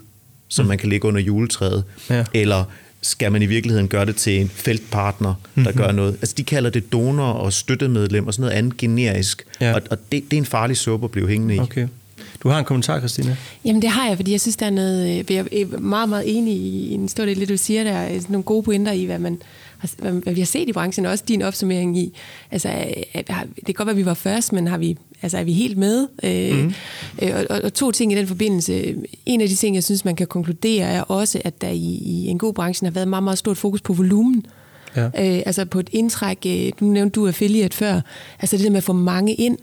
som 0.48 0.66
mm. 0.66 0.70
man 0.70 0.78
kan 0.78 0.90
lægge 0.90 1.08
under 1.08 1.22
juletræet, 1.22 1.84
ja. 2.10 2.24
eller 2.34 2.63
skal 3.02 3.32
man 3.32 3.42
i 3.42 3.46
virkeligheden 3.46 3.88
gøre 3.88 4.06
det 4.06 4.16
til 4.16 4.42
en 4.42 4.50
feltpartner, 4.50 5.34
der 5.56 5.62
mm-hmm. 5.62 5.78
gør 5.78 5.92
noget. 5.92 6.13
Altså 6.13 6.36
de 6.38 6.44
kalder 6.44 6.70
det 6.70 6.92
donor 6.92 7.32
og 7.32 7.54
støttemedlem 7.54 8.28
og 8.28 8.34
sådan 8.34 8.42
noget 8.42 8.58
andet 8.58 8.78
generisk, 8.78 9.46
ja. 9.62 9.74
og, 9.74 9.82
og 9.92 9.98
det, 10.12 10.24
det 10.32 10.34
er 10.34 10.38
en 10.38 10.46
farlig 10.46 10.78
suppe 10.78 11.06
at 11.06 11.12
blive 11.12 11.28
hængende 11.28 11.56
i. 11.56 11.60
Okay. 11.60 11.88
Du 12.44 12.50
har 12.50 12.60
en 12.60 12.66
kommentar, 12.66 13.00
Christina? 13.00 13.36
Jamen 13.66 13.82
det 13.82 13.90
har 13.90 14.08
jeg, 14.08 14.16
fordi 14.18 14.32
jeg 14.32 14.42
synes, 14.42 14.56
der 14.56 14.66
er 14.66 14.70
noget, 14.70 15.20
øh, 15.20 15.36
jeg 15.36 15.46
er 15.52 15.80
meget, 15.80 16.10
meget 16.10 16.38
enig 16.38 16.54
i 16.54 16.94
en 16.94 17.10
stor 17.10 17.26
del 17.26 17.40
det, 17.40 17.50
du 17.50 17.58
siger, 17.58 17.84
der 17.84 17.92
er 17.92 18.20
nogle 18.30 18.44
gode 18.44 18.63
pointer 18.63 18.92
i, 18.92 19.06
hvad 19.06 19.20
man, 19.20 19.42
hvad 20.00 20.34
vi 20.34 20.42
har 20.42 20.46
set 20.46 20.70
i 20.70 20.74
branchen, 20.74 21.06
og 21.06 21.12
også 21.12 21.24
din 21.28 21.42
opsummering 21.42 21.98
i. 21.98 22.13
Altså, 22.52 22.70
det 23.56 23.66
kan 23.66 23.74
godt 23.74 23.86
være, 23.86 23.92
at 23.94 23.98
vi 23.98 24.06
var 24.06 24.13
først, 24.13 24.54
men 24.54 24.68
har 24.68 24.78
vi, 24.78 24.98
altså, 25.22 25.38
er 25.38 25.44
vi 25.44 25.54
helt 25.54 25.78
med? 25.78 26.08
Mm. 26.54 26.74
Øh, 27.22 27.46
og, 27.50 27.62
og 27.63 27.74
to 27.74 27.92
ting 27.92 28.12
i 28.12 28.16
den 28.16 28.28
forbindelse. 28.28 28.96
En 29.26 29.42
af 29.42 29.48
de 29.48 29.56
ting, 29.56 29.76
jeg 29.76 29.84
synes, 29.84 30.06
man 30.06 30.16
kan 30.16 30.28
konkludere, 30.28 30.88
er 30.88 31.02
også, 31.02 31.42
at 31.44 31.62
der 31.62 31.70
i, 31.70 32.00
i 32.02 32.28
en 32.28 32.38
god 32.38 32.54
branche 32.54 32.86
har 32.86 32.92
været 32.92 33.08
meget, 33.08 33.24
meget 33.24 33.38
stort 33.38 33.58
fokus 33.58 33.82
på 33.82 33.94
volumen. 33.94 34.46
Ja. 34.96 35.06
Øh, 35.06 35.44
altså 35.46 35.66
på 35.66 35.80
et 35.80 35.90
indtræk, 35.92 36.38
øh, 36.48 36.72
nu 36.80 36.88
nævnte 36.88 37.20
du 37.20 37.28
affiliate 37.28 37.78
før, 37.78 38.02
altså 38.40 38.58
det 38.58 38.63
der 38.63 38.70
med 38.70 38.78
at 38.78 38.84
få 38.84 38.94
mange 38.94 39.34
ind, 39.34 39.58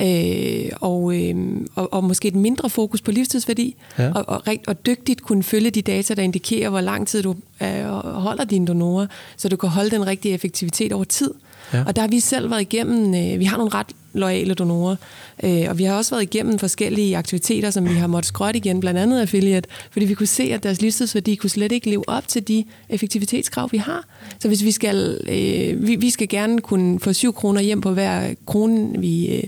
øh, 0.00 0.70
og, 0.80 1.20
øh, 1.20 1.36
og, 1.74 1.92
og 1.92 2.04
måske 2.04 2.28
et 2.28 2.34
mindre 2.34 2.70
fokus 2.70 3.02
på 3.02 3.10
livstidsværdi, 3.10 3.76
ja. 3.98 4.12
og, 4.14 4.24
og, 4.28 4.42
og 4.66 4.86
dygtigt 4.86 5.22
kunne 5.22 5.42
følge 5.42 5.70
de 5.70 5.82
data, 5.82 6.14
der 6.14 6.22
indikerer, 6.22 6.70
hvor 6.70 6.80
lang 6.80 7.08
tid 7.08 7.22
du 7.22 7.34
øh, 7.62 7.84
holder 8.02 8.44
dine 8.44 8.66
donorer, 8.66 9.06
så 9.36 9.48
du 9.48 9.56
kan 9.56 9.68
holde 9.68 9.90
den 9.90 10.06
rigtige 10.06 10.34
effektivitet 10.34 10.92
over 10.92 11.04
tid. 11.04 11.34
Ja. 11.72 11.84
Og 11.86 11.96
der 11.96 12.02
har 12.02 12.08
vi 12.08 12.20
selv 12.20 12.50
været 12.50 12.60
igennem, 12.60 13.14
øh, 13.14 13.40
vi 13.40 13.44
har 13.44 13.56
nogle 13.56 13.74
ret 13.74 13.86
lojale 14.12 14.54
donorer, 14.54 14.96
øh, 15.44 15.64
og 15.68 15.78
vi 15.78 15.84
har 15.84 15.96
også 15.96 16.10
været 16.14 16.22
igennem 16.22 16.58
forskellige 16.58 17.16
aktiviteter, 17.16 17.70
som 17.70 17.88
vi 17.88 17.94
har 17.94 18.06
måttet 18.06 18.28
skrotte 18.28 18.56
igen, 18.56 18.80
blandt 18.80 19.00
andet 19.00 19.20
affiliate, 19.20 19.68
fordi 19.90 20.06
vi 20.06 20.14
kunne 20.14 20.26
se, 20.26 20.42
at 20.42 20.62
deres 20.62 20.80
livstidsværdi 20.80 21.34
kunne 21.34 21.50
slet 21.50 21.72
ikke 21.72 21.90
leve 21.90 22.08
op 22.08 22.28
til 22.28 22.48
de 22.48 22.64
effektivitetskrav, 22.88 23.68
vi 23.72 23.78
har. 23.78 24.04
Så 24.38 24.48
hvis 24.48 24.64
vi 24.64 24.70
skal, 24.70 25.18
øh, 25.28 25.86
vi, 25.86 25.96
vi 25.96 26.10
skal 26.10 26.28
gerne 26.28 26.60
kunne 26.60 27.00
få 27.00 27.12
7 27.12 27.34
kroner 27.34 27.60
hjem 27.60 27.80
på 27.80 27.90
hver 27.90 28.34
krone, 28.46 29.00
vi, 29.00 29.36
øh, 29.36 29.42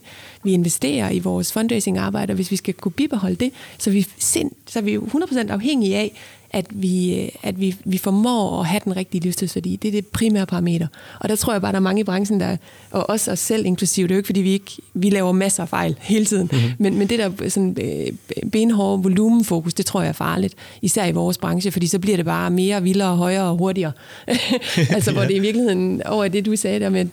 vi 0.44 0.52
investerer 0.52 1.10
i 1.10 1.18
vores 1.18 1.52
fundraising-arbejde, 1.52 2.30
og 2.30 2.34
hvis 2.34 2.50
vi 2.50 2.56
skal 2.56 2.74
kunne 2.74 2.92
bibeholde 2.92 3.36
det, 3.36 3.50
så 3.78 3.90
er 3.90 3.92
vi, 3.92 4.06
sind, 4.18 4.50
så 4.66 4.78
er 4.78 4.82
vi 4.82 4.96
100% 4.96 5.50
afhængige 5.50 5.96
af, 5.96 6.12
at 6.56 6.66
vi, 6.70 7.20
øh, 7.20 7.28
at 7.42 7.60
vi, 7.60 7.76
vi 7.84 7.98
formår 7.98 8.60
at 8.60 8.66
have 8.66 8.80
den 8.84 8.96
rigtige 8.96 9.20
livstidsværdi. 9.20 9.76
Det 9.76 9.88
er 9.88 9.92
det 9.92 10.06
primære 10.06 10.46
parameter. 10.46 10.86
Og 11.20 11.28
der 11.28 11.36
tror 11.36 11.52
jeg 11.52 11.62
bare, 11.62 11.72
der 11.72 11.76
er 11.76 11.80
mange 11.80 12.00
i 12.00 12.04
branchen, 12.04 12.40
der, 12.40 12.56
og 12.90 13.10
også 13.10 13.32
os 13.32 13.38
selv 13.38 13.66
inklusive, 13.66 14.08
det 14.08 14.12
er 14.12 14.16
jo 14.16 14.18
ikke, 14.18 14.26
fordi 14.26 14.40
vi 14.40 14.52
ikke 14.52 14.76
vi 14.94 15.10
laver 15.10 15.32
masser 15.32 15.62
af 15.62 15.68
fejl 15.68 15.96
hele 16.00 16.24
tiden, 16.24 16.48
mm-hmm. 16.52 16.72
men, 16.78 16.98
men 16.98 17.08
det 17.08 17.18
der 17.18 17.48
sådan, 17.48 17.76
øh, 17.80 18.50
benhårde 18.50 19.02
volumenfokus, 19.02 19.74
det 19.74 19.86
tror 19.86 20.02
jeg 20.02 20.08
er 20.08 20.12
farligt, 20.12 20.54
især 20.82 21.06
i 21.06 21.12
vores 21.12 21.38
branche, 21.38 21.70
fordi 21.70 21.86
så 21.86 21.98
bliver 21.98 22.16
det 22.16 22.26
bare 22.26 22.50
mere, 22.50 22.82
vildere, 22.82 23.16
højere 23.16 23.44
og 23.44 23.56
hurtigere. 23.56 23.92
altså, 24.96 25.12
hvor 25.12 25.22
det 25.22 25.34
i 25.34 25.38
virkeligheden 25.38 26.02
over 26.02 26.28
det, 26.28 26.46
du 26.46 26.56
sagde 26.56 26.80
der 26.80 26.90
med, 26.90 27.06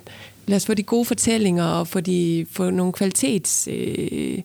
lad 0.47 0.56
os 0.56 0.65
få 0.65 0.73
de 0.73 0.84
gode 0.84 1.06
fortællinger 1.06 1.65
og 1.65 1.88
få, 1.88 1.99
de, 1.99 2.45
få 2.51 2.69
nogle 2.69 2.93
kvalitets... 2.93 3.69
Øh, 3.71 4.38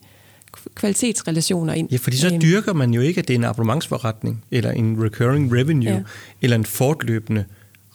kvalitetsrelationer 0.78 1.74
ind. 1.74 1.90
Ja, 1.90 1.96
fordi 1.96 2.16
så 2.16 2.26
øhm. 2.26 2.40
dyrker 2.40 2.72
man 2.72 2.94
jo 2.94 3.00
ikke, 3.00 3.18
at 3.18 3.28
det 3.28 3.34
er 3.34 3.38
en 3.38 3.44
abonnementsforretning, 3.44 4.44
eller 4.50 4.70
en 4.70 5.04
recurring 5.04 5.52
revenue, 5.52 5.92
ja. 5.92 6.00
eller 6.42 6.56
en 6.56 6.64
fortløbende 6.64 7.44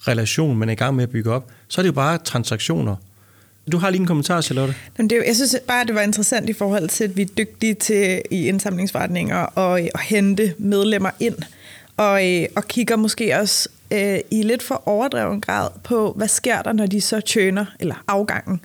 relation, 0.07 0.57
man 0.57 0.69
er 0.69 0.73
i 0.73 0.75
gang 0.75 0.95
med 0.95 1.03
at 1.03 1.09
bygge 1.09 1.31
op. 1.31 1.51
Så 1.67 1.81
er 1.81 1.83
det 1.83 1.87
jo 1.87 1.93
bare 1.93 2.17
transaktioner. 2.17 2.95
Du 3.71 3.77
har 3.77 3.89
lige 3.89 4.01
en 4.01 4.07
kommentar, 4.07 4.41
Charlotte. 4.41 4.75
Men 4.97 5.09
det, 5.09 5.23
jeg 5.27 5.35
synes 5.35 5.55
bare, 5.67 5.85
det 5.85 5.95
var 5.95 6.01
interessant 6.01 6.49
i 6.49 6.53
forhold 6.53 6.89
til, 6.89 7.03
at 7.03 7.17
vi 7.17 7.21
er 7.21 7.25
dygtige 7.25 7.73
til 7.73 8.21
i 8.31 8.47
indsamlingsforretninger 8.47 9.37
og 9.37 9.79
at 9.79 10.01
hente 10.01 10.53
medlemmer 10.57 11.09
ind. 11.19 11.35
Og, 11.97 12.31
øh, 12.31 12.47
og 12.55 12.67
kigger 12.67 12.95
måske 12.95 13.39
også 13.39 13.69
øh, 13.91 14.19
i 14.31 14.41
lidt 14.41 14.63
for 14.63 14.83
overdreven 14.85 15.41
grad 15.41 15.69
på, 15.83 16.13
hvad 16.17 16.27
sker 16.27 16.61
der, 16.61 16.73
når 16.73 16.85
de 16.85 17.01
så 17.01 17.21
tøner, 17.21 17.65
eller 17.79 18.03
afgangen. 18.07 18.61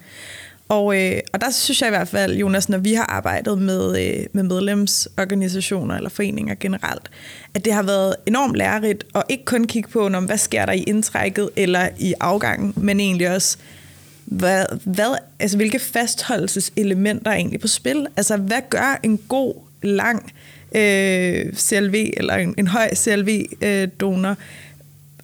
Og, 0.68 0.96
øh, 0.96 1.20
og 1.32 1.40
der 1.40 1.50
synes 1.50 1.80
jeg 1.80 1.88
i 1.88 1.90
hvert 1.90 2.08
fald, 2.08 2.36
Jonas, 2.36 2.68
når 2.68 2.78
vi 2.78 2.92
har 2.92 3.04
arbejdet 3.04 3.58
med, 3.58 4.00
øh, 4.00 4.26
med 4.32 4.42
medlemsorganisationer 4.42 5.96
eller 5.96 6.10
foreninger 6.10 6.54
generelt, 6.60 7.10
at 7.54 7.64
det 7.64 7.72
har 7.72 7.82
været 7.82 8.14
enormt 8.26 8.56
lærerigt 8.56 9.06
at 9.14 9.22
ikke 9.28 9.44
kun 9.44 9.64
kigge 9.64 9.88
på, 9.88 10.08
når, 10.08 10.20
hvad 10.20 10.38
sker 10.38 10.66
der 10.66 10.72
i 10.72 10.82
indtrækket 10.82 11.50
eller 11.56 11.88
i 11.98 12.14
afgangen, 12.20 12.72
men 12.76 13.00
egentlig 13.00 13.30
også, 13.30 13.58
hvad, 14.24 14.64
hvad, 14.84 15.18
altså, 15.38 15.56
hvilke 15.56 15.78
fastholdelseselementer 15.78 17.30
er 17.30 17.34
egentlig 17.34 17.60
på 17.60 17.68
spil? 17.68 18.06
Altså, 18.16 18.36
hvad 18.36 18.60
gør 18.70 19.00
en 19.02 19.18
god, 19.28 19.54
lang 19.82 20.32
øh, 20.74 21.54
CLV 21.54 22.10
eller 22.16 22.34
en, 22.34 22.54
en 22.58 22.66
høj 22.66 22.94
CLV-donor? 22.94 24.30
Øh, 24.30 24.36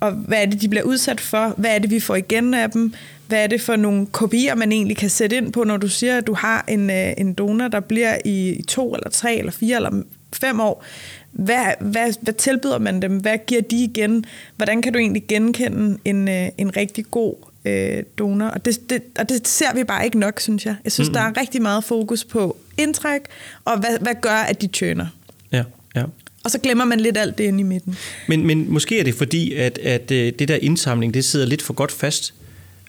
og 0.00 0.12
hvad 0.12 0.42
er 0.42 0.46
det, 0.46 0.60
de 0.60 0.68
bliver 0.68 0.82
udsat 0.82 1.20
for? 1.20 1.54
Hvad 1.56 1.74
er 1.74 1.78
det, 1.78 1.90
vi 1.90 2.00
får 2.00 2.16
igen 2.16 2.54
af 2.54 2.70
dem? 2.70 2.94
Hvad 3.34 3.42
er 3.42 3.46
det 3.46 3.60
for 3.60 3.76
nogle 3.76 4.06
kopier, 4.06 4.54
man 4.54 4.72
egentlig 4.72 4.96
kan 4.96 5.10
sætte 5.10 5.36
ind 5.36 5.52
på, 5.52 5.64
når 5.64 5.76
du 5.76 5.88
siger, 5.88 6.18
at 6.18 6.26
du 6.26 6.34
har 6.34 6.64
en, 6.68 6.90
øh, 6.90 7.12
en 7.18 7.34
donor, 7.34 7.68
der 7.68 7.80
bliver 7.80 8.18
i 8.24 8.62
to 8.68 8.94
eller 8.94 9.10
tre 9.10 9.36
eller 9.36 9.52
fire 9.52 9.76
eller 9.76 10.02
fem 10.32 10.60
år? 10.60 10.84
Hvad, 11.32 11.66
hvad, 11.80 12.12
hvad 12.20 12.32
tilbyder 12.32 12.78
man 12.78 13.02
dem? 13.02 13.16
Hvad 13.16 13.38
giver 13.46 13.60
de 13.60 13.84
igen? 13.84 14.24
Hvordan 14.56 14.82
kan 14.82 14.92
du 14.92 14.98
egentlig 14.98 15.24
genkende 15.28 15.98
en, 16.04 16.28
øh, 16.28 16.48
en 16.58 16.76
rigtig 16.76 17.04
god 17.10 17.34
øh, 17.64 18.02
donor? 18.18 18.46
Og 18.46 18.64
det, 18.64 18.90
det, 18.90 19.02
og 19.18 19.28
det 19.28 19.48
ser 19.48 19.74
vi 19.74 19.84
bare 19.84 20.04
ikke 20.04 20.18
nok, 20.18 20.40
synes 20.40 20.66
jeg. 20.66 20.76
Jeg 20.84 20.92
synes, 20.92 21.08
mm. 21.08 21.14
der 21.14 21.20
er 21.20 21.40
rigtig 21.40 21.62
meget 21.62 21.84
fokus 21.84 22.24
på 22.24 22.56
indtræk, 22.78 23.20
og 23.64 23.78
hvad, 23.78 23.98
hvad 24.00 24.14
gør, 24.20 24.30
at 24.30 24.62
de 24.62 24.66
tøner. 24.66 25.06
Ja, 25.52 25.64
ja. 25.96 26.02
Og 26.44 26.50
så 26.50 26.58
glemmer 26.58 26.84
man 26.84 27.00
lidt 27.00 27.16
alt 27.16 27.38
det 27.38 27.44
inde 27.44 27.60
i 27.60 27.62
midten. 27.62 27.96
Men, 28.28 28.46
men 28.46 28.72
måske 28.72 29.00
er 29.00 29.04
det 29.04 29.14
fordi, 29.14 29.54
at, 29.54 29.78
at 29.78 30.08
det 30.08 30.48
der 30.48 30.56
indsamling, 30.56 31.14
det 31.14 31.24
sidder 31.24 31.46
lidt 31.46 31.62
for 31.62 31.74
godt 31.74 31.92
fast 31.92 32.34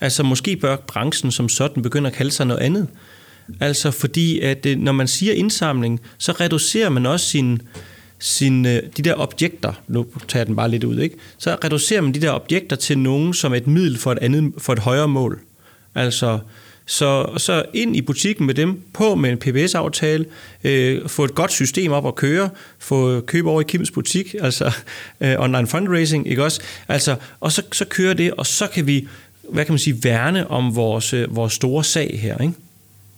Altså 0.05 0.23
måske 0.23 0.55
bør 0.55 0.75
branchen 0.75 1.31
som 1.31 1.49
sådan 1.49 1.83
begynde 1.83 2.07
at 2.09 2.15
kalde 2.15 2.31
sig 2.31 2.45
noget 2.45 2.61
andet. 2.61 2.87
Altså 3.59 3.91
fordi, 3.91 4.39
at 4.39 4.65
øh, 4.65 4.77
når 4.77 4.91
man 4.91 5.07
siger 5.07 5.33
indsamling, 5.33 6.01
så 6.17 6.31
reducerer 6.31 6.89
man 6.89 7.05
også 7.05 7.25
sin, 7.25 7.61
sin, 8.19 8.65
øh, 8.65 8.83
de 8.97 9.01
der 9.01 9.13
objekter, 9.15 9.73
nu 9.87 10.05
tager 10.27 10.39
jeg 10.41 10.47
den 10.47 10.55
bare 10.55 10.69
lidt 10.69 10.83
ud, 10.83 10.99
ikke? 10.99 11.15
så 11.37 11.57
reducerer 11.63 12.01
man 12.01 12.13
de 12.13 12.21
der 12.21 12.31
objekter 12.31 12.75
til 12.75 12.97
nogen 12.97 13.33
som 13.33 13.53
et 13.53 13.67
middel 13.67 13.97
for 13.97 14.11
et, 14.11 14.17
andet, 14.21 14.53
for 14.57 14.73
et 14.73 14.79
højere 14.79 15.07
mål. 15.07 15.39
Altså, 15.95 16.39
så, 16.85 17.33
så 17.37 17.63
ind 17.73 17.95
i 17.95 18.01
butikken 18.01 18.45
med 18.45 18.53
dem, 18.53 18.81
på 18.93 19.15
med 19.15 19.29
en 19.29 19.37
PBS-aftale, 19.37 20.25
øh, 20.63 21.09
få 21.09 21.23
et 21.23 21.35
godt 21.35 21.51
system 21.51 21.91
op 21.91 22.07
at 22.07 22.15
køre, 22.15 22.49
få 22.79 23.21
køb 23.21 23.45
over 23.45 23.61
i 23.61 23.63
Kims 23.67 23.91
butik, 23.91 24.35
altså 24.41 24.71
øh, 25.21 25.35
online 25.39 25.67
fundraising, 25.67 26.27
ikke 26.29 26.43
også? 26.43 26.61
Altså, 26.87 27.15
og 27.39 27.51
så, 27.51 27.61
så 27.71 27.85
kører 27.85 28.13
det, 28.13 28.31
og 28.31 28.45
så 28.45 28.67
kan 28.67 28.87
vi 28.87 29.07
hvad 29.49 29.65
kan 29.65 29.73
man 29.73 29.79
sige, 29.79 30.03
værne 30.03 30.51
om 30.51 30.75
vores, 30.75 31.13
øh, 31.13 31.35
vores 31.35 31.53
store 31.53 31.83
sag 31.83 32.19
her, 32.21 32.37
ikke? 32.37 32.53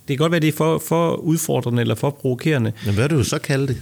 Det 0.08 0.18
kan 0.18 0.24
godt 0.24 0.32
være, 0.32 0.42
det 0.42 0.48
er 0.48 0.58
for, 0.58 0.84
for 0.88 1.16
udfordrende 1.16 1.82
eller 1.82 1.96
for 1.96 2.10
provokerende. 2.10 2.72
Men 2.86 2.94
hvad 2.94 3.10
vil 3.10 3.18
du 3.18 3.24
så 3.24 3.38
kalde 3.40 3.68
det, 3.68 3.78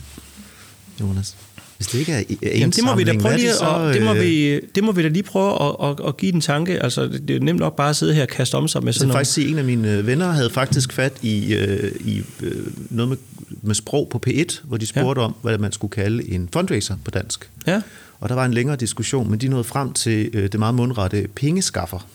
Jonas? 1.01 1.35
Hvis 1.77 1.87
det 1.87 1.99
ikke 1.99 2.11
er 2.11 2.23
Jamen, 2.43 2.71
det 2.71 2.83
må 2.83 2.95
vi 2.95 3.03
da 3.03 3.17
prøve 3.17 3.35
lige, 3.35 3.47
det, 3.47 3.55
så, 3.55 3.65
og 3.65 3.93
det, 3.93 4.01
må 4.01 4.13
vi, 4.13 4.59
det 4.59 4.83
må 4.83 4.91
vi 4.91 5.03
da 5.03 5.07
lige 5.07 5.23
prøve 5.23 5.63
at, 5.63 5.89
at, 5.89 6.07
at 6.07 6.17
give 6.17 6.31
den 6.31 6.41
tanke. 6.41 6.83
Altså, 6.83 7.07
det 7.27 7.35
er 7.35 7.39
nemt 7.39 7.59
nok 7.59 7.75
bare 7.75 7.89
at 7.89 7.95
sidde 7.95 8.13
her 8.13 8.21
og 8.21 8.27
kaste 8.27 8.55
om 8.55 8.67
sig 8.67 8.83
med 8.83 8.93
sådan 8.93 9.07
noget. 9.07 9.17
faktisk 9.17 9.33
sige, 9.33 9.47
en 9.47 9.57
af 9.57 9.65
mine 9.65 10.05
venner 10.05 10.31
havde 10.31 10.49
faktisk 10.49 10.93
fat 10.93 11.13
i, 11.21 11.53
øh, 11.53 11.91
i 11.99 12.23
øh, 12.41 12.67
noget 12.89 13.09
med, 13.09 13.17
med 13.61 13.75
sprog 13.75 14.07
på 14.09 14.21
P1, 14.27 14.59
hvor 14.63 14.77
de 14.77 14.85
spurgte 14.85 15.21
ja. 15.21 15.27
om, 15.27 15.35
hvad 15.41 15.57
man 15.57 15.71
skulle 15.71 15.91
kalde 15.91 16.31
en 16.31 16.49
fundraiser 16.53 16.95
på 17.05 17.11
dansk. 17.11 17.49
Ja. 17.67 17.81
Og 18.19 18.29
der 18.29 18.35
var 18.35 18.45
en 18.45 18.53
længere 18.53 18.75
diskussion, 18.75 19.29
men 19.29 19.39
de 19.39 19.47
nåede 19.47 19.63
frem 19.63 19.93
til 19.93 20.29
øh, 20.33 20.43
det 20.51 20.59
meget 20.59 20.75
mundrette 20.75 21.27
pengeskaffer. 21.35 22.07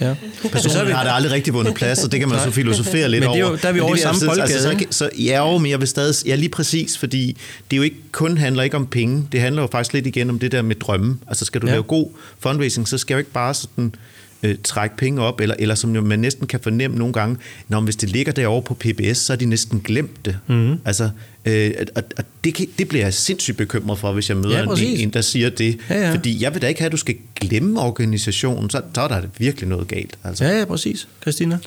Ja. 0.00 0.14
Personligt 0.52 0.96
har 0.96 1.04
det 1.04 1.10
aldrig 1.14 1.32
rigtig 1.32 1.54
vundet 1.54 1.74
plads, 1.74 2.04
og 2.04 2.12
det 2.12 2.20
kan 2.20 2.28
man 2.28 2.38
så 2.38 2.50
filosofere 2.50 3.08
lidt 3.08 3.24
over. 3.24 3.36
Men 3.36 3.42
det 3.42 3.46
er 3.46 3.50
jo, 3.50 3.58
der 3.62 3.68
er 3.68 3.72
vi 3.72 3.80
over 3.80 3.94
i 3.94 3.98
samme 3.98 4.20
boldgade, 4.26 4.52
altså, 4.52 4.70
så, 4.70 4.86
så, 4.90 5.10
ja, 5.18 5.50
jo, 5.50 5.58
men 5.58 5.70
jeg 5.70 5.80
vil 5.80 5.88
stadig, 5.88 6.26
ja, 6.26 6.34
lige 6.34 6.48
præcis, 6.48 6.98
fordi 6.98 7.36
det 7.70 7.76
jo 7.76 7.82
ikke 7.82 7.96
kun 8.12 8.38
handler 8.38 8.62
ikke 8.62 8.76
om 8.76 8.86
penge, 8.86 9.28
det 9.32 9.40
handler 9.40 9.62
jo 9.62 9.68
faktisk 9.72 9.92
lidt 9.92 10.06
igen 10.06 10.30
om 10.30 10.38
det 10.38 10.52
der 10.52 10.62
med 10.62 10.76
drømme. 10.76 11.18
Altså 11.28 11.44
skal 11.44 11.60
du 11.60 11.66
ja. 11.66 11.72
lave 11.72 11.82
god 11.82 12.06
fundraising, 12.38 12.88
så 12.88 12.98
skal 12.98 13.14
jo 13.14 13.18
ikke 13.18 13.30
bare 13.30 13.54
sådan 13.54 13.94
øh, 14.42 14.56
trække 14.64 14.96
penge 14.96 15.22
op, 15.22 15.40
eller, 15.40 15.54
eller 15.58 15.74
som 15.74 15.90
man 15.90 16.18
næsten 16.18 16.46
kan 16.46 16.60
fornemme 16.60 16.96
nogle 16.98 17.12
gange, 17.12 17.36
når 17.68 17.80
hvis 17.80 17.96
det 17.96 18.08
ligger 18.10 18.32
derovre 18.32 18.62
på 18.62 18.74
PBS, 18.74 19.18
så 19.18 19.32
har 19.32 19.38
de 19.38 19.44
næsten 19.46 19.80
glemt 19.80 20.24
det. 20.24 20.38
Mm. 20.46 20.76
Altså, 20.84 21.10
øh, 21.44 21.70
og, 21.96 22.02
og 22.16 22.24
det, 22.44 22.54
kan, 22.54 22.66
det 22.78 22.88
bliver 22.88 23.04
jeg 23.04 23.14
sindssygt 23.14 23.56
bekymret 23.56 23.98
for, 23.98 24.12
hvis 24.12 24.28
jeg 24.28 24.36
møder 24.36 24.56
Ja, 24.56 24.62
en, 24.62 24.68
præcis. 24.68 25.00
en, 25.00 25.10
der 25.10 25.20
siger 25.20 25.50
det. 25.50 25.78
Ja, 25.90 26.00
ja. 26.00 26.14
Fordi 26.14 26.42
jeg 26.42 26.54
vil 26.54 26.62
da 26.62 26.66
ikke 26.66 26.80
have, 26.80 26.86
at 26.86 26.92
du 26.92 26.96
skal 26.96 27.14
glemme 27.40 27.80
organisationen, 27.80 28.70
så, 28.70 28.82
så 28.94 29.00
er 29.00 29.08
der 29.08 29.22
virkelig 29.38 29.68
noget 29.68 29.88
galt. 29.88 30.18
Altså. 30.24 30.44
Ja, 30.44 30.58
ja, 30.58 30.64
præcis. 30.64 31.08
Christina? 31.22 31.58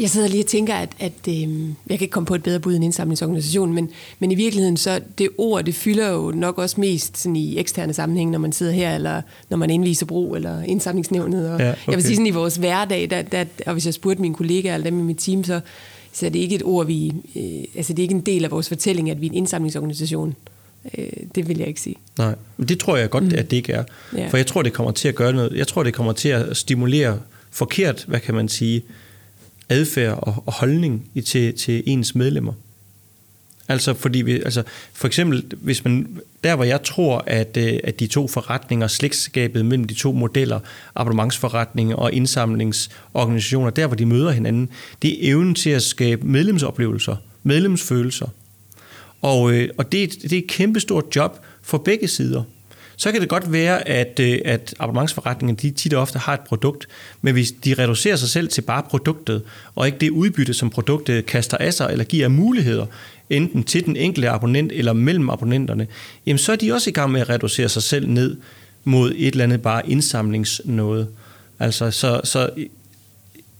Jeg 0.00 0.10
sidder 0.10 0.28
lige 0.28 0.42
og 0.42 0.46
tænker, 0.46 0.74
at, 0.74 0.88
at 0.98 1.12
øh, 1.28 1.34
jeg 1.36 1.48
kan 1.88 2.00
ikke 2.00 2.08
komme 2.08 2.26
på 2.26 2.34
et 2.34 2.42
bedre 2.42 2.60
bud 2.60 2.74
end 2.74 2.84
indsamlingsorganisation, 2.84 3.72
men, 3.72 3.90
men 4.18 4.32
i 4.32 4.34
virkeligheden 4.34 4.76
så 4.76 5.00
det 5.18 5.28
ord, 5.38 5.64
det 5.64 5.74
fylder 5.74 6.10
jo 6.10 6.32
nok 6.34 6.58
også 6.58 6.80
mest 6.80 7.18
sådan 7.18 7.36
i 7.36 7.58
eksterne 7.58 7.92
sammenhæng, 7.92 8.30
når 8.30 8.38
man 8.38 8.52
sidder 8.52 8.72
her, 8.72 8.94
eller 8.94 9.22
når 9.50 9.56
man 9.56 9.70
indviser 9.70 10.06
brug, 10.06 10.36
eller 10.36 10.62
indsamlingsnævnet. 10.62 11.50
Og 11.50 11.60
Ja, 11.60 11.70
okay. 11.70 11.80
Jeg 11.88 11.96
vil 11.96 12.04
sige 12.04 12.16
sådan 12.16 12.26
i 12.26 12.30
vores 12.30 12.56
hverdag, 12.56 13.10
der, 13.10 13.22
der, 13.22 13.44
og 13.66 13.72
hvis 13.72 13.86
jeg 13.86 13.94
spurgte 13.94 14.22
mine 14.22 14.34
kollegaer 14.34 14.74
eller 14.74 14.90
dem 14.90 14.98
i 14.98 15.02
mit 15.02 15.18
team, 15.18 15.44
så, 15.44 15.60
så 16.12 16.26
er 16.26 16.30
det 16.30 16.38
ikke 16.38 16.54
et 16.54 16.62
ord, 16.64 16.86
vi, 16.86 17.12
øh, 17.36 17.42
altså 17.76 17.92
det 17.92 17.98
er 17.98 18.02
ikke 18.02 18.14
en 18.14 18.20
del 18.20 18.44
af 18.44 18.50
vores 18.50 18.68
fortælling, 18.68 19.10
at 19.10 19.20
vi 19.20 19.26
er 19.26 19.30
en 19.30 19.36
indsamlingsorganisation. 19.36 20.34
Øh, 20.98 21.06
det 21.34 21.48
vil 21.48 21.58
jeg 21.58 21.68
ikke 21.68 21.80
sige. 21.80 21.96
Nej, 22.18 22.34
men 22.56 22.68
det 22.68 22.78
tror 22.78 22.96
jeg 22.96 23.10
godt, 23.10 23.24
mm. 23.24 23.32
at 23.36 23.50
det 23.50 23.56
ikke 23.56 23.72
er. 23.72 23.84
Ja. 24.16 24.28
For 24.28 24.36
jeg 24.36 24.46
tror, 24.46 24.62
det 24.62 24.72
kommer 24.72 24.92
til 24.92 25.08
at 25.08 25.14
gøre 25.14 25.32
noget. 25.32 25.52
Jeg 25.52 25.66
tror, 25.66 25.82
det 25.82 25.94
kommer 25.94 26.12
til 26.12 26.28
at 26.28 26.56
stimulere 26.56 27.18
forkert, 27.50 28.04
hvad 28.08 28.20
kan 28.20 28.34
man 28.34 28.48
sige, 28.48 28.82
adfærd 29.68 30.18
og, 30.22 30.42
og 30.46 30.52
holdning 30.52 31.08
i, 31.14 31.20
til, 31.20 31.54
til 31.54 31.82
ens 31.86 32.14
medlemmer. 32.14 32.52
Altså, 33.68 33.94
fordi 33.94 34.22
vi, 34.22 34.32
altså, 34.32 34.62
for 34.92 35.06
eksempel, 35.06 35.44
hvis 35.60 35.84
man, 35.84 36.18
der 36.44 36.54
hvor 36.56 36.64
jeg 36.64 36.82
tror, 36.82 37.24
at, 37.26 37.56
øh, 37.56 37.78
at 37.84 38.00
de 38.00 38.06
to 38.06 38.28
forretninger, 38.28 38.86
slægtskabet 38.86 39.64
mellem 39.66 39.84
de 39.86 39.94
to 39.94 40.12
modeller, 40.12 40.60
abonnementsforretning 40.94 41.94
og 41.94 42.12
indsamlingsorganisationer, 42.12 43.70
der 43.70 43.86
hvor 43.86 43.96
de 43.96 44.06
møder 44.06 44.30
hinanden, 44.30 44.68
det 45.02 45.10
er 45.10 45.30
evnen 45.32 45.54
til 45.54 45.70
at 45.70 45.82
skabe 45.82 46.26
medlemsoplevelser, 46.26 47.16
medlemsfølelser. 47.42 48.26
Og, 49.22 49.52
øh, 49.52 49.68
og 49.78 49.92
det, 49.92 50.00
er 50.00 50.04
et- 50.04 50.22
det 50.22 50.32
er 50.32 50.38
et 50.38 50.46
kæmpestort 50.46 51.04
job 51.16 51.38
for 51.62 51.78
begge 51.78 52.08
sider. 52.08 52.42
Så 52.96 53.12
kan 53.12 53.20
det 53.20 53.28
godt 53.28 53.52
være, 53.52 53.88
at, 53.88 54.20
øh, 54.20 54.38
at 54.44 54.74
abonnementsforretningen 54.78 55.56
de 55.56 55.70
tit 55.70 55.94
og 55.94 56.02
ofte 56.02 56.18
har 56.18 56.34
et 56.34 56.40
produkt, 56.40 56.88
men 57.22 57.32
hvis 57.32 57.52
de 57.64 57.74
reducerer 57.74 58.16
sig 58.16 58.28
selv 58.28 58.48
til 58.48 58.62
bare 58.62 58.82
produktet, 58.82 59.42
og 59.74 59.86
ikke 59.86 59.98
det 59.98 60.10
udbytte, 60.10 60.54
som 60.54 60.70
produktet 60.70 61.26
kaster 61.26 61.56
af 61.56 61.74
sig, 61.74 61.88
eller 61.90 62.04
giver 62.04 62.28
muligheder, 62.28 62.86
enten 63.30 63.64
til 63.64 63.84
den 63.84 63.96
enkelte 63.96 64.30
abonnent 64.30 64.72
eller 64.72 64.92
mellem 64.92 65.30
abonnenterne, 65.30 65.86
jamen 66.26 66.38
så 66.38 66.52
er 66.52 66.56
de 66.56 66.72
også 66.72 66.90
i 66.90 66.92
gang 66.92 67.12
med 67.12 67.20
at 67.20 67.28
reducere 67.28 67.68
sig 67.68 67.82
selv 67.82 68.08
ned 68.08 68.36
mod 68.84 69.12
et 69.16 69.28
eller 69.28 69.44
andet 69.44 69.62
bare 69.62 69.90
indsamlingsnåde. 69.90 71.06
Altså, 71.58 71.90
så, 71.90 72.20
så 72.24 72.50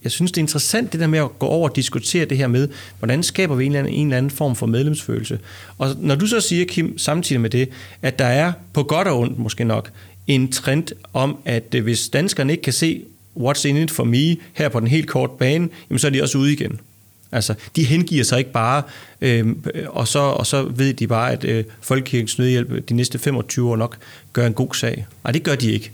jeg 0.04 0.12
synes, 0.12 0.32
det 0.32 0.38
er 0.38 0.42
interessant 0.42 0.92
det 0.92 1.00
der 1.00 1.06
med 1.06 1.18
at 1.18 1.38
gå 1.38 1.46
over 1.46 1.68
og 1.68 1.76
diskutere 1.76 2.24
det 2.24 2.38
her 2.38 2.46
med, 2.46 2.68
hvordan 2.98 3.22
skaber 3.22 3.54
vi 3.54 3.64
en 3.64 3.72
eller 3.72 3.78
anden, 3.78 3.94
en 3.94 4.06
eller 4.06 4.16
anden 4.16 4.30
form 4.30 4.56
for 4.56 4.66
medlemsfølelse. 4.66 5.38
Og 5.78 5.96
når 5.98 6.14
du 6.14 6.26
så 6.26 6.40
siger, 6.40 6.64
Kim, 6.64 6.98
samtidig 6.98 7.40
med 7.40 7.50
det, 7.50 7.68
at 8.02 8.18
der 8.18 8.24
er 8.24 8.52
på 8.72 8.82
godt 8.82 9.08
og 9.08 9.18
ondt 9.18 9.38
måske 9.38 9.64
nok, 9.64 9.90
en 10.26 10.52
trend 10.52 10.86
om, 11.12 11.36
at 11.44 11.74
øh, 11.74 11.82
hvis 11.82 12.08
danskerne 12.08 12.52
ikke 12.52 12.62
kan 12.62 12.72
se 12.72 13.02
what's 13.40 13.68
in 13.68 13.76
it 13.76 13.90
for 13.90 14.04
me 14.04 14.36
her 14.52 14.68
på 14.68 14.80
den 14.80 14.88
helt 14.88 15.08
korte 15.08 15.32
bane, 15.38 15.68
jamen 15.90 15.98
så 15.98 16.06
er 16.06 16.10
de 16.10 16.22
også 16.22 16.38
ude 16.38 16.52
igen. 16.52 16.80
Altså, 17.32 17.54
de 17.76 17.84
hengiver 17.84 18.24
sig 18.24 18.38
ikke 18.38 18.52
bare, 18.52 18.82
øhm, 19.20 19.64
øh, 19.74 19.84
og, 19.88 20.08
så, 20.08 20.18
og 20.18 20.46
så 20.46 20.62
ved 20.62 20.94
de 20.94 21.06
bare, 21.06 21.32
at 21.32 21.44
øh, 21.44 21.64
Folkekirkens 21.80 22.38
Nødhjælp 22.38 22.88
de 22.88 22.94
næste 22.94 23.18
25 23.18 23.70
år 23.70 23.76
nok 23.76 23.98
gør 24.32 24.46
en 24.46 24.54
god 24.54 24.74
sag. 24.74 25.06
Nej, 25.24 25.32
det 25.32 25.42
gør 25.42 25.54
de 25.54 25.72
ikke. 25.72 25.92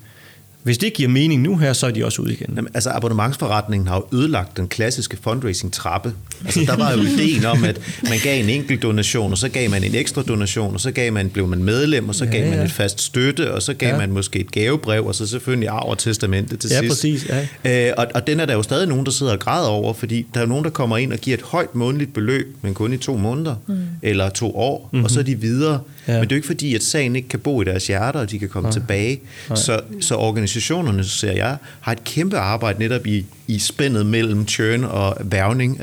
Hvis 0.62 0.78
det 0.78 0.92
giver 0.92 1.08
mening 1.08 1.42
nu 1.42 1.56
her, 1.56 1.72
så 1.72 1.86
er 1.86 1.90
de 1.90 2.04
også 2.04 2.22
ude 2.22 2.32
igen. 2.32 2.52
Jamen, 2.56 2.70
altså 2.74 2.90
abonnementsforretningen 2.90 3.88
har 3.88 3.96
jo 3.96 4.18
ødelagt 4.18 4.56
den 4.56 4.68
klassiske 4.68 5.16
fundraising-trappe. 5.22 6.12
Altså, 6.44 6.60
der 6.66 6.76
var 6.76 6.92
jo 6.92 6.98
ideen 7.02 7.44
om, 7.44 7.64
at 7.64 7.80
man 8.02 8.18
gav 8.22 8.42
en 8.44 8.48
enkelt 8.48 8.82
donation, 8.82 9.32
og 9.32 9.38
så 9.38 9.48
gav 9.48 9.70
man 9.70 9.84
en 9.84 9.94
ekstra 9.94 10.22
donation, 10.22 10.74
og 10.74 10.80
så 10.80 10.90
gav 10.90 11.12
man, 11.12 11.30
blev 11.30 11.46
man 11.46 11.62
medlem, 11.64 12.08
og 12.08 12.14
så 12.14 12.24
Ja, 12.24 12.30
gav 12.30 12.48
man 12.48 12.58
ja. 12.58 12.64
et 12.64 12.72
fast 12.72 13.00
støtte, 13.00 13.54
og 13.54 13.62
så 13.62 13.74
gav 13.74 13.88
Ja. 13.88 13.96
man 13.98 14.10
måske 14.12 14.38
et 14.38 14.52
gavebrev, 14.52 15.06
og 15.06 15.14
så 15.14 15.26
selvfølgelig 15.26 15.68
arv 15.68 15.88
og 15.90 15.98
testamente 15.98 16.56
til 16.56 16.70
Ja, 16.70 16.78
sidst. 16.80 16.90
præcis, 16.90 17.26
ja. 17.64 17.88
Øh, 17.88 17.94
og, 17.98 18.06
og 18.14 18.26
den 18.26 18.40
er 18.40 18.44
der 18.46 18.54
jo 18.54 18.62
stadig 18.62 18.88
nogen, 18.88 19.06
der 19.06 19.12
sidder 19.12 19.32
og 19.32 19.38
græder 19.38 19.68
over, 19.68 19.92
fordi 19.94 20.26
der 20.34 20.40
er 20.40 20.46
nogen, 20.46 20.64
der 20.64 20.70
kommer 20.70 20.96
ind 20.96 21.12
og 21.12 21.18
giver 21.18 21.36
et 21.36 21.42
højt 21.42 21.74
månedligt 21.74 22.14
beløb, 22.14 22.56
men 22.62 22.74
kun 22.74 22.92
i 22.92 22.96
to 22.96 23.16
måneder, 23.16 23.54
mm. 23.66 23.74
eller 24.02 24.28
to 24.30 24.56
år, 24.56 24.88
mm-hmm. 24.92 25.04
og 25.04 25.10
så 25.10 25.20
er 25.20 25.24
de 25.24 25.34
videre. 25.40 25.80
Ja. 26.08 26.12
Men 26.12 26.22
det 26.22 26.32
er 26.32 26.36
jo 26.36 26.38
ikke 26.38 26.46
fordi, 26.46 26.74
at 26.74 26.82
sagen 26.82 27.16
ikke 27.16 27.28
kan 27.28 27.40
bo 27.40 27.62
i 27.62 27.64
deres 27.64 27.86
hjerter, 27.86 28.20
og 28.20 28.30
de 28.30 28.38
kan 28.38 28.48
komme 28.48 28.66
Nej. 28.66 28.72
tilbage. 28.72 29.20
Så, 29.54 29.80
så 30.00 30.14
organisationerne, 30.14 31.04
ser 31.04 31.32
jeg, 31.32 31.56
har 31.80 31.92
et 31.92 32.04
kæmpe 32.04 32.38
arbejde 32.38 32.78
netop 32.78 33.06
i, 33.06 33.26
i 33.46 33.58
spændet 33.58 34.06
mellem 34.06 34.48
churn 34.48 34.84
og 34.84 35.16
værvning. 35.20 35.80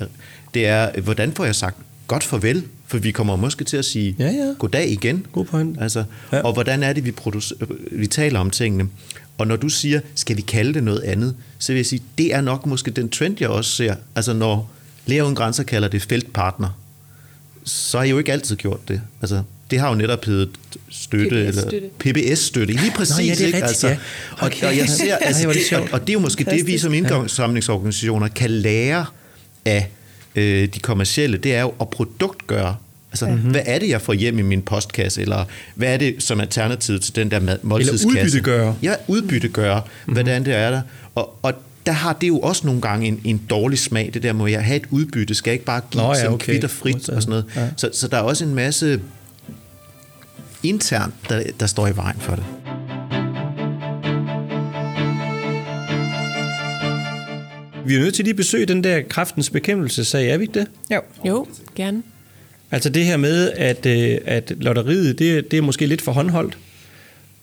Det 0.53 0.67
er, 0.67 1.01
hvordan 1.01 1.31
får 1.31 1.45
jeg 1.45 1.55
sagt 1.55 1.77
godt 2.07 2.23
farvel? 2.23 2.63
For 2.87 2.97
vi 2.97 3.11
kommer 3.11 3.35
måske 3.35 3.63
til 3.63 3.77
at 3.77 3.85
sige 3.85 4.15
Ja, 4.19 4.25
ja. 4.25 4.53
goddag 4.59 4.89
igen. 4.89 5.25
God 5.31 5.45
point. 5.45 5.81
Altså, 5.81 6.03
Ja. 6.31 6.41
Og 6.41 6.53
hvordan 6.53 6.83
er 6.83 6.93
det, 6.93 7.05
vi, 7.05 7.11
producer, 7.11 7.55
vi 7.91 8.07
taler 8.07 8.39
om 8.39 8.49
tingene? 8.49 8.87
Og 9.37 9.47
når 9.47 9.55
du 9.55 9.69
siger, 9.69 9.99
skal 10.15 10.37
vi 10.37 10.41
kalde 10.41 10.73
det 10.73 10.83
noget 10.83 10.99
andet, 11.01 11.35
så 11.59 11.71
vil 11.71 11.77
jeg 11.79 11.85
sige, 11.85 12.01
det 12.17 12.33
er 12.33 12.41
nok 12.41 12.65
måske 12.65 12.91
den 12.91 13.09
trend, 13.09 13.37
jeg 13.39 13.49
også 13.49 13.71
ser. 13.71 13.95
Altså 14.15 14.33
når 14.33 14.71
Læger 15.05 15.23
Uden 15.23 15.35
Grænser 15.35 15.63
kalder 15.63 15.87
det 15.87 16.01
feltpartner, 16.01 16.69
så 17.63 17.97
har 17.97 18.05
I 18.05 18.09
jo 18.09 18.17
ikke 18.17 18.31
altid 18.33 18.55
gjort 18.55 18.87
det. 18.87 19.01
Altså, 19.21 19.41
det 19.71 19.79
har 19.79 19.89
jo 19.89 19.95
netop 19.95 20.25
heddet 20.25 20.49
støtte, 20.89 21.51
PBS-støtte. 21.51 21.77
eller 21.77 21.89
PBS-støtte. 21.99 22.73
Lige 22.73 22.91
præcis, 22.95 23.17
Nå, 23.17 23.23
ja, 23.23 23.31
det 23.31 23.41
er 23.41 23.45
ikke? 23.45 23.57
rigtigt, 23.57 23.63
altså, 23.63 23.87
ja. 23.87 23.97
og, 24.31 24.51
og, 24.63 24.77
jeg 24.77 24.89
ser, 24.89 25.15
altså, 25.21 25.47
Ej, 25.47 25.49
er 25.49 25.53
det 25.53 25.79
og, 25.79 25.87
og 25.91 26.01
det 26.01 26.09
er 26.09 26.13
jo 26.13 26.19
måske 26.19 26.43
det, 26.43 26.67
vi 26.67 26.77
som 26.77 26.93
indsamlingsorganisationer 26.93 28.27
kan 28.27 28.51
lære 28.51 29.05
af 29.65 29.89
øh, 30.35 30.67
de 30.67 30.79
kommercielle, 30.79 31.37
det 31.37 31.55
er 31.55 31.61
jo 31.61 31.73
at 31.81 31.89
produktgøre. 31.89 32.75
Altså, 33.11 33.27
mm-hmm. 33.27 33.51
hvad 33.51 33.61
er 33.65 33.79
det, 33.79 33.89
jeg 33.89 34.01
får 34.01 34.13
hjem 34.13 34.39
i 34.39 34.41
min 34.41 34.61
postkasse? 34.61 35.21
Eller 35.21 35.45
hvad 35.75 35.93
er 35.93 35.97
det 35.97 36.15
som 36.23 36.39
alternativ 36.39 36.99
til 36.99 37.15
den 37.15 37.31
der 37.31 37.57
måltidskasse? 37.61 38.07
udbyttegøre. 38.07 38.75
Ja, 38.83 38.93
udbyttegøre, 39.07 39.79
mm-hmm. 39.79 40.13
hvordan 40.13 40.45
det 40.45 40.55
er 40.55 40.71
der. 40.71 40.81
Og, 41.15 41.39
og 41.41 41.53
der 41.85 41.91
har 41.91 42.13
det 42.13 42.27
jo 42.27 42.39
også 42.39 42.65
nogle 42.65 42.81
gange 42.81 43.07
en, 43.07 43.21
en 43.23 43.41
dårlig 43.49 43.79
smag, 43.79 44.11
det 44.13 44.23
der 44.23 44.33
med 44.33 44.53
at 44.53 44.63
have 44.63 44.77
et 44.77 44.85
udbytte, 44.91 45.35
skal 45.35 45.51
jeg 45.51 45.53
ikke 45.53 45.65
bare 45.65 45.81
give 45.91 46.03
Nå 46.03 46.09
ja, 46.09 46.15
sådan 46.15 46.31
okay. 46.31 46.57
okay. 46.57 46.63
og 46.63 46.69
frit 46.69 47.09
og 47.09 47.21
sådan 47.21 47.29
noget. 47.29 47.45
Ja. 47.55 47.67
Så, 47.77 47.89
så 47.93 48.07
der 48.07 48.17
er 48.17 48.21
også 48.21 48.45
en 48.45 48.55
masse 48.55 48.99
internt, 50.69 51.13
der, 51.29 51.43
der 51.59 51.67
står 51.67 51.87
i 51.87 51.95
vejen 51.95 52.19
for 52.19 52.35
det. 52.35 52.45
Vi 57.87 57.95
er 57.95 57.99
nødt 57.99 58.15
til 58.15 58.25
lige 58.25 58.33
at 58.33 58.37
besøge 58.37 58.65
den 58.65 58.83
der 58.83 59.01
kraftens 59.01 59.49
bekæmpelse-sag, 59.49 60.29
er 60.29 60.37
vi 60.37 60.43
ikke 60.43 60.59
det? 60.59 60.67
Jo. 60.91 61.01
Jo, 61.25 61.47
gerne. 61.75 62.03
Altså 62.71 62.89
det 62.89 63.05
her 63.05 63.17
med, 63.17 63.51
at, 63.51 63.85
øh, 63.85 64.17
at 64.25 64.53
lotteriet, 64.57 65.19
det, 65.19 65.51
det 65.51 65.57
er 65.57 65.61
måske 65.61 65.85
lidt 65.85 66.01
for 66.01 66.11
håndholdt, 66.11 66.57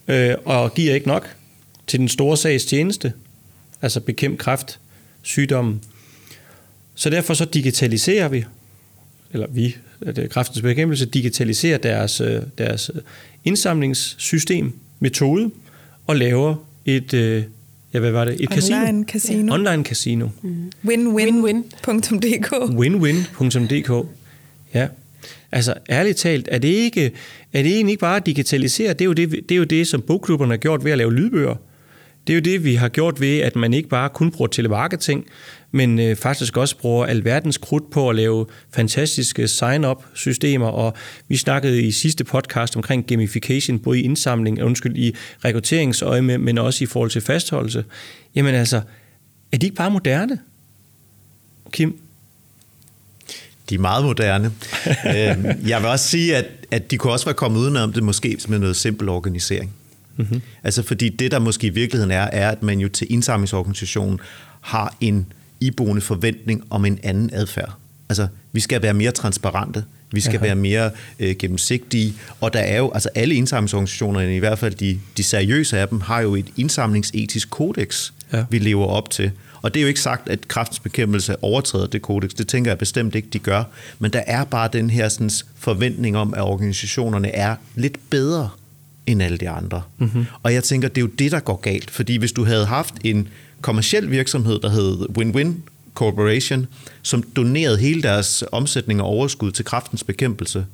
øh, 0.07 0.35
og 0.45 0.73
giver 0.73 0.93
ikke 0.93 1.07
nok 1.07 1.35
til 1.87 1.99
den 1.99 2.09
store 2.09 2.37
sags 2.37 2.65
tjeneste, 2.65 3.13
altså 3.81 3.99
bekæmpe 3.99 4.37
kræft, 4.37 4.79
sygdommen. 5.21 5.81
Så 6.95 7.09
derfor 7.09 7.33
så 7.33 7.45
digitaliserer 7.45 8.27
vi, 8.27 8.45
eller 9.33 9.47
vi, 9.49 9.75
det 9.99 10.17
er 10.17 10.27
kræftens 10.27 10.61
bekæmpelse, 10.61 11.05
digitaliserer 11.05 11.77
deres, 11.77 12.21
øh, 12.21 12.41
deres 12.57 12.91
indsamlingssystem, 13.45 14.73
metode, 14.99 15.51
og 16.07 16.15
laver 16.15 16.55
et, 16.85 17.13
øh, 17.13 17.43
ja, 17.93 17.99
hvad 17.99 18.11
var 18.11 18.25
det? 18.25 18.41
Et 18.41 18.49
casino. 18.49 18.77
Online 18.77 19.05
casino. 19.05 19.53
Online 19.53 19.83
casino. 19.83 20.27
Win-win.dk. 20.85 22.53
Winwin.dk. 22.75 24.07
Ja. 24.73 24.87
Altså, 25.51 25.73
ærligt 25.89 26.17
talt, 26.17 26.47
er 26.51 26.57
det, 26.57 26.67
ikke, 26.67 27.11
er 27.53 27.63
det 27.63 27.71
egentlig 27.71 27.91
ikke 27.91 28.01
bare 28.01 28.15
at 28.15 28.25
digitalisere? 28.25 28.93
Det 28.93 29.01
er, 29.01 29.05
jo 29.05 29.13
det, 29.13 29.31
det 29.31 29.51
er 29.51 29.59
jo 29.59 29.63
det, 29.63 29.87
som 29.87 30.01
bogklubberne 30.01 30.51
har 30.51 30.57
gjort 30.57 30.85
ved 30.85 30.91
at 30.91 30.97
lave 30.97 31.13
lydbøger. 31.13 31.55
Det 32.27 32.33
er 32.33 32.37
jo 32.37 32.41
det, 32.41 32.63
vi 32.63 32.75
har 32.75 32.89
gjort 32.89 33.21
ved, 33.21 33.39
at 33.39 33.55
man 33.55 33.73
ikke 33.73 33.89
bare 33.89 34.09
kun 34.09 34.31
bruger 34.31 34.47
telemarketing, 34.47 35.25
men 35.71 35.99
øh, 35.99 36.15
faktisk 36.15 36.57
også 36.57 36.77
bruger 36.77 37.05
alverdens 37.05 37.57
krudt 37.57 37.91
på 37.91 38.09
at 38.09 38.15
lave 38.15 38.45
fantastiske 38.75 39.47
sign-up-systemer, 39.47 40.67
og 40.67 40.93
vi 41.27 41.37
snakkede 41.37 41.81
i 41.81 41.91
sidste 41.91 42.23
podcast 42.23 42.75
omkring 42.75 43.07
gamification, 43.07 43.79
både 43.79 43.99
i 43.99 44.01
indsamling, 44.01 44.63
undskyld, 44.63 44.97
i 44.97 45.15
rekrutteringsøje, 45.45 46.21
men 46.21 46.57
også 46.57 46.83
i 46.83 46.87
forhold 46.87 47.09
til 47.09 47.21
fastholdelse. 47.21 47.85
Jamen 48.35 48.55
altså, 48.55 48.81
er 49.51 49.57
de 49.57 49.65
ikke 49.65 49.75
bare 49.75 49.91
moderne? 49.91 50.39
Kim? 51.71 51.99
De 53.69 53.75
er 53.75 53.79
meget 53.79 54.05
moderne. 54.05 54.45
Øhm, 55.15 55.67
jeg 55.67 55.81
vil 55.81 55.89
også 55.89 56.07
sige, 56.07 56.35
at, 56.35 56.45
at 56.71 56.91
de 56.91 56.97
kunne 56.97 57.13
også 57.13 57.25
være 57.25 57.35
kommet 57.35 57.59
udenom 57.59 57.93
det 57.93 58.03
måske 58.03 58.37
med 58.47 58.59
noget 58.59 58.75
simpel 58.75 59.09
organisering. 59.09 59.73
Mm-hmm. 60.17 60.41
Altså 60.63 60.83
fordi 60.83 61.09
det, 61.09 61.31
der 61.31 61.39
måske 61.39 61.67
i 61.67 61.69
virkeligheden 61.69 62.11
er, 62.11 62.21
er, 62.21 62.49
at 62.49 62.63
man 62.63 62.79
jo 62.79 62.89
til 62.89 63.07
indsamlingsorganisationen 63.13 64.19
har 64.61 64.95
en 65.01 65.25
iboende 65.59 66.01
forventning 66.01 66.63
om 66.69 66.85
en 66.85 66.99
anden 67.03 67.29
adfærd. 67.33 67.73
Altså, 68.09 68.27
vi 68.51 68.59
skal 68.59 68.81
være 68.81 68.93
mere 68.93 69.11
transparente, 69.11 69.83
vi 70.11 70.19
skal 70.19 70.37
Aha. 70.37 70.45
være 70.45 70.55
mere 70.55 70.91
øh, 71.19 71.35
gennemsigtige, 71.39 72.13
og 72.41 72.53
der 72.53 72.59
er 72.59 72.77
jo, 72.77 72.91
altså 72.91 73.09
alle 73.15 73.35
indsamlingsorganisationerne, 73.35 74.35
i 74.35 74.39
hvert 74.39 74.59
fald 74.59 74.75
de, 74.75 74.99
de 75.17 75.23
seriøse 75.23 75.79
af 75.79 75.87
dem, 75.87 76.01
har 76.01 76.19
jo 76.19 76.35
et 76.35 76.47
indsamlingsetisk 76.57 77.49
kodex, 77.49 78.11
ja. 78.33 78.45
vi 78.49 78.59
lever 78.59 78.85
op 78.85 79.09
til. 79.09 79.31
Og 79.61 79.73
det 79.73 79.79
er 79.79 79.81
jo 79.81 79.87
ikke 79.87 79.99
sagt, 79.99 80.29
at 80.29 80.47
kraftens 80.47 80.79
bekæmpelse 80.79 81.43
overtræder 81.43 81.87
det 81.87 82.01
kodex. 82.01 82.29
Det 82.29 82.47
tænker 82.47 82.71
jeg 82.71 82.77
bestemt 82.77 83.15
ikke, 83.15 83.27
de 83.33 83.39
gør. 83.39 83.63
Men 83.99 84.13
der 84.13 84.23
er 84.27 84.43
bare 84.43 84.69
den 84.73 84.89
her 84.89 85.09
sådan, 85.09 85.29
forventning 85.55 86.17
om, 86.17 86.33
at 86.33 86.41
organisationerne 86.41 87.27
er 87.35 87.55
lidt 87.75 88.09
bedre 88.09 88.49
end 89.07 89.23
alle 89.23 89.37
de 89.37 89.49
andre. 89.49 89.81
Mm-hmm. 89.97 90.25
Og 90.43 90.53
jeg 90.53 90.63
tænker, 90.63 90.87
det 90.87 90.97
er 90.97 91.01
jo 91.01 91.11
det, 91.19 91.31
der 91.31 91.39
går 91.39 91.55
galt. 91.55 91.91
Fordi 91.91 92.17
hvis 92.17 92.31
du 92.31 92.45
havde 92.45 92.65
haft 92.65 92.93
en 93.03 93.27
kommersiel 93.61 94.11
virksomhed, 94.11 94.59
der 94.59 94.69
hed 94.69 95.05
Win-Win 95.17 95.53
Corporation, 95.93 96.67
som 97.01 97.23
donerede 97.23 97.77
hele 97.77 98.01
deres 98.01 98.43
omsætning 98.51 99.01
og 99.01 99.07
overskud 99.07 99.51
til 99.51 99.65
kraftens 99.65 100.03
bekæmpelse, 100.03 100.65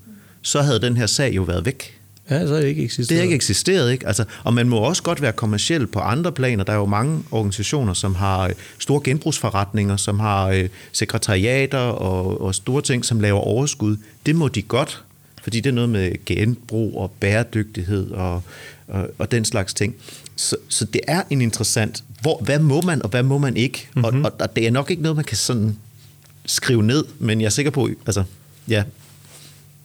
så 0.42 0.62
havde 0.62 0.82
den 0.82 0.98
her 0.98 1.06
sag 1.06 1.36
jo 1.36 1.42
været 1.42 1.66
væk. 1.66 1.98
Ja, 2.30 2.48
så 2.48 2.56
er 2.56 2.62
det 2.62 2.68
ikke 2.68 2.84
eksisteret. 2.84 3.10
Det 3.10 3.18
er 3.18 3.22
ikke 3.22 3.36
eksisteret, 3.36 3.92
ikke? 3.92 4.08
Altså, 4.08 4.24
og 4.44 4.54
man 4.54 4.70
må 4.70 4.78
også 4.78 5.04
godt 5.04 5.22
være 5.22 5.32
kommersiel 5.32 5.88
på 5.88 6.00
andre 6.00 6.32
planer. 6.32 6.64
Der 6.64 6.74
er 6.74 6.78
jo 6.78 6.86
mange 6.86 7.24
organisationer, 7.32 7.94
som 7.94 8.16
har 8.16 8.44
øh, 8.44 8.52
store 8.80 9.02
genbrugsforretninger, 9.04 9.98
som 9.98 10.20
har 10.20 10.48
øh, 10.48 10.70
sekretariater 10.92 11.78
og, 11.78 12.42
og 12.42 12.56
store 12.56 12.82
ting, 12.82 13.06
som 13.06 13.20
laver 13.20 13.40
overskud. 13.40 13.98
Det 14.26 14.36
må 14.36 14.48
de 14.48 14.62
godt, 14.62 15.04
fordi 15.42 15.60
det 15.60 15.70
er 15.70 15.74
noget 15.74 15.89
med 15.89 16.26
genbrug 16.26 16.98
og 16.98 17.12
bæredygtighed 17.20 18.12
og, 18.12 18.44
og, 18.88 19.10
og 19.18 19.32
den 19.32 19.46
slags 19.46 19.74
ting. 19.74 19.96
Så, 20.36 20.56
så 20.70 20.86
det 20.86 21.02
er 21.08 21.24
en 21.30 21.42
interessant, 21.42 22.04
hvor, 22.22 22.42
hvad 22.44 22.60
må 22.60 22.82
man 22.82 23.02
og 23.02 23.10
hvad 23.10 23.24
må 23.24 23.38
man 23.38 23.58
ikke? 23.58 23.88
Mm-hmm. 23.96 24.26
Og, 24.26 24.32
og, 24.32 24.38
og 24.39 24.56
det 24.56 24.68
er 24.68 24.72
nok 24.72 24.92
ikke 24.92 25.04
noget, 25.04 25.16
man 25.16 25.26
kan 25.26 25.38
sådan 25.38 25.78
skrive 26.46 26.84
ned, 26.84 27.06
men 27.20 27.42
jeg 27.42 27.46
er 27.46 27.50
sikker 27.50 27.72
på, 27.72 27.89
altså, 28.06 28.24
ja, 28.68 28.84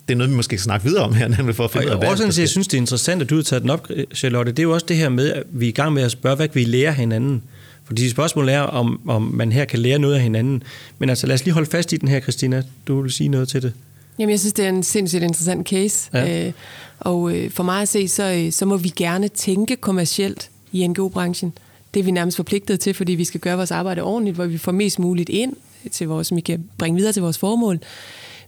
det 0.09 0.14
er 0.14 0.18
noget, 0.18 0.30
vi 0.30 0.36
måske 0.36 0.59
skal 0.59 0.64
snakke 0.64 0.86
videre 0.86 1.04
om 1.04 1.14
her, 1.14 1.28
nemlig 1.36 1.57
for 1.57 1.64
at 1.64 1.70
finde 1.70 1.86
ud 1.86 1.90
af, 1.90 1.98
hvad 1.98 2.32
jeg 2.38 2.48
synes, 2.48 2.68
det 2.68 2.74
er 2.74 2.80
interessant, 2.80 3.22
at 3.22 3.30
du 3.30 3.36
har 3.36 3.42
taget 3.42 3.62
den 3.62 3.70
op, 3.70 3.88
Charlotte. 4.14 4.52
Det 4.52 4.59
er 4.59 4.62
jo 4.62 4.72
også 4.72 4.86
det 4.88 4.96
her 4.96 5.09
med, 5.09 5.32
at 5.32 5.42
vi 5.50 5.64
er 5.64 5.68
i 5.68 5.72
gang 5.72 5.92
med 5.92 6.02
at 6.02 6.11
spørge, 6.11 6.36
hvad 6.36 6.48
kan 6.48 6.54
vi 6.54 6.64
lære 6.64 6.92
hinanden? 6.92 7.42
Fordi 7.84 8.09
spørgsmålet 8.09 8.54
er, 8.54 8.61
om, 8.61 9.00
om 9.09 9.22
man 9.22 9.52
her 9.52 9.64
kan 9.64 9.78
lære 9.78 9.98
noget 9.98 10.14
af 10.14 10.20
hinanden. 10.20 10.62
Men 10.98 11.09
altså, 11.09 11.26
lad 11.26 11.34
os 11.34 11.44
lige 11.44 11.54
holde 11.54 11.70
fast 11.70 11.92
i 11.92 11.96
den 11.96 12.09
her, 12.09 12.20
Christina. 12.20 12.62
Du 12.86 13.02
vil 13.02 13.11
sige 13.11 13.28
noget 13.28 13.48
til 13.48 13.62
det. 13.62 13.72
Jamen, 14.18 14.30
jeg 14.30 14.40
synes, 14.40 14.52
det 14.52 14.64
er 14.64 14.68
en 14.68 14.82
sindssygt 14.82 15.22
interessant 15.22 15.68
case. 15.68 16.10
Ja. 16.14 16.46
Øh, 16.46 16.52
og 16.98 17.32
øh, 17.32 17.50
for 17.50 17.62
mig 17.62 17.82
at 17.82 17.88
se, 17.88 18.08
så, 18.08 18.32
øh, 18.32 18.52
så 18.52 18.66
må 18.66 18.76
vi 18.76 18.88
gerne 18.88 19.28
tænke 19.28 19.76
kommercielt 19.76 20.50
i 20.72 20.86
NGO-branchen. 20.86 21.52
Det 21.94 22.00
er 22.00 22.04
vi 22.04 22.10
nærmest 22.10 22.36
forpligtet 22.36 22.80
til, 22.80 22.94
fordi 22.94 23.12
vi 23.12 23.24
skal 23.24 23.40
gøre 23.40 23.56
vores 23.56 23.70
arbejde 23.70 24.02
ordentligt, 24.02 24.36
hvor 24.36 24.46
vi 24.46 24.58
får 24.58 24.72
mest 24.72 24.98
muligt 24.98 25.28
ind, 25.28 25.52
til 25.92 26.08
vores, 26.08 26.26
som 26.26 26.36
vi 26.36 26.40
kan 26.40 26.64
bringe 26.78 26.96
videre 26.96 27.12
til 27.12 27.22
vores 27.22 27.38
formål. 27.38 27.78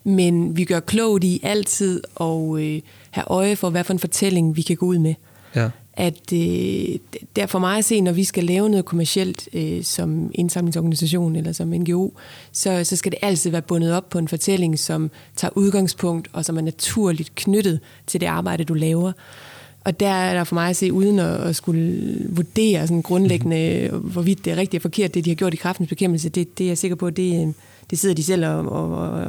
Men 0.04 0.56
vi 0.56 0.64
gør 0.64 0.80
klogt 0.80 1.24
i 1.24 1.40
altid 1.42 2.02
at 2.20 2.58
øh, 2.58 2.80
have 3.10 3.24
øje 3.26 3.56
for, 3.56 3.70
hvad 3.70 3.84
for 3.84 3.92
en 3.92 3.98
fortælling 3.98 4.56
vi 4.56 4.62
kan 4.62 4.76
gå 4.76 4.86
ud 4.86 4.98
med. 4.98 5.14
Ja. 5.54 5.68
At 5.98 6.32
øh, 6.32 6.98
der 7.36 7.46
for 7.46 7.58
mig 7.58 7.78
at 7.78 7.84
se, 7.84 8.00
når 8.00 8.12
vi 8.12 8.24
skal 8.24 8.44
lave 8.44 8.68
noget 8.68 8.84
kommercielt 8.84 9.48
øh, 9.52 9.84
som 9.84 10.30
indsamlingsorganisation 10.34 11.36
eller 11.36 11.52
som 11.52 11.68
NGO, 11.68 12.10
så, 12.52 12.84
så 12.84 12.96
skal 12.96 13.12
det 13.12 13.18
altid 13.22 13.50
være 13.50 13.62
bundet 13.62 13.92
op 13.92 14.10
på 14.10 14.18
en 14.18 14.28
fortælling, 14.28 14.78
som 14.78 15.10
tager 15.36 15.52
udgangspunkt 15.54 16.28
og 16.32 16.44
som 16.44 16.56
er 16.56 16.60
naturligt 16.60 17.34
knyttet 17.34 17.80
til 18.06 18.20
det 18.20 18.26
arbejde, 18.26 18.64
du 18.64 18.74
laver. 18.74 19.12
Og 19.84 20.00
der 20.00 20.08
er 20.08 20.34
der 20.34 20.44
for 20.44 20.54
mig 20.54 20.68
at 20.68 20.76
se, 20.76 20.92
uden 20.92 21.18
at, 21.18 21.40
at 21.40 21.56
skulle 21.56 22.16
vurdere 22.28 22.86
sådan 22.86 23.02
grundlæggende, 23.02 23.88
mm-hmm. 23.92 24.10
hvorvidt 24.10 24.44
det 24.44 24.50
er 24.50 24.56
rigtigt 24.56 24.80
og 24.80 24.82
forkert, 24.82 25.14
det 25.14 25.24
de 25.24 25.30
har 25.30 25.34
gjort 25.34 25.54
i 25.54 25.56
kraftens 25.56 25.88
bekæmpelse, 25.88 26.28
det, 26.28 26.58
det 26.58 26.64
er 26.64 26.68
jeg 26.68 26.78
sikker 26.78 26.96
på, 26.96 27.10
det 27.10 27.36
er 27.36 27.52
det 27.90 27.98
sidder 27.98 28.14
de 28.14 28.24
selv 28.24 28.46
og, 28.46 28.58
og, 28.58 29.26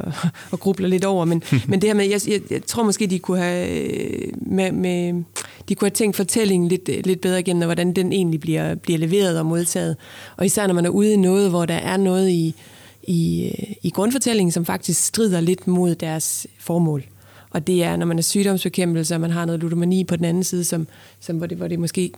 og 0.50 0.60
grubler 0.60 0.88
lidt 0.88 1.04
over. 1.04 1.24
Men, 1.24 1.42
men 1.68 1.80
det 1.80 1.88
her 1.88 1.94
med, 1.94 2.08
jeg, 2.08 2.20
jeg, 2.28 2.40
jeg 2.50 2.66
tror 2.66 2.82
måske, 2.82 3.06
de 3.06 3.18
kunne 3.18 3.38
have, 3.38 3.90
med, 4.36 4.72
med, 4.72 5.24
de 5.68 5.74
kunne 5.74 5.86
have 5.86 5.94
tænkt 5.94 6.16
fortællingen 6.16 6.68
lidt, 6.68 7.06
lidt 7.06 7.20
bedre 7.20 7.40
igennem, 7.40 7.62
og 7.62 7.66
hvordan 7.66 7.92
den 7.92 8.12
egentlig 8.12 8.40
bliver, 8.40 8.74
bliver 8.74 8.98
leveret 8.98 9.38
og 9.38 9.46
modtaget. 9.46 9.96
Og 10.36 10.46
især 10.46 10.66
når 10.66 10.74
man 10.74 10.86
er 10.86 10.90
ude 10.90 11.12
i 11.12 11.16
noget, 11.16 11.50
hvor 11.50 11.66
der 11.66 11.74
er 11.74 11.96
noget 11.96 12.28
i, 12.28 12.54
i, 13.02 13.50
i 13.82 13.90
grundfortællingen, 13.90 14.52
som 14.52 14.64
faktisk 14.64 15.04
strider 15.04 15.40
lidt 15.40 15.66
mod 15.66 15.94
deres 15.94 16.46
formål. 16.58 17.04
Og 17.50 17.66
det 17.66 17.84
er, 17.84 17.96
når 17.96 18.06
man 18.06 18.18
er 18.18 18.22
sygdomsbekæmpelse, 18.22 19.14
og 19.14 19.20
man 19.20 19.30
har 19.30 19.44
noget 19.44 19.60
ludomani 19.60 20.04
på 20.04 20.16
den 20.16 20.24
anden 20.24 20.44
side, 20.44 20.64
som, 20.64 20.86
som 21.20 21.36
hvor, 21.36 21.46
det, 21.46 21.56
hvor 21.56 21.68
det 21.68 21.78
måske 21.78 22.12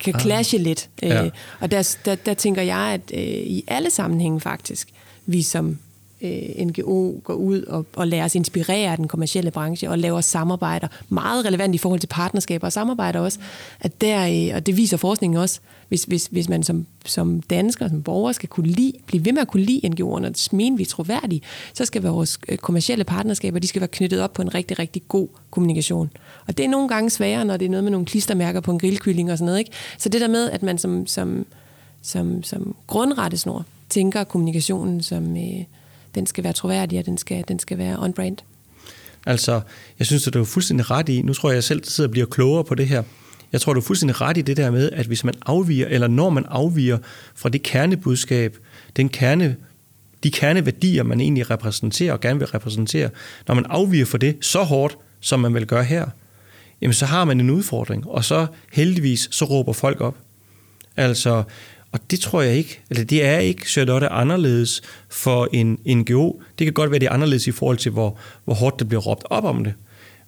kan 0.00 0.14
ah. 0.14 0.20
clashe 0.20 0.58
lidt. 0.58 0.88
Ja. 1.02 1.24
Øh, 1.24 1.30
og 1.60 1.70
der, 1.70 1.96
der, 2.04 2.14
der 2.14 2.34
tænker 2.34 2.62
jeg, 2.62 2.78
at 2.78 3.00
øh, 3.14 3.20
i 3.46 3.64
alle 3.68 3.90
sammenhænge 3.90 4.40
faktisk, 4.40 4.88
vi 5.26 5.42
som 5.42 5.78
øh, 6.22 6.66
NGO 6.66 7.20
går 7.24 7.34
ud 7.34 7.62
og, 7.62 7.86
og 7.96 8.06
lader 8.06 8.24
os 8.24 8.34
inspirere 8.34 8.90
af 8.90 8.96
den 8.96 9.08
kommercielle 9.08 9.50
branche 9.50 9.90
og 9.90 9.98
laver 9.98 10.20
samarbejder. 10.20 10.88
Meget 11.08 11.44
relevant 11.44 11.74
i 11.74 11.78
forhold 11.78 12.00
til 12.00 12.06
partnerskaber 12.06 12.66
og 12.66 12.72
samarbejder 12.72 13.20
også. 13.20 13.38
At 13.80 14.00
der, 14.00 14.48
øh, 14.48 14.56
og 14.56 14.66
det 14.66 14.76
viser 14.76 14.96
forskningen 14.96 15.38
også, 15.38 15.60
hvis, 15.88 16.04
hvis, 16.04 16.26
hvis 16.26 16.48
man 16.48 16.62
som, 16.62 16.86
som 17.04 17.42
dansker, 17.42 17.88
som 17.88 18.02
borger 18.02 18.32
skal 18.32 18.48
kunne 18.48 18.66
lide, 18.66 18.92
blive 19.06 19.24
ved 19.24 19.32
med 19.32 19.42
at 19.42 19.48
kunne 19.48 19.62
lide 19.62 19.80
NGO'erne, 19.88 20.26
og 20.26 20.34
mene 20.52 20.76
vi 20.76 20.82
er 20.82 20.86
troværdige, 20.86 21.42
så 21.74 21.84
skal 21.84 22.02
vores 22.02 22.38
øh, 22.48 22.58
kommercielle 22.58 23.04
partnerskaber, 23.04 23.58
de 23.58 23.66
skal 23.66 23.80
være 23.80 23.88
knyttet 23.88 24.20
op 24.20 24.32
på 24.32 24.42
en 24.42 24.54
rigtig, 24.54 24.78
rigtig 24.78 25.02
god 25.08 25.28
kommunikation. 25.50 26.10
Og 26.46 26.58
det 26.58 26.64
er 26.64 26.68
nogle 26.68 26.88
gange 26.88 27.10
sværere, 27.10 27.44
når 27.44 27.56
det 27.56 27.64
er 27.64 27.70
noget 27.70 27.84
med 27.84 27.90
nogle 27.90 28.06
klistermærker 28.06 28.60
på 28.60 28.70
en 28.70 28.78
grillkylling 28.78 29.32
og 29.32 29.38
sådan 29.38 29.46
noget. 29.46 29.58
Ikke? 29.58 29.70
Så 29.98 30.08
det 30.08 30.20
der 30.20 30.28
med, 30.28 30.50
at 30.50 30.62
man 30.62 30.78
som, 30.78 31.06
som, 31.06 31.46
som, 32.02 32.42
som 32.42 32.76
grundrettesnor 32.86 33.64
tænker 33.88 34.24
kommunikationen 34.24 35.02
som... 35.02 35.36
Øh, 35.36 35.64
den 36.16 36.26
skal 36.26 36.44
være 36.44 36.52
troværdig, 36.52 36.98
og 36.98 37.06
den 37.06 37.18
skal, 37.18 37.44
den 37.48 37.58
skal 37.58 37.78
være 37.78 37.98
on-brand. 37.98 38.36
Altså, 39.26 39.60
jeg 39.98 40.06
synes, 40.06 40.26
at 40.26 40.34
du 40.34 40.40
er 40.40 40.44
fuldstændig 40.44 40.90
ret 40.90 41.08
i, 41.08 41.22
nu 41.22 41.34
tror 41.34 41.50
jeg, 41.50 41.54
jeg 41.54 41.64
selv 41.64 41.84
sidder 41.84 42.08
og 42.08 42.12
bliver 42.12 42.26
klogere 42.26 42.64
på 42.64 42.74
det 42.74 42.88
her. 42.88 43.02
Jeg 43.52 43.60
tror, 43.60 43.72
du 43.72 43.80
er 43.80 43.84
fuldstændig 43.84 44.20
ret 44.20 44.36
i 44.36 44.42
det 44.42 44.56
der 44.56 44.70
med, 44.70 44.90
at 44.92 45.06
hvis 45.06 45.24
man 45.24 45.34
afviger, 45.46 45.86
eller 45.86 46.08
når 46.08 46.30
man 46.30 46.44
afviger 46.48 46.98
fra 47.34 47.48
det 47.48 47.62
kernebudskab, 47.62 48.58
den 48.96 49.08
kerne, 49.08 49.56
de 50.22 50.30
kerneværdier, 50.30 51.02
man 51.02 51.20
egentlig 51.20 51.50
repræsenterer 51.50 52.12
og 52.12 52.20
gerne 52.20 52.38
vil 52.38 52.48
repræsentere, 52.48 53.10
når 53.48 53.54
man 53.54 53.66
afviger 53.68 54.06
fra 54.06 54.18
det 54.18 54.36
så 54.40 54.62
hårdt, 54.62 54.98
som 55.20 55.40
man 55.40 55.54
vil 55.54 55.66
gøre 55.66 55.84
her, 55.84 56.06
jamen 56.80 56.94
så 56.94 57.06
har 57.06 57.24
man 57.24 57.40
en 57.40 57.50
udfordring, 57.50 58.06
og 58.06 58.24
så 58.24 58.46
heldigvis, 58.72 59.28
så 59.30 59.44
råber 59.44 59.72
folk 59.72 60.00
op. 60.00 60.16
Altså, 60.96 61.42
og 61.96 62.10
det 62.10 62.20
tror 62.20 62.42
jeg 62.42 62.54
ikke, 62.56 62.80
eller 62.90 63.04
det 63.04 63.24
er 63.24 63.38
ikke 63.38 63.68
Charlotte 63.68 64.08
anderledes 64.08 64.82
for 65.08 65.48
en 65.52 65.78
NGO. 65.86 66.40
Det 66.58 66.64
kan 66.66 66.72
godt 66.72 66.90
være, 66.90 67.00
det 67.00 67.06
er 67.06 67.12
anderledes 67.12 67.46
i 67.46 67.50
forhold 67.50 67.76
til, 67.76 67.92
hvor, 67.92 68.18
hvor 68.44 68.54
hårdt 68.54 68.78
det 68.78 68.88
bliver 68.88 69.00
råbt 69.00 69.24
op 69.30 69.44
om 69.44 69.64
det. 69.64 69.74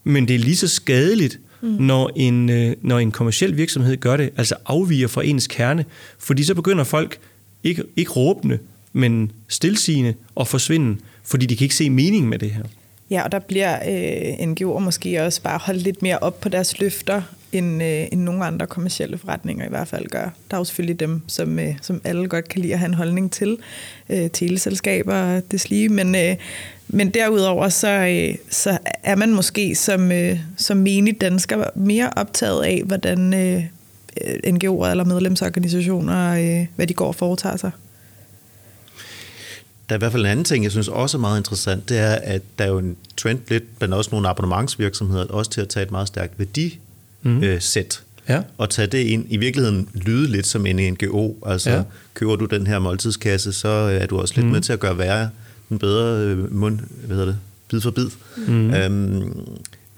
Men 0.04 0.28
det 0.28 0.34
er 0.34 0.38
lige 0.38 0.56
så 0.56 0.68
skadeligt, 0.68 1.40
mm. 1.60 1.68
når, 1.68 2.10
en, 2.16 2.50
øh, 2.50 2.76
når 2.82 2.98
en 2.98 3.10
kommersiel 3.10 3.56
virksomhed 3.56 3.96
gør 3.96 4.16
det, 4.16 4.30
altså 4.36 4.54
afviger 4.66 5.08
fra 5.08 5.24
ens 5.24 5.46
kerne. 5.46 5.84
Fordi 6.18 6.44
så 6.44 6.54
begynder 6.54 6.84
folk 6.84 7.18
ikke, 7.64 7.84
ikke 7.96 8.10
råbende, 8.10 8.58
men 8.92 9.32
stilsigende 9.48 10.14
og 10.34 10.48
forsvinde, 10.48 11.00
fordi 11.24 11.46
de 11.46 11.56
kan 11.56 11.64
ikke 11.64 11.74
se 11.74 11.90
mening 11.90 12.28
med 12.28 12.38
det 12.38 12.50
her. 12.50 12.62
Ja, 13.10 13.22
og 13.22 13.32
der 13.32 13.38
bliver 13.38 13.78
øh, 13.88 14.52
NGO'er 14.52 14.78
måske 14.78 15.22
også 15.22 15.42
bare 15.42 15.58
holdt 15.58 15.82
lidt 15.82 16.02
mere 16.02 16.18
op 16.18 16.40
på 16.40 16.48
deres 16.48 16.80
løfter, 16.80 17.22
end, 17.52 17.82
øh, 17.82 18.06
end 18.12 18.20
nogle 18.20 18.44
andre 18.44 18.66
kommersielle 18.66 19.18
forretninger 19.18 19.66
i 19.66 19.68
hvert 19.68 19.88
fald 19.88 20.06
gør. 20.06 20.30
Der 20.50 20.56
er 20.56 20.58
jo 20.58 20.64
selvfølgelig 20.64 21.00
dem, 21.00 21.22
som, 21.26 21.58
øh, 21.58 21.74
som 21.82 22.00
alle 22.04 22.28
godt 22.28 22.48
kan 22.48 22.60
lide 22.60 22.72
at 22.72 22.78
have 22.78 22.88
en 22.88 22.94
holdning 22.94 23.32
til, 23.32 23.58
øh, 24.10 24.30
teleselskaber 24.30 25.14
og 25.14 25.42
lige, 25.68 25.88
men, 25.88 26.14
øh, 26.14 26.36
men 26.88 27.10
derudover 27.10 27.68
så, 27.68 27.88
øh, 27.88 28.34
så 28.50 28.78
er 29.02 29.16
man 29.16 29.34
måske 29.34 29.74
som, 29.74 30.12
øh, 30.12 30.38
som 30.56 30.76
menig 30.76 31.20
dansker 31.20 31.64
mere 31.74 32.10
optaget 32.16 32.64
af, 32.64 32.82
hvordan 32.84 33.34
øh, 33.34 33.64
NGO'er 34.46 34.90
eller 34.90 35.04
medlemsorganisationer, 35.04 36.34
øh, 36.34 36.66
hvad 36.76 36.86
de 36.86 36.94
går 36.94 37.06
og 37.06 37.14
foretager 37.14 37.56
sig. 37.56 37.70
Der 39.88 39.94
er 39.94 39.98
i 39.98 39.98
hvert 39.98 40.12
fald 40.12 40.22
en 40.22 40.30
anden 40.30 40.44
ting, 40.44 40.64
jeg 40.64 40.70
synes 40.70 40.88
også 40.88 41.16
er 41.16 41.20
meget 41.20 41.38
interessant, 41.38 41.88
det 41.88 41.98
er, 41.98 42.14
at 42.14 42.42
der 42.58 42.64
er 42.64 42.68
jo 42.68 42.78
en 42.78 42.96
trend 43.16 43.38
lidt 43.48 43.78
blandt 43.78 43.94
også 43.94 44.10
nogle 44.12 44.28
abonnementsvirksomheder, 44.28 45.24
også 45.24 45.50
til 45.50 45.60
at 45.60 45.68
tage 45.68 45.84
et 45.84 45.90
meget 45.90 46.08
stærkt 46.08 46.38
værdi 46.38 46.78
mm. 47.22 47.42
øh, 47.42 47.60
sæt, 47.60 48.02
ja. 48.28 48.42
og 48.58 48.70
tage 48.70 48.86
det 48.86 48.98
ind, 48.98 49.26
i 49.28 49.36
virkeligheden 49.36 49.88
lyde 49.94 50.30
lidt 50.30 50.46
som 50.46 50.66
en 50.66 50.92
NGO. 50.92 51.34
Altså, 51.46 51.70
ja. 51.70 51.82
køber 52.14 52.36
du 52.36 52.44
den 52.44 52.66
her 52.66 52.78
måltidskasse, 52.78 53.52
så 53.52 53.68
er 53.68 54.06
du 54.06 54.18
også 54.18 54.34
lidt 54.36 54.46
mm. 54.46 54.52
med 54.52 54.60
til 54.60 54.72
at 54.72 54.80
gøre 54.80 54.98
værre 54.98 55.30
den 55.68 55.78
bedre 55.78 56.24
øh, 56.24 56.54
mund, 56.54 56.78
hvad 57.04 57.16
hedder 57.16 57.30
det, 57.30 57.38
bid 57.70 57.80
for 57.80 57.90
bid. 57.90 58.08
Mm. 58.36 58.74
Øhm, 58.74 59.48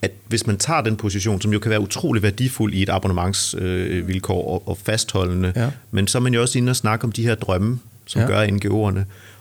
at 0.03 0.11
hvis 0.27 0.47
man 0.47 0.57
tager 0.57 0.81
den 0.81 0.97
position, 0.97 1.41
som 1.41 1.53
jo 1.53 1.59
kan 1.59 1.71
være 1.71 1.81
utrolig 1.81 2.23
værdifuld 2.23 2.75
i 2.75 2.83
et 2.83 2.89
abonnementsvilkår 2.89 4.41
øh, 4.41 4.53
og, 4.53 4.69
og 4.69 4.79
fastholdende, 4.79 5.53
ja. 5.57 5.71
men 5.91 6.07
så 6.07 6.19
er 6.19 6.23
man 6.23 6.35
jo 6.35 6.41
også 6.41 6.59
inde 6.59 6.71
og 6.71 6.77
snakke 6.77 7.05
om 7.05 7.13
de 7.13 7.23
her 7.23 7.35
drømme, 7.35 7.79
som 8.07 8.21
ja. 8.23 8.27
gør 8.27 8.47
NGO'erne. 8.47 9.01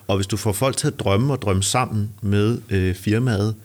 Og 0.10 0.16
hvis 0.16 0.28
du 0.28 0.38
får 0.38 0.52
folk 0.52 0.78
til 0.78 0.88
at 0.88 1.00
drømme 1.00 1.34
og 1.34 1.42
drømme 1.42 1.64
sammen 1.64 2.10
med 2.22 2.62
øh, 2.70 2.96
firmaet, 2.96 3.56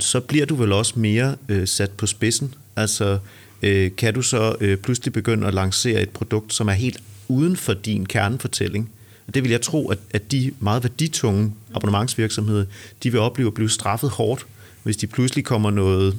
så 0.00 0.20
bliver 0.20 0.46
du 0.46 0.54
vel 0.54 0.72
også 0.72 0.98
mere 0.98 1.36
øh, 1.48 1.68
sat 1.68 1.90
på 1.90 2.06
spidsen. 2.06 2.54
Altså, 2.76 3.18
øh, 3.62 3.90
kan 3.96 4.14
du 4.14 4.22
så 4.22 4.56
øh, 4.60 4.78
pludselig 4.78 5.12
begynde 5.12 5.46
at 5.46 5.54
lancere 5.54 6.02
et 6.02 6.10
produkt, 6.10 6.54
som 6.54 6.68
er 6.68 6.72
helt 6.72 7.02
uden 7.28 7.56
for 7.56 7.74
din 7.74 8.06
kernefortælling? 8.06 8.90
Og 9.26 9.34
det 9.34 9.42
vil 9.42 9.50
jeg 9.50 9.60
tro, 9.60 9.88
at, 9.88 9.98
at 10.10 10.32
de 10.32 10.52
meget 10.60 10.82
værditunge 10.82 11.52
abonnementsvirksomheder, 11.74 12.64
de 13.02 13.10
vil 13.10 13.20
opleve 13.20 13.46
at 13.46 13.54
blive 13.54 13.70
straffet 13.70 14.10
hårdt, 14.10 14.46
hvis 14.82 14.96
de 14.96 15.06
pludselig 15.06 15.44
kommer 15.44 15.70
noget 15.70 16.16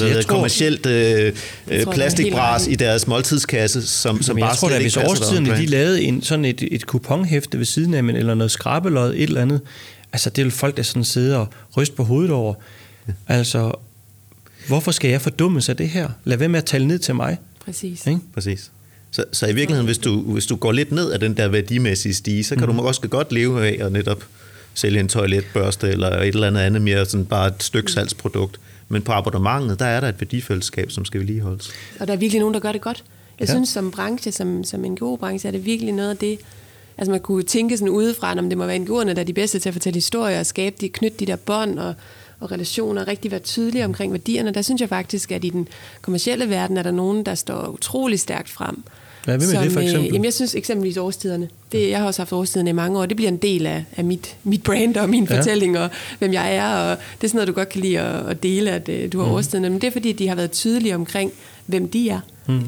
altså, 0.00 0.06
jeg 0.16 0.24
tror, 0.24 0.34
kommercielt 0.34 0.86
øh, 0.86 1.32
tror, 1.82 1.92
plastikbras 1.92 2.66
i 2.66 2.74
deres 2.74 3.06
måltidskasse, 3.06 3.86
som, 3.86 4.22
som 4.22 4.36
bare 4.36 4.48
jeg 4.48 4.56
tror, 4.56 4.68
at 4.68 4.80
hvis 4.80 4.96
årstiderne 4.96 5.56
de 5.56 5.66
lavede 5.66 6.02
en, 6.02 6.22
sådan 6.22 6.44
et, 6.44 6.68
et 6.70 6.86
kuponhæfte 6.86 7.58
ved 7.58 7.64
siden 7.64 7.94
af, 7.94 7.98
eller 7.98 8.34
noget 8.34 8.50
skrabelod, 8.50 9.14
et 9.14 9.22
eller 9.22 9.42
andet, 9.42 9.60
altså 10.12 10.30
det 10.30 10.44
vil 10.44 10.52
folk, 10.52 10.76
der 10.76 10.82
sådan 10.82 11.04
sidder 11.04 11.36
og 11.38 11.48
ryste 11.76 11.96
på 11.96 12.04
hovedet 12.04 12.30
over. 12.30 12.54
Altså, 13.28 13.72
hvorfor 14.68 14.92
skal 14.92 15.10
jeg 15.10 15.20
fordummes 15.20 15.68
af 15.68 15.76
det 15.76 15.88
her? 15.88 16.08
Lad 16.24 16.36
være 16.36 16.48
med 16.48 16.58
at 16.58 16.64
tale 16.64 16.86
ned 16.86 16.98
til 16.98 17.14
mig. 17.14 17.38
Præcis. 17.64 18.06
Ikke? 18.06 18.20
Præcis. 18.34 18.70
Så, 19.10 19.24
så 19.32 19.46
i 19.46 19.54
virkeligheden, 19.54 19.86
hvis 19.86 19.98
du, 19.98 20.20
hvis 20.20 20.46
du 20.46 20.56
går 20.56 20.72
lidt 20.72 20.92
ned 20.92 21.10
af 21.10 21.20
den 21.20 21.36
der 21.36 21.48
værdimæssige 21.48 22.14
stige, 22.14 22.44
så 22.44 22.56
kan 22.56 22.68
mm. 22.68 22.76
du 22.76 22.82
også 22.82 23.00
godt 23.00 23.32
leve 23.32 23.66
af 23.66 23.86
at 23.86 23.92
netop 23.92 24.24
sælge 24.74 25.00
en 25.00 25.08
toiletbørste 25.08 25.88
eller 25.88 26.08
et 26.08 26.28
eller 26.28 26.46
andet 26.46 26.60
andet 26.60 26.82
mere 26.82 27.06
sådan 27.06 27.26
bare 27.26 27.48
et 27.48 27.62
stykke 27.62 27.92
salgsprodukt. 27.92 28.60
Men 28.92 29.02
på 29.02 29.12
abonnementet, 29.12 29.78
der 29.78 29.86
er 29.86 30.00
der 30.00 30.08
et 30.08 30.20
værdifællesskab, 30.20 30.90
som 30.90 31.04
skal 31.04 31.20
vedligeholdes. 31.20 31.72
Og 32.00 32.06
der 32.06 32.12
er 32.12 32.16
virkelig 32.16 32.40
nogen, 32.40 32.54
der 32.54 32.60
gør 32.60 32.72
det 32.72 32.80
godt. 32.80 33.04
Jeg 33.40 33.48
ja. 33.48 33.54
synes, 33.54 33.68
som 33.68 33.90
branche, 33.90 34.32
som, 34.32 34.64
som 34.64 34.84
en 34.84 34.96
god 34.96 35.18
branche, 35.18 35.46
er 35.48 35.50
det 35.50 35.64
virkelig 35.64 35.92
noget 35.92 36.10
af 36.10 36.16
det, 36.16 36.38
altså 36.98 37.10
man 37.10 37.20
kunne 37.20 37.42
tænke 37.42 37.76
sådan 37.76 37.92
udefra, 37.92 38.38
om 38.38 38.48
det 38.48 38.58
må 38.58 38.66
være 38.66 38.76
NGO'erne, 38.76 39.12
der 39.14 39.20
er 39.20 39.24
de 39.24 39.32
bedste 39.32 39.58
til 39.58 39.68
at 39.68 39.72
fortælle 39.72 39.96
historier 39.96 40.38
og 40.38 40.46
skabe 40.46 40.76
de, 40.80 40.88
knytte 40.88 41.16
de 41.18 41.26
der 41.26 41.36
bånd 41.36 41.78
og, 41.78 41.94
og 42.40 42.52
relationer, 42.52 43.08
rigtig 43.08 43.30
være 43.30 43.40
tydelige 43.40 43.84
omkring 43.84 44.12
værdierne. 44.12 44.50
Der 44.50 44.62
synes 44.62 44.80
jeg 44.80 44.88
faktisk, 44.88 45.32
at 45.32 45.44
i 45.44 45.50
den 45.50 45.68
kommercielle 46.02 46.50
verden 46.50 46.76
er 46.76 46.82
der 46.82 46.90
nogen, 46.90 47.26
der 47.26 47.34
står 47.34 47.66
utrolig 47.66 48.20
stærkt 48.20 48.48
frem. 48.48 48.82
Hvad 49.24 49.38
med 49.38 49.46
som, 49.46 49.62
det 49.62 49.72
for 49.72 49.80
øh, 49.80 49.86
eksempel? 49.86 50.12
Jamen 50.12 50.24
jeg 50.24 50.32
synes 50.32 50.54
eksempelvis 50.54 50.96
årstiderne. 50.96 51.48
Det, 51.72 51.90
jeg 51.90 51.98
har 51.98 52.06
også 52.06 52.20
haft 52.20 52.32
årstiderne 52.32 52.70
i 52.70 52.72
mange 52.72 52.98
år. 52.98 53.06
Det 53.06 53.16
bliver 53.16 53.30
en 53.30 53.36
del 53.36 53.66
af, 53.66 53.84
af 53.96 54.04
mit, 54.04 54.36
mit 54.44 54.62
brand 54.62 54.96
og 54.96 55.08
min 55.10 55.24
ja. 55.30 55.38
fortælling 55.38 55.78
og 55.78 55.90
hvem 56.18 56.32
jeg 56.32 56.56
er. 56.56 56.74
Og 56.74 56.96
det 57.20 57.24
er 57.24 57.28
sådan 57.28 57.36
noget, 57.36 57.48
du 57.48 57.52
godt 57.52 57.68
kan 57.68 57.80
lide 57.80 58.00
at, 58.00 58.26
at 58.26 58.42
dele, 58.42 58.70
at 58.70 58.88
uh, 58.88 59.12
du 59.12 59.18
har 59.18 59.26
mm. 59.26 59.32
årstiderne. 59.32 59.70
Men 59.70 59.80
det 59.80 59.86
er 59.86 59.90
fordi, 59.90 60.12
de 60.12 60.28
har 60.28 60.34
været 60.34 60.50
tydelige 60.50 60.94
omkring, 60.94 61.32
hvem 61.66 61.88
de 61.88 62.10
er. 62.10 62.20
Mm. 62.48 62.60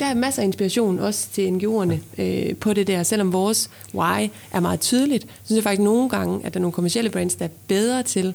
Der 0.00 0.06
er 0.06 0.14
masser 0.14 0.42
af 0.42 0.46
inspiration 0.46 0.98
også 0.98 1.28
til 1.32 1.48
NGO'erne 1.48 2.22
øh, 2.22 2.56
på 2.56 2.72
det 2.72 2.86
der. 2.86 3.02
Selvom 3.02 3.32
vores 3.32 3.70
why 3.94 4.28
er 4.52 4.60
meget 4.60 4.80
tydeligt, 4.80 5.22
så 5.22 5.28
synes 5.44 5.56
jeg 5.56 5.62
faktisk 5.62 5.82
nogle 5.82 6.08
gange, 6.08 6.46
at 6.46 6.54
der 6.54 6.60
er 6.60 6.62
nogle 6.62 6.72
kommersielle 6.72 7.10
brands, 7.10 7.34
der 7.34 7.44
er 7.44 7.48
bedre 7.68 8.02
til 8.02 8.34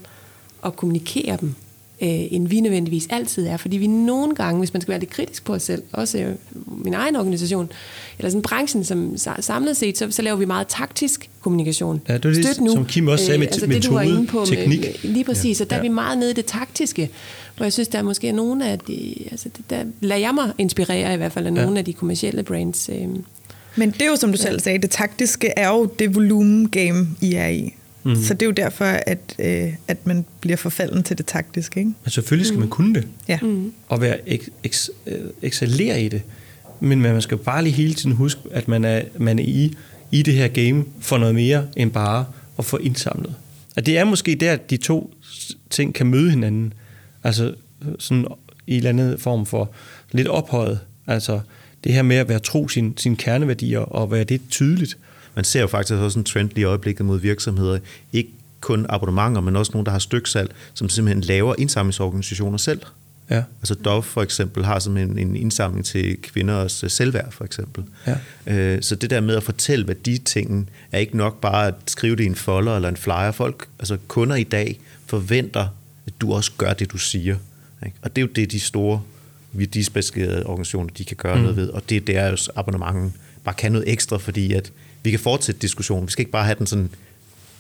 at 0.65 0.75
kommunikere 0.75 1.37
dem 1.41 1.55
øh, 2.01 2.09
end 2.09 2.47
vi 2.47 2.61
nødvendigvis 2.61 3.07
altid 3.09 3.47
er. 3.47 3.57
Fordi 3.57 3.77
vi 3.77 3.87
nogle 3.87 4.35
gange, 4.35 4.59
hvis 4.59 4.73
man 4.73 4.81
skal 4.81 4.91
være 4.91 4.99
lidt 4.99 5.09
kritisk 5.09 5.45
på 5.45 5.53
os 5.53 5.61
selv, 5.61 5.83
også 5.93 6.17
øh, 6.17 6.35
min 6.83 6.93
egen 6.93 7.15
organisation, 7.15 7.71
eller 8.17 8.29
sådan 8.29 8.41
branchen 8.41 8.83
som 8.83 9.17
samlet 9.39 9.77
set, 9.77 9.97
så, 9.97 10.11
så 10.11 10.21
laver 10.21 10.37
vi 10.37 10.45
meget 10.45 10.67
taktisk 10.67 11.29
kommunikation. 11.41 12.01
Ja, 12.09 12.17
det 12.17 12.25
er 12.25 12.53
det, 12.53 12.61
nu, 12.61 12.71
som 12.71 12.85
Kim 12.85 13.07
også 13.07 13.25
sagde 13.25 13.39
med 13.39 13.47
øh, 13.47 13.53
altså 13.53 13.67
metode, 13.67 13.81
det, 13.81 13.89
du 13.89 13.93
var 13.93 14.01
inde 14.01 14.27
på 14.27 14.45
teknik. 14.45 14.79
Med, 14.79 15.11
lige 15.11 15.23
præcis, 15.23 15.59
ja. 15.59 15.65
og 15.65 15.69
der 15.69 15.75
ja. 15.75 15.79
er 15.79 15.83
vi 15.83 15.89
meget 15.89 16.17
nede 16.17 16.31
i 16.31 16.33
det 16.33 16.45
taktiske, 16.45 17.09
hvor 17.55 17.65
jeg 17.65 17.73
synes, 17.73 17.87
der 17.87 17.97
er 17.97 18.03
måske 18.03 18.31
nogle 18.31 18.69
af 18.69 18.79
de, 18.79 19.15
altså 19.31 19.49
det, 19.57 19.69
der 19.69 19.83
lader 20.01 20.21
jeg 20.21 20.35
mig 20.35 20.53
inspirere 20.57 21.13
i 21.13 21.17
hvert 21.17 21.31
fald 21.31 21.47
af 21.47 21.51
ja. 21.51 21.63
nogle 21.63 21.79
af 21.79 21.85
de 21.85 21.93
kommersielle 21.93 22.43
brands. 22.43 22.89
Øh, 22.89 23.07
men 23.75 23.91
det 23.91 24.01
er 24.01 24.07
jo, 24.07 24.15
som 24.15 24.31
du 24.31 24.37
selv 24.37 24.59
sagde, 24.59 24.79
det 24.79 24.89
taktiske 24.89 25.53
er 25.57 25.69
jo 25.69 25.85
det 25.99 26.15
volumen 26.15 26.69
game, 26.69 27.07
I 27.21 27.33
er 27.33 27.47
i. 27.47 27.73
Mm. 28.03 28.15
Så 28.15 28.33
det 28.33 28.41
er 28.41 28.45
jo 28.45 28.51
derfor, 28.51 28.85
at, 28.85 29.35
øh, 29.39 29.73
at 29.87 30.07
man 30.07 30.25
bliver 30.41 30.57
forfalden 30.57 31.03
til 31.03 31.17
det 31.17 31.25
taktiske. 31.25 31.79
Ikke? 31.79 31.91
Men 32.03 32.11
selvfølgelig 32.11 32.45
skal 32.45 32.55
mm. 32.55 32.59
man 32.59 32.69
kunne 32.69 32.95
det. 32.95 33.07
Ja. 33.27 33.39
Mm. 33.41 33.73
Og 33.87 34.01
være 34.01 34.29
ek, 34.29 34.49
eks, 34.63 34.89
øh, 35.07 35.19
excellere 35.41 36.01
i 36.01 36.09
det. 36.09 36.21
Men 36.79 37.01
man 37.01 37.21
skal 37.21 37.37
bare 37.37 37.63
lige 37.63 37.73
hele 37.73 37.93
tiden 37.93 38.11
huske, 38.15 38.41
at 38.51 38.67
man 38.67 38.85
er, 38.85 39.01
man 39.17 39.39
er 39.39 39.43
i, 39.43 39.75
i 40.11 40.21
det 40.21 40.33
her 40.33 40.47
game 40.47 40.85
for 40.99 41.17
noget 41.17 41.35
mere 41.35 41.67
end 41.77 41.91
bare 41.91 42.25
at 42.59 42.65
få 42.65 42.77
indsamlet. 42.77 43.33
Og 43.75 43.85
det 43.85 43.97
er 43.97 44.03
måske 44.03 44.35
der, 44.35 44.53
at 44.53 44.69
de 44.69 44.77
to 44.77 45.13
ting 45.69 45.93
kan 45.93 46.07
møde 46.07 46.29
hinanden. 46.29 46.73
Altså 47.23 47.53
sådan 47.99 48.25
i 48.67 48.71
en 48.71 48.77
eller 48.77 48.89
anden 48.89 49.17
form 49.17 49.45
for 49.45 49.71
lidt 50.11 50.27
ophøjet. 50.27 50.79
Altså 51.07 51.39
det 51.83 51.93
her 51.93 52.01
med 52.01 52.15
at 52.15 52.29
være 52.29 52.39
tro 52.39 52.67
sin, 52.67 52.93
sin 52.97 53.15
kerneværdier 53.15 53.79
og 53.79 54.11
være 54.11 54.23
det 54.23 54.41
tydeligt 54.49 54.97
man 55.35 55.45
ser 55.45 55.61
jo 55.61 55.67
faktisk 55.67 55.93
også 55.93 56.19
en 56.19 56.25
trend 56.25 56.49
lige 56.49 56.61
i 56.61 56.63
øjeblikket 56.63 57.05
mod 57.05 57.19
virksomheder, 57.19 57.79
ikke 58.13 58.29
kun 58.61 58.85
abonnementer, 58.89 59.41
men 59.41 59.55
også 59.55 59.71
nogen, 59.71 59.85
der 59.85 59.91
har 59.91 59.99
styksalg, 59.99 60.51
som 60.73 60.89
simpelthen 60.89 61.23
laver 61.23 61.55
indsamlingsorganisationer 61.57 62.57
selv. 62.57 62.81
Ja. 63.29 63.43
Altså 63.61 63.73
Dove 63.73 64.03
for 64.03 64.21
eksempel 64.21 64.65
har 64.65 64.79
simpelthen 64.79 65.19
en 65.19 65.35
indsamling 65.35 65.85
til 65.85 66.17
kvinders 66.21 66.83
øh, 66.83 66.89
selvværd 66.89 67.31
for 67.31 67.45
eksempel. 67.45 67.83
Ja. 68.07 68.15
Øh, 68.47 68.81
så 68.81 68.95
det 68.95 69.09
der 69.09 69.21
med 69.21 69.35
at 69.35 69.43
fortælle, 69.43 69.85
hvad 69.85 69.95
de 69.95 70.17
ting 70.17 70.69
er 70.91 70.99
ikke 70.99 71.17
nok 71.17 71.41
bare 71.41 71.67
at 71.67 71.73
skrive 71.87 72.15
det 72.15 72.23
i 72.23 72.25
en 72.25 72.35
folder 72.35 72.75
eller 72.75 72.89
en 72.89 72.97
flyer. 72.97 73.31
Folk, 73.31 73.67
altså 73.79 73.97
kunder 74.07 74.35
i 74.35 74.43
dag 74.43 74.79
forventer, 75.05 75.67
at 76.07 76.13
du 76.21 76.33
også 76.33 76.51
gør 76.57 76.73
det, 76.73 76.91
du 76.91 76.97
siger. 76.97 77.35
Ikke? 77.85 77.97
Og 78.01 78.15
det 78.15 78.21
er 78.21 78.25
jo 78.25 78.31
det, 78.35 78.51
de 78.51 78.59
store 78.59 79.01
værdispecialiserede 79.53 80.45
organisationer, 80.45 80.89
de 80.97 81.05
kan 81.05 81.17
gøre 81.17 81.35
mm. 81.35 81.41
noget 81.41 81.57
ved. 81.57 81.69
Og 81.69 81.89
det 81.89 81.97
er 81.97 82.01
deres 82.01 82.49
abonnementen 82.55 83.13
bare 83.43 83.55
kan 83.55 83.71
noget 83.71 83.91
ekstra, 83.91 84.17
fordi 84.17 84.53
at 84.53 84.71
vi 85.03 85.11
kan 85.11 85.19
fortsætte 85.19 85.61
diskussionen. 85.61 86.07
Vi 86.07 86.11
skal 86.11 86.21
ikke 86.21 86.31
bare 86.31 86.45
have 86.45 86.55
den 86.55 86.67
sådan, 86.67 86.89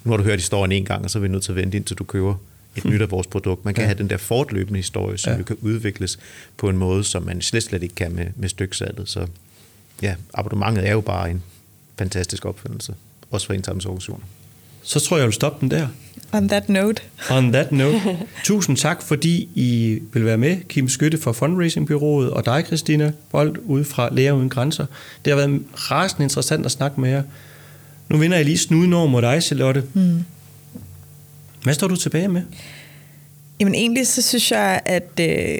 nu 0.03 0.11
har 0.11 0.17
du 0.17 0.23
hørt 0.23 0.39
historien 0.39 0.71
en 0.71 0.85
gang, 0.85 1.03
og 1.03 1.09
så 1.09 1.19
er 1.19 1.21
vi 1.21 1.27
nødt 1.27 1.43
til 1.43 1.51
at 1.51 1.55
vente 1.55 1.77
indtil 1.77 1.97
du 1.97 2.03
køber 2.03 2.35
et 2.75 2.85
nyt 2.85 3.01
af 3.01 3.11
vores 3.11 3.27
produkt. 3.27 3.65
Man 3.65 3.73
kan 3.73 3.81
ja. 3.81 3.87
have 3.87 3.97
den 3.97 4.09
der 4.09 4.17
fortløbende 4.17 4.77
historie, 4.77 5.17
som 5.17 5.33
ja. 5.33 5.37
jo 5.37 5.43
kan 5.43 5.57
udvikles 5.61 6.19
på 6.57 6.69
en 6.69 6.77
måde, 6.77 7.03
som 7.03 7.23
man 7.23 7.41
slet 7.41 7.63
slet 7.63 7.83
ikke 7.83 7.95
kan 7.95 8.11
med, 8.11 8.27
med 8.35 8.49
styksalget. 8.49 9.09
Så 9.09 9.27
ja, 10.01 10.15
abonnementet 10.33 10.87
er 10.87 10.91
jo 10.91 11.01
bare 11.01 11.31
en 11.31 11.43
fantastisk 11.97 12.45
opfindelse, 12.45 12.95
også 13.31 13.47
for 13.47 13.53
indsamlingsorganisationer. 13.53 14.25
Så 14.83 14.99
tror 14.99 15.17
jeg, 15.17 15.21
jeg 15.21 15.27
vil 15.27 15.33
stoppe 15.33 15.61
den 15.61 15.71
der. 15.71 15.87
On 16.31 16.47
that 16.49 16.69
note. 16.69 17.01
On 17.31 17.51
that 17.51 17.71
note. 17.81 18.17
Tusind 18.43 18.77
tak, 18.77 19.01
fordi 19.01 19.49
I 19.55 19.99
vil 20.13 20.25
være 20.25 20.37
med, 20.37 20.57
Kim 20.67 20.89
Skytte 20.89 21.17
fra 21.17 21.31
Fundraising-byrået, 21.31 22.29
og 22.29 22.45
dig, 22.45 22.63
Christina 22.67 23.11
Bold, 23.31 23.55
ude 23.65 23.85
fra 23.85 24.09
Læger 24.11 24.31
Uden 24.31 24.49
Grænser. 24.49 24.85
Det 25.25 25.33
har 25.33 25.37
været 25.47 25.61
rasende 25.73 26.23
interessant 26.23 26.65
at 26.65 26.71
snakke 26.71 27.01
med 27.01 27.09
jer. 27.09 27.23
Nu 28.09 28.17
vinder 28.17 28.37
jeg 28.37 28.45
lige 28.45 28.57
snuden 28.57 28.93
over 28.93 29.07
mod 29.07 29.21
dig, 29.21 29.43
Charlotte. 29.43 29.83
Mm. 29.93 30.23
Hvad 31.63 31.73
står 31.73 31.87
du 31.87 31.95
tilbage 31.95 32.27
med? 32.27 32.41
Jamen 33.59 33.75
egentlig 33.75 34.07
så 34.07 34.21
synes 34.21 34.51
jeg, 34.51 34.81
at 34.85 35.19
øh, 35.21 35.57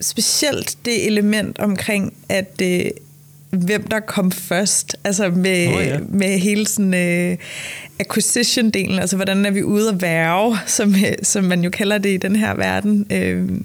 specielt 0.00 0.78
det 0.84 1.06
element 1.06 1.58
omkring, 1.58 2.14
at 2.28 2.62
øh, 2.62 2.84
hvem 3.52 3.82
der 3.82 4.00
kom 4.00 4.30
først, 4.30 4.96
altså 5.04 5.30
med, 5.30 5.68
oh, 5.68 5.86
ja. 5.86 5.98
med 6.08 6.38
hele 6.38 6.66
sådan 6.66 6.94
uh, 6.94 7.38
acquisition-delen, 7.98 9.00
altså 9.00 9.16
hvordan 9.16 9.46
er 9.46 9.50
vi 9.50 9.62
ude 9.62 9.88
at 9.88 10.02
værve, 10.02 10.58
som, 10.66 10.94
som 11.22 11.44
man 11.44 11.64
jo 11.64 11.70
kalder 11.70 11.98
det 11.98 12.10
i 12.10 12.16
den 12.16 12.36
her 12.36 12.54
verden, 12.54 13.06
uh, 13.12 13.56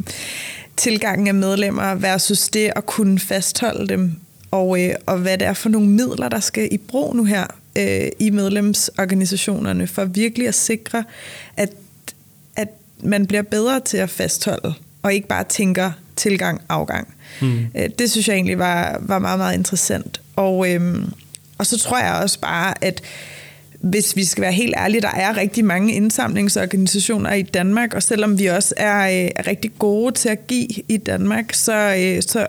tilgangen 0.77 1.27
af 1.27 1.33
medlemmer 1.33 1.95
versus 1.95 2.49
det 2.49 2.71
at 2.75 2.85
kunne 2.85 3.19
fastholde 3.19 3.87
dem, 3.87 4.11
og, 4.51 4.69
uh, 4.69 4.89
og 5.05 5.17
hvad 5.17 5.37
det 5.37 5.47
er 5.47 5.53
for 5.53 5.69
nogle 5.69 5.89
midler, 5.89 6.29
der 6.29 6.39
skal 6.39 6.67
i 6.71 6.77
brug 6.77 7.15
nu 7.15 7.23
her 7.23 7.45
uh, 7.79 8.07
i 8.19 8.29
medlemsorganisationerne, 8.29 9.87
for 9.87 10.05
virkelig 10.05 10.47
at 10.47 10.55
sikre, 10.55 11.03
at, 11.57 11.69
at 12.55 12.69
man 13.03 13.27
bliver 13.27 13.43
bedre 13.43 13.79
til 13.79 13.97
at 13.97 14.09
fastholde, 14.09 14.73
og 15.07 15.13
ikke 15.13 15.27
bare 15.27 15.43
tænker 15.43 15.91
tilgang, 16.15 16.61
afgang. 16.69 17.13
Mm. 17.41 17.65
Det 17.99 18.11
synes 18.11 18.27
jeg 18.27 18.33
egentlig 18.33 18.59
var, 18.59 18.97
var 19.01 19.19
meget, 19.19 19.39
meget 19.39 19.57
interessant. 19.57 20.21
Og, 20.35 20.71
øhm, 20.71 21.11
og 21.57 21.65
så 21.65 21.79
tror 21.79 21.99
jeg 21.99 22.13
også 22.13 22.39
bare, 22.39 22.83
at 22.83 23.01
hvis 23.79 24.15
vi 24.15 24.25
skal 24.25 24.41
være 24.41 24.51
helt 24.51 24.73
ærlige, 24.77 25.01
der 25.01 25.11
er 25.15 25.37
rigtig 25.37 25.65
mange 25.65 25.93
indsamlingsorganisationer 25.93 27.33
i 27.33 27.41
Danmark, 27.41 27.93
og 27.93 28.03
selvom 28.03 28.39
vi 28.39 28.45
også 28.45 28.73
er, 28.77 29.07
øh, 29.07 29.31
er 29.35 29.47
rigtig 29.47 29.71
gode 29.79 30.15
til 30.15 30.29
at 30.29 30.47
give 30.47 30.67
i 30.89 30.97
Danmark, 30.97 31.53
så, 31.53 31.95
øh, 31.99 32.21
så, 32.21 32.47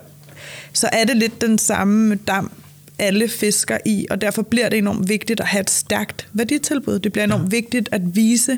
så 0.73 0.89
er 0.91 1.05
det 1.05 1.17
lidt 1.17 1.41
den 1.41 1.57
samme 1.57 2.15
dam, 2.15 2.51
alle 2.99 3.29
fisker 3.29 3.77
i, 3.85 4.07
og 4.09 4.21
derfor 4.21 4.41
bliver 4.41 4.69
det 4.69 4.77
enormt 4.77 5.09
vigtigt 5.09 5.39
at 5.39 5.45
have 5.45 5.61
et 5.61 5.69
stærkt 5.69 6.27
værditilbud. 6.33 6.99
Det 6.99 7.11
bliver 7.11 7.23
enormt 7.23 7.53
ja. 7.53 7.57
vigtigt 7.57 7.89
at 7.91 8.15
vise, 8.15 8.57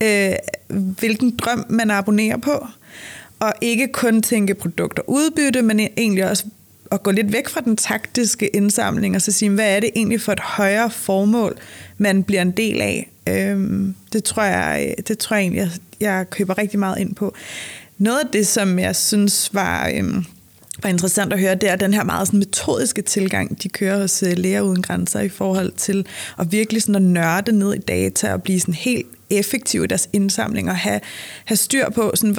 øh, 0.00 0.32
hvilken 0.68 1.36
drøm 1.36 1.64
man 1.68 1.90
abonnerer 1.90 2.36
på, 2.36 2.66
og 3.40 3.52
ikke 3.60 3.88
kun 3.92 4.22
tænke 4.22 4.54
produkter 4.54 5.02
udbytte, 5.06 5.62
men 5.62 5.80
e- 5.80 5.92
egentlig 5.96 6.30
også 6.30 6.44
at 6.92 7.02
gå 7.02 7.10
lidt 7.10 7.32
væk 7.32 7.48
fra 7.48 7.60
den 7.60 7.76
taktiske 7.76 8.56
indsamling, 8.56 9.16
og 9.16 9.22
så 9.22 9.32
sige, 9.32 9.50
hvad 9.50 9.76
er 9.76 9.80
det 9.80 9.90
egentlig 9.96 10.20
for 10.20 10.32
et 10.32 10.40
højere 10.40 10.90
formål, 10.90 11.58
man 11.98 12.22
bliver 12.22 12.42
en 12.42 12.50
del 12.50 12.80
af. 12.80 13.10
Øhm, 13.28 13.94
det, 14.12 14.24
tror 14.24 14.42
jeg, 14.42 14.86
øh, 14.88 15.04
det 15.08 15.18
tror 15.18 15.36
jeg 15.36 15.42
egentlig, 15.42 15.60
jeg, 15.60 15.70
jeg 16.00 16.30
køber 16.30 16.58
rigtig 16.58 16.78
meget 16.78 16.98
ind 16.98 17.14
på. 17.14 17.34
Noget 17.98 18.20
af 18.20 18.26
det, 18.32 18.46
som 18.46 18.78
jeg 18.78 18.96
synes 18.96 19.54
var, 19.54 19.90
øhm, 19.94 20.24
var 20.82 20.90
interessant 20.90 21.32
at 21.32 21.40
høre, 21.40 21.54
det 21.54 21.70
er 21.70 21.76
den 21.76 21.94
her 21.94 22.04
meget 22.04 22.26
sådan, 22.28 22.38
metodiske 22.38 23.02
tilgang, 23.02 23.62
de 23.62 23.68
kører 23.68 24.00
hos 24.00 24.22
uh, 24.22 24.32
Læger 24.32 24.60
Uden 24.60 24.82
Grænser 24.82 25.20
i 25.20 25.28
forhold 25.28 25.72
til 25.72 26.06
at 26.38 26.52
virkelig 26.52 26.82
sådan 26.82 26.94
at 26.94 27.02
nørde 27.02 27.52
ned 27.52 27.74
i 27.74 27.78
data 27.78 28.32
og 28.32 28.42
blive 28.42 28.60
sådan 28.60 28.74
helt 28.74 29.06
effektive 29.30 29.84
i 29.84 29.86
deres 29.86 30.08
indsamling 30.12 30.70
og 30.70 30.76
have, 30.76 31.00
have 31.44 31.56
styr 31.56 31.90
på, 31.90 32.12
sådan, 32.14 32.36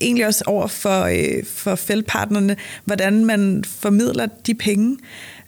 egentlig 0.00 0.26
også 0.26 0.44
over 0.46 0.66
for, 0.66 1.02
øh, 1.02 1.44
for 1.46 1.74
feltpartnerne, 1.74 2.56
hvordan 2.84 3.24
man 3.24 3.64
formidler 3.66 4.26
de 4.46 4.54
penge. 4.54 4.96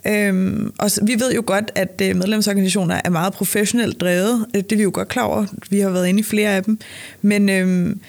Øhm, 0.07 0.73
og 0.79 0.91
så, 0.91 1.05
vi 1.05 1.21
ved 1.21 1.35
jo 1.35 1.43
godt, 1.47 1.73
at 1.75 2.03
øh, 2.03 2.17
medlemsorganisationer 2.17 3.01
er 3.05 3.11
meget 3.11 3.33
professionelt 3.33 4.01
drevet. 4.01 4.47
Øh, 4.55 4.63
det 4.63 4.73
er 4.73 4.77
vi 4.77 4.83
jo 4.83 4.91
godt 4.95 5.09
klar 5.09 5.23
over. 5.23 5.47
Vi 5.71 5.81
har 5.81 5.91
været 5.91 6.09
inde 6.09 6.21
i 6.21 6.23
flere 6.23 6.51
af 6.51 6.65
dem. 6.65 6.79
Men, 7.23 7.49
øhm, 7.49 8.01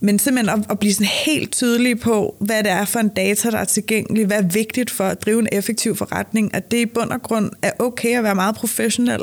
men 0.00 0.18
simpelthen 0.18 0.60
at, 0.60 0.70
at 0.70 0.78
blive 0.78 0.94
sådan 0.94 1.06
helt 1.26 1.52
tydelig 1.52 2.00
på, 2.00 2.36
hvad 2.38 2.62
det 2.62 2.72
er 2.72 2.84
for 2.84 3.00
en 3.00 3.08
data, 3.08 3.50
der 3.50 3.58
er 3.58 3.64
tilgængelig, 3.64 4.26
hvad 4.26 4.38
er 4.38 4.48
vigtigt 4.48 4.90
for 4.90 5.04
at 5.04 5.22
drive 5.24 5.38
en 5.38 5.48
effektiv 5.52 5.96
forretning, 5.96 6.54
at 6.54 6.70
det 6.70 6.78
i 6.78 6.86
bund 6.86 7.10
og 7.10 7.22
grund 7.22 7.50
er 7.62 7.70
okay 7.78 8.18
at 8.18 8.24
være 8.24 8.34
meget 8.34 8.54
professionel 8.54 9.22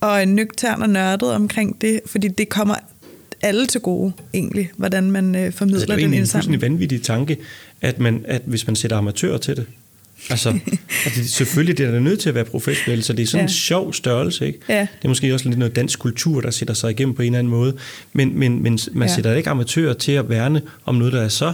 og 0.00 0.28
nøgtern 0.28 0.82
og 0.82 0.88
nørdet 0.88 1.32
omkring 1.32 1.80
det, 1.80 2.00
fordi 2.06 2.28
det 2.28 2.48
kommer 2.48 2.74
alle 3.44 3.66
til 3.66 3.80
gode, 3.80 4.12
egentlig, 4.34 4.70
hvordan 4.76 5.10
man 5.10 5.34
øh, 5.34 5.52
formidler 5.52 5.80
altså, 5.80 5.86
det 5.86 5.92
er 5.92 5.96
den 5.96 6.14
en 6.14 6.14
indsamling. 6.14 6.44
fuldstændig 6.44 6.62
vanvittig 6.62 7.02
tanke, 7.02 7.36
at, 7.80 7.98
man, 7.98 8.24
at 8.28 8.42
hvis 8.44 8.66
man 8.66 8.76
sætter 8.76 8.96
amatører 8.96 9.38
til 9.38 9.56
det, 9.56 9.66
Altså, 10.30 10.52
det, 11.14 11.30
selvfølgelig 11.30 11.78
det 11.78 11.86
er 11.86 11.90
der 11.90 12.00
nødt 12.00 12.20
til 12.20 12.28
at 12.28 12.34
være 12.34 12.44
professionel, 12.44 13.02
så 13.02 13.12
det 13.12 13.22
er 13.22 13.26
sådan 13.26 13.40
ja. 13.40 13.42
en 13.42 13.48
sjov 13.48 13.92
størrelse. 13.92 14.46
Ikke? 14.46 14.58
Ja. 14.68 14.80
Det 14.80 15.04
er 15.04 15.08
måske 15.08 15.34
også 15.34 15.48
lidt 15.48 15.58
noget 15.58 15.76
dansk 15.76 15.98
kultur, 15.98 16.40
der 16.40 16.50
sætter 16.50 16.74
sig 16.74 16.90
igennem 16.90 17.14
på 17.14 17.22
en 17.22 17.26
eller 17.26 17.38
anden 17.38 17.50
måde. 17.50 17.76
Men, 18.12 18.38
men, 18.38 18.62
men 18.62 18.78
man 18.92 19.08
ja. 19.08 19.14
sætter 19.14 19.34
ikke 19.34 19.50
amatører 19.50 19.94
til 19.94 20.12
at 20.12 20.28
værne 20.28 20.62
om 20.84 20.94
noget, 20.94 21.12
der 21.12 21.22
er 21.22 21.28
så, 21.28 21.52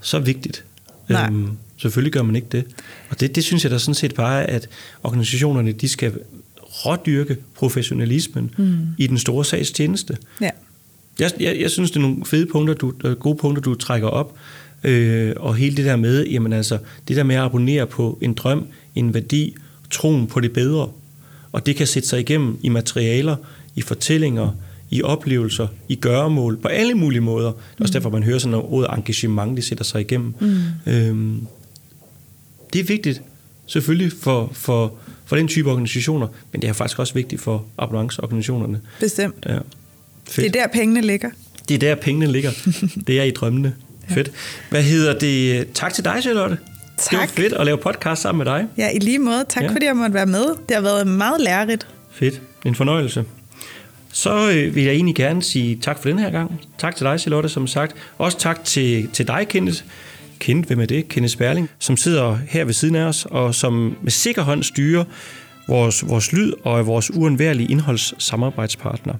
så 0.00 0.18
vigtigt. 0.18 0.64
Nej. 1.08 1.26
Øhm, 1.26 1.48
selvfølgelig 1.76 2.12
gør 2.12 2.22
man 2.22 2.36
ikke 2.36 2.48
det. 2.52 2.64
Og 3.10 3.20
det, 3.20 3.34
det 3.34 3.44
synes 3.44 3.64
jeg 3.64 3.70
da 3.70 3.78
sådan 3.78 3.94
set 3.94 4.14
bare, 4.14 4.44
at 4.44 4.68
organisationerne 5.02 5.72
de 5.72 5.88
skal 5.88 6.12
rådyrke 6.62 7.36
professionalismen 7.54 8.54
mm. 8.58 8.78
i 8.98 9.06
den 9.06 9.18
store 9.18 9.44
sags 9.44 9.70
tjeneste. 9.70 10.16
Ja. 10.40 10.50
Jeg, 11.20 11.30
jeg, 11.40 11.60
jeg 11.60 11.70
synes, 11.70 11.90
det 11.90 11.96
er 11.96 12.00
nogle 12.00 12.24
fede 12.24 12.46
punkter, 12.46 12.74
du, 12.74 12.92
øh, 13.04 13.12
gode 13.12 13.36
punkter, 13.36 13.62
du 13.62 13.74
trækker 13.74 14.08
op. 14.08 14.34
Øh, 14.84 15.32
og 15.36 15.54
hele 15.54 15.76
det 15.76 15.84
der 15.84 15.96
med, 15.96 16.26
jamen 16.26 16.52
altså, 16.52 16.78
det 17.08 17.16
der 17.16 17.22
med 17.22 17.34
at 17.36 17.42
abonnere 17.42 17.86
på 17.86 18.18
en 18.20 18.34
drøm, 18.34 18.66
en 18.94 19.14
værdi, 19.14 19.56
troen 19.90 20.26
på 20.26 20.40
det 20.40 20.52
bedre. 20.52 20.90
Og 21.52 21.66
det 21.66 21.76
kan 21.76 21.86
sætte 21.86 22.08
sig 22.08 22.20
igennem 22.20 22.58
i 22.62 22.68
materialer, 22.68 23.36
i 23.74 23.82
fortællinger, 23.82 24.50
i 24.90 25.02
oplevelser, 25.02 25.66
i 25.88 25.94
gøremål, 25.94 26.56
på 26.56 26.68
alle 26.68 26.94
mulige 26.94 27.20
måder. 27.20 27.48
Det 27.48 27.78
er 27.78 27.82
også 27.82 27.92
derfor, 27.92 28.10
man 28.10 28.22
hører 28.22 28.38
sådan 28.38 28.50
noget 28.50 28.66
ordet 28.66 28.90
engagement, 28.96 29.56
det 29.56 29.64
sætter 29.64 29.84
sig 29.84 30.00
igennem. 30.00 30.34
Mm. 30.40 30.92
Øhm, 30.92 31.46
det 32.72 32.80
er 32.80 32.84
vigtigt, 32.84 33.22
selvfølgelig 33.66 34.12
for, 34.12 34.50
for, 34.52 34.94
for 35.24 35.36
den 35.36 35.48
type 35.48 35.70
organisationer, 35.70 36.26
men 36.52 36.62
det 36.62 36.68
er 36.68 36.72
faktisk 36.72 36.98
også 36.98 37.14
vigtigt 37.14 37.40
for 37.40 37.64
abonnemenceorganisationerne. 37.78 38.80
Bestemt. 39.00 39.46
Ja. 39.48 39.58
Fedt. 40.30 40.54
Det 40.54 40.60
er 40.60 40.62
der, 40.62 40.72
pengene 40.72 41.00
ligger. 41.00 41.30
Det 41.68 41.74
er 41.74 41.78
der, 41.78 41.94
pengene 41.94 42.32
ligger. 42.32 42.50
det 43.06 43.18
er 43.18 43.22
i 43.22 43.30
drømmene. 43.30 43.74
Ja. 44.10 44.14
Fedt. 44.14 44.30
Hvad 44.70 44.82
hedder 44.82 45.18
det? 45.18 45.72
Tak 45.74 45.94
til 45.94 46.04
dig, 46.04 46.18
Charlotte. 46.22 46.58
Tak. 46.98 47.10
Det 47.10 47.18
var 47.18 47.26
fedt 47.26 47.52
at 47.52 47.66
lave 47.66 47.78
podcast 47.78 48.22
sammen 48.22 48.44
med 48.44 48.52
dig. 48.52 48.66
Ja, 48.78 48.90
i 48.90 48.98
lige 48.98 49.18
måde. 49.18 49.44
Tak 49.48 49.62
ja. 49.62 49.68
fordi 49.68 49.86
jeg 49.86 49.96
måtte 49.96 50.14
være 50.14 50.26
med. 50.26 50.44
Det 50.68 50.76
har 50.76 50.80
været 50.80 51.06
meget 51.06 51.40
lærerigt. 51.40 51.86
Fedt. 52.12 52.40
En 52.64 52.74
fornøjelse. 52.74 53.24
Så 54.12 54.50
øh, 54.50 54.74
vil 54.74 54.84
jeg 54.84 54.92
egentlig 54.94 55.14
gerne 55.14 55.42
sige 55.42 55.78
tak 55.82 55.98
for 56.02 56.08
den 56.08 56.18
her 56.18 56.30
gang. 56.30 56.60
Tak 56.78 56.96
til 56.96 57.06
dig, 57.06 57.20
Charlotte, 57.20 57.48
som 57.48 57.66
sagt. 57.66 57.94
Også 58.18 58.38
tak 58.38 58.64
til, 58.64 59.08
til 59.12 59.26
dig, 59.26 59.46
Kenneth. 59.48 59.82
Kenneth, 60.38 60.66
hvem 60.66 60.80
er 60.80 60.86
det? 60.86 61.08
Kenneth 61.08 61.32
Sperling, 61.32 61.70
som 61.78 61.96
sidder 61.96 62.38
her 62.48 62.64
ved 62.64 62.74
siden 62.74 62.94
af 62.94 63.04
os, 63.04 63.26
og 63.30 63.54
som 63.54 63.96
med 64.02 64.10
sikker 64.10 64.42
hånd 64.42 64.62
styrer 64.62 65.04
vores, 65.68 66.08
vores 66.08 66.32
lyd 66.32 66.52
og 66.64 66.78
er 66.78 66.82
vores 66.82 67.10
uundværlige 67.10 67.70
indholdssamarbejdspartner. 67.70 69.14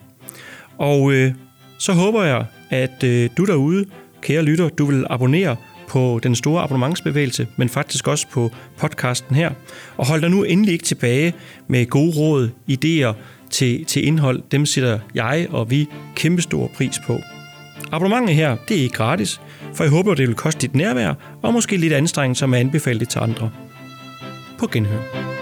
Og 0.78 1.12
øh, 1.12 1.32
så 1.78 1.92
håber 1.92 2.24
jeg, 2.24 2.44
at 2.70 3.04
øh, 3.04 3.30
du 3.36 3.44
derude, 3.44 3.84
kære 4.22 4.42
lytter, 4.42 4.68
du 4.68 4.86
vil 4.86 5.06
abonnere 5.10 5.56
på 5.88 6.20
den 6.22 6.34
store 6.34 6.62
abonnementsbevægelse, 6.62 7.46
men 7.56 7.68
faktisk 7.68 8.08
også 8.08 8.26
på 8.32 8.50
podcasten 8.78 9.36
her. 9.36 9.50
Og 9.96 10.06
hold 10.06 10.20
dig 10.20 10.30
nu 10.30 10.42
endelig 10.42 10.72
ikke 10.72 10.84
tilbage 10.84 11.34
med 11.68 11.86
gode 11.86 12.12
råd, 12.16 12.50
idéer 12.70 13.14
til, 13.50 13.84
til 13.84 14.06
indhold. 14.06 14.42
Dem 14.50 14.66
sætter 14.66 14.98
jeg 15.14 15.46
og 15.50 15.70
vi 15.70 15.86
kæmpestor 16.16 16.70
pris 16.76 17.00
på. 17.06 17.18
Abonnementet 17.92 18.36
her, 18.36 18.56
det 18.68 18.76
er 18.76 18.82
ikke 18.82 18.94
gratis, 18.94 19.40
for 19.74 19.84
jeg 19.84 19.90
håber, 19.90 20.14
det 20.14 20.28
vil 20.28 20.36
koste 20.36 20.60
dit 20.60 20.74
nærvær 20.74 21.14
og 21.42 21.52
måske 21.52 21.76
lidt 21.76 21.92
anstrengelse 21.92 22.38
som 22.38 22.54
er 22.54 22.58
anbefalet 22.58 23.08
til 23.08 23.18
andre. 23.18 23.50
På 24.58 24.66
genhør. 24.66 25.37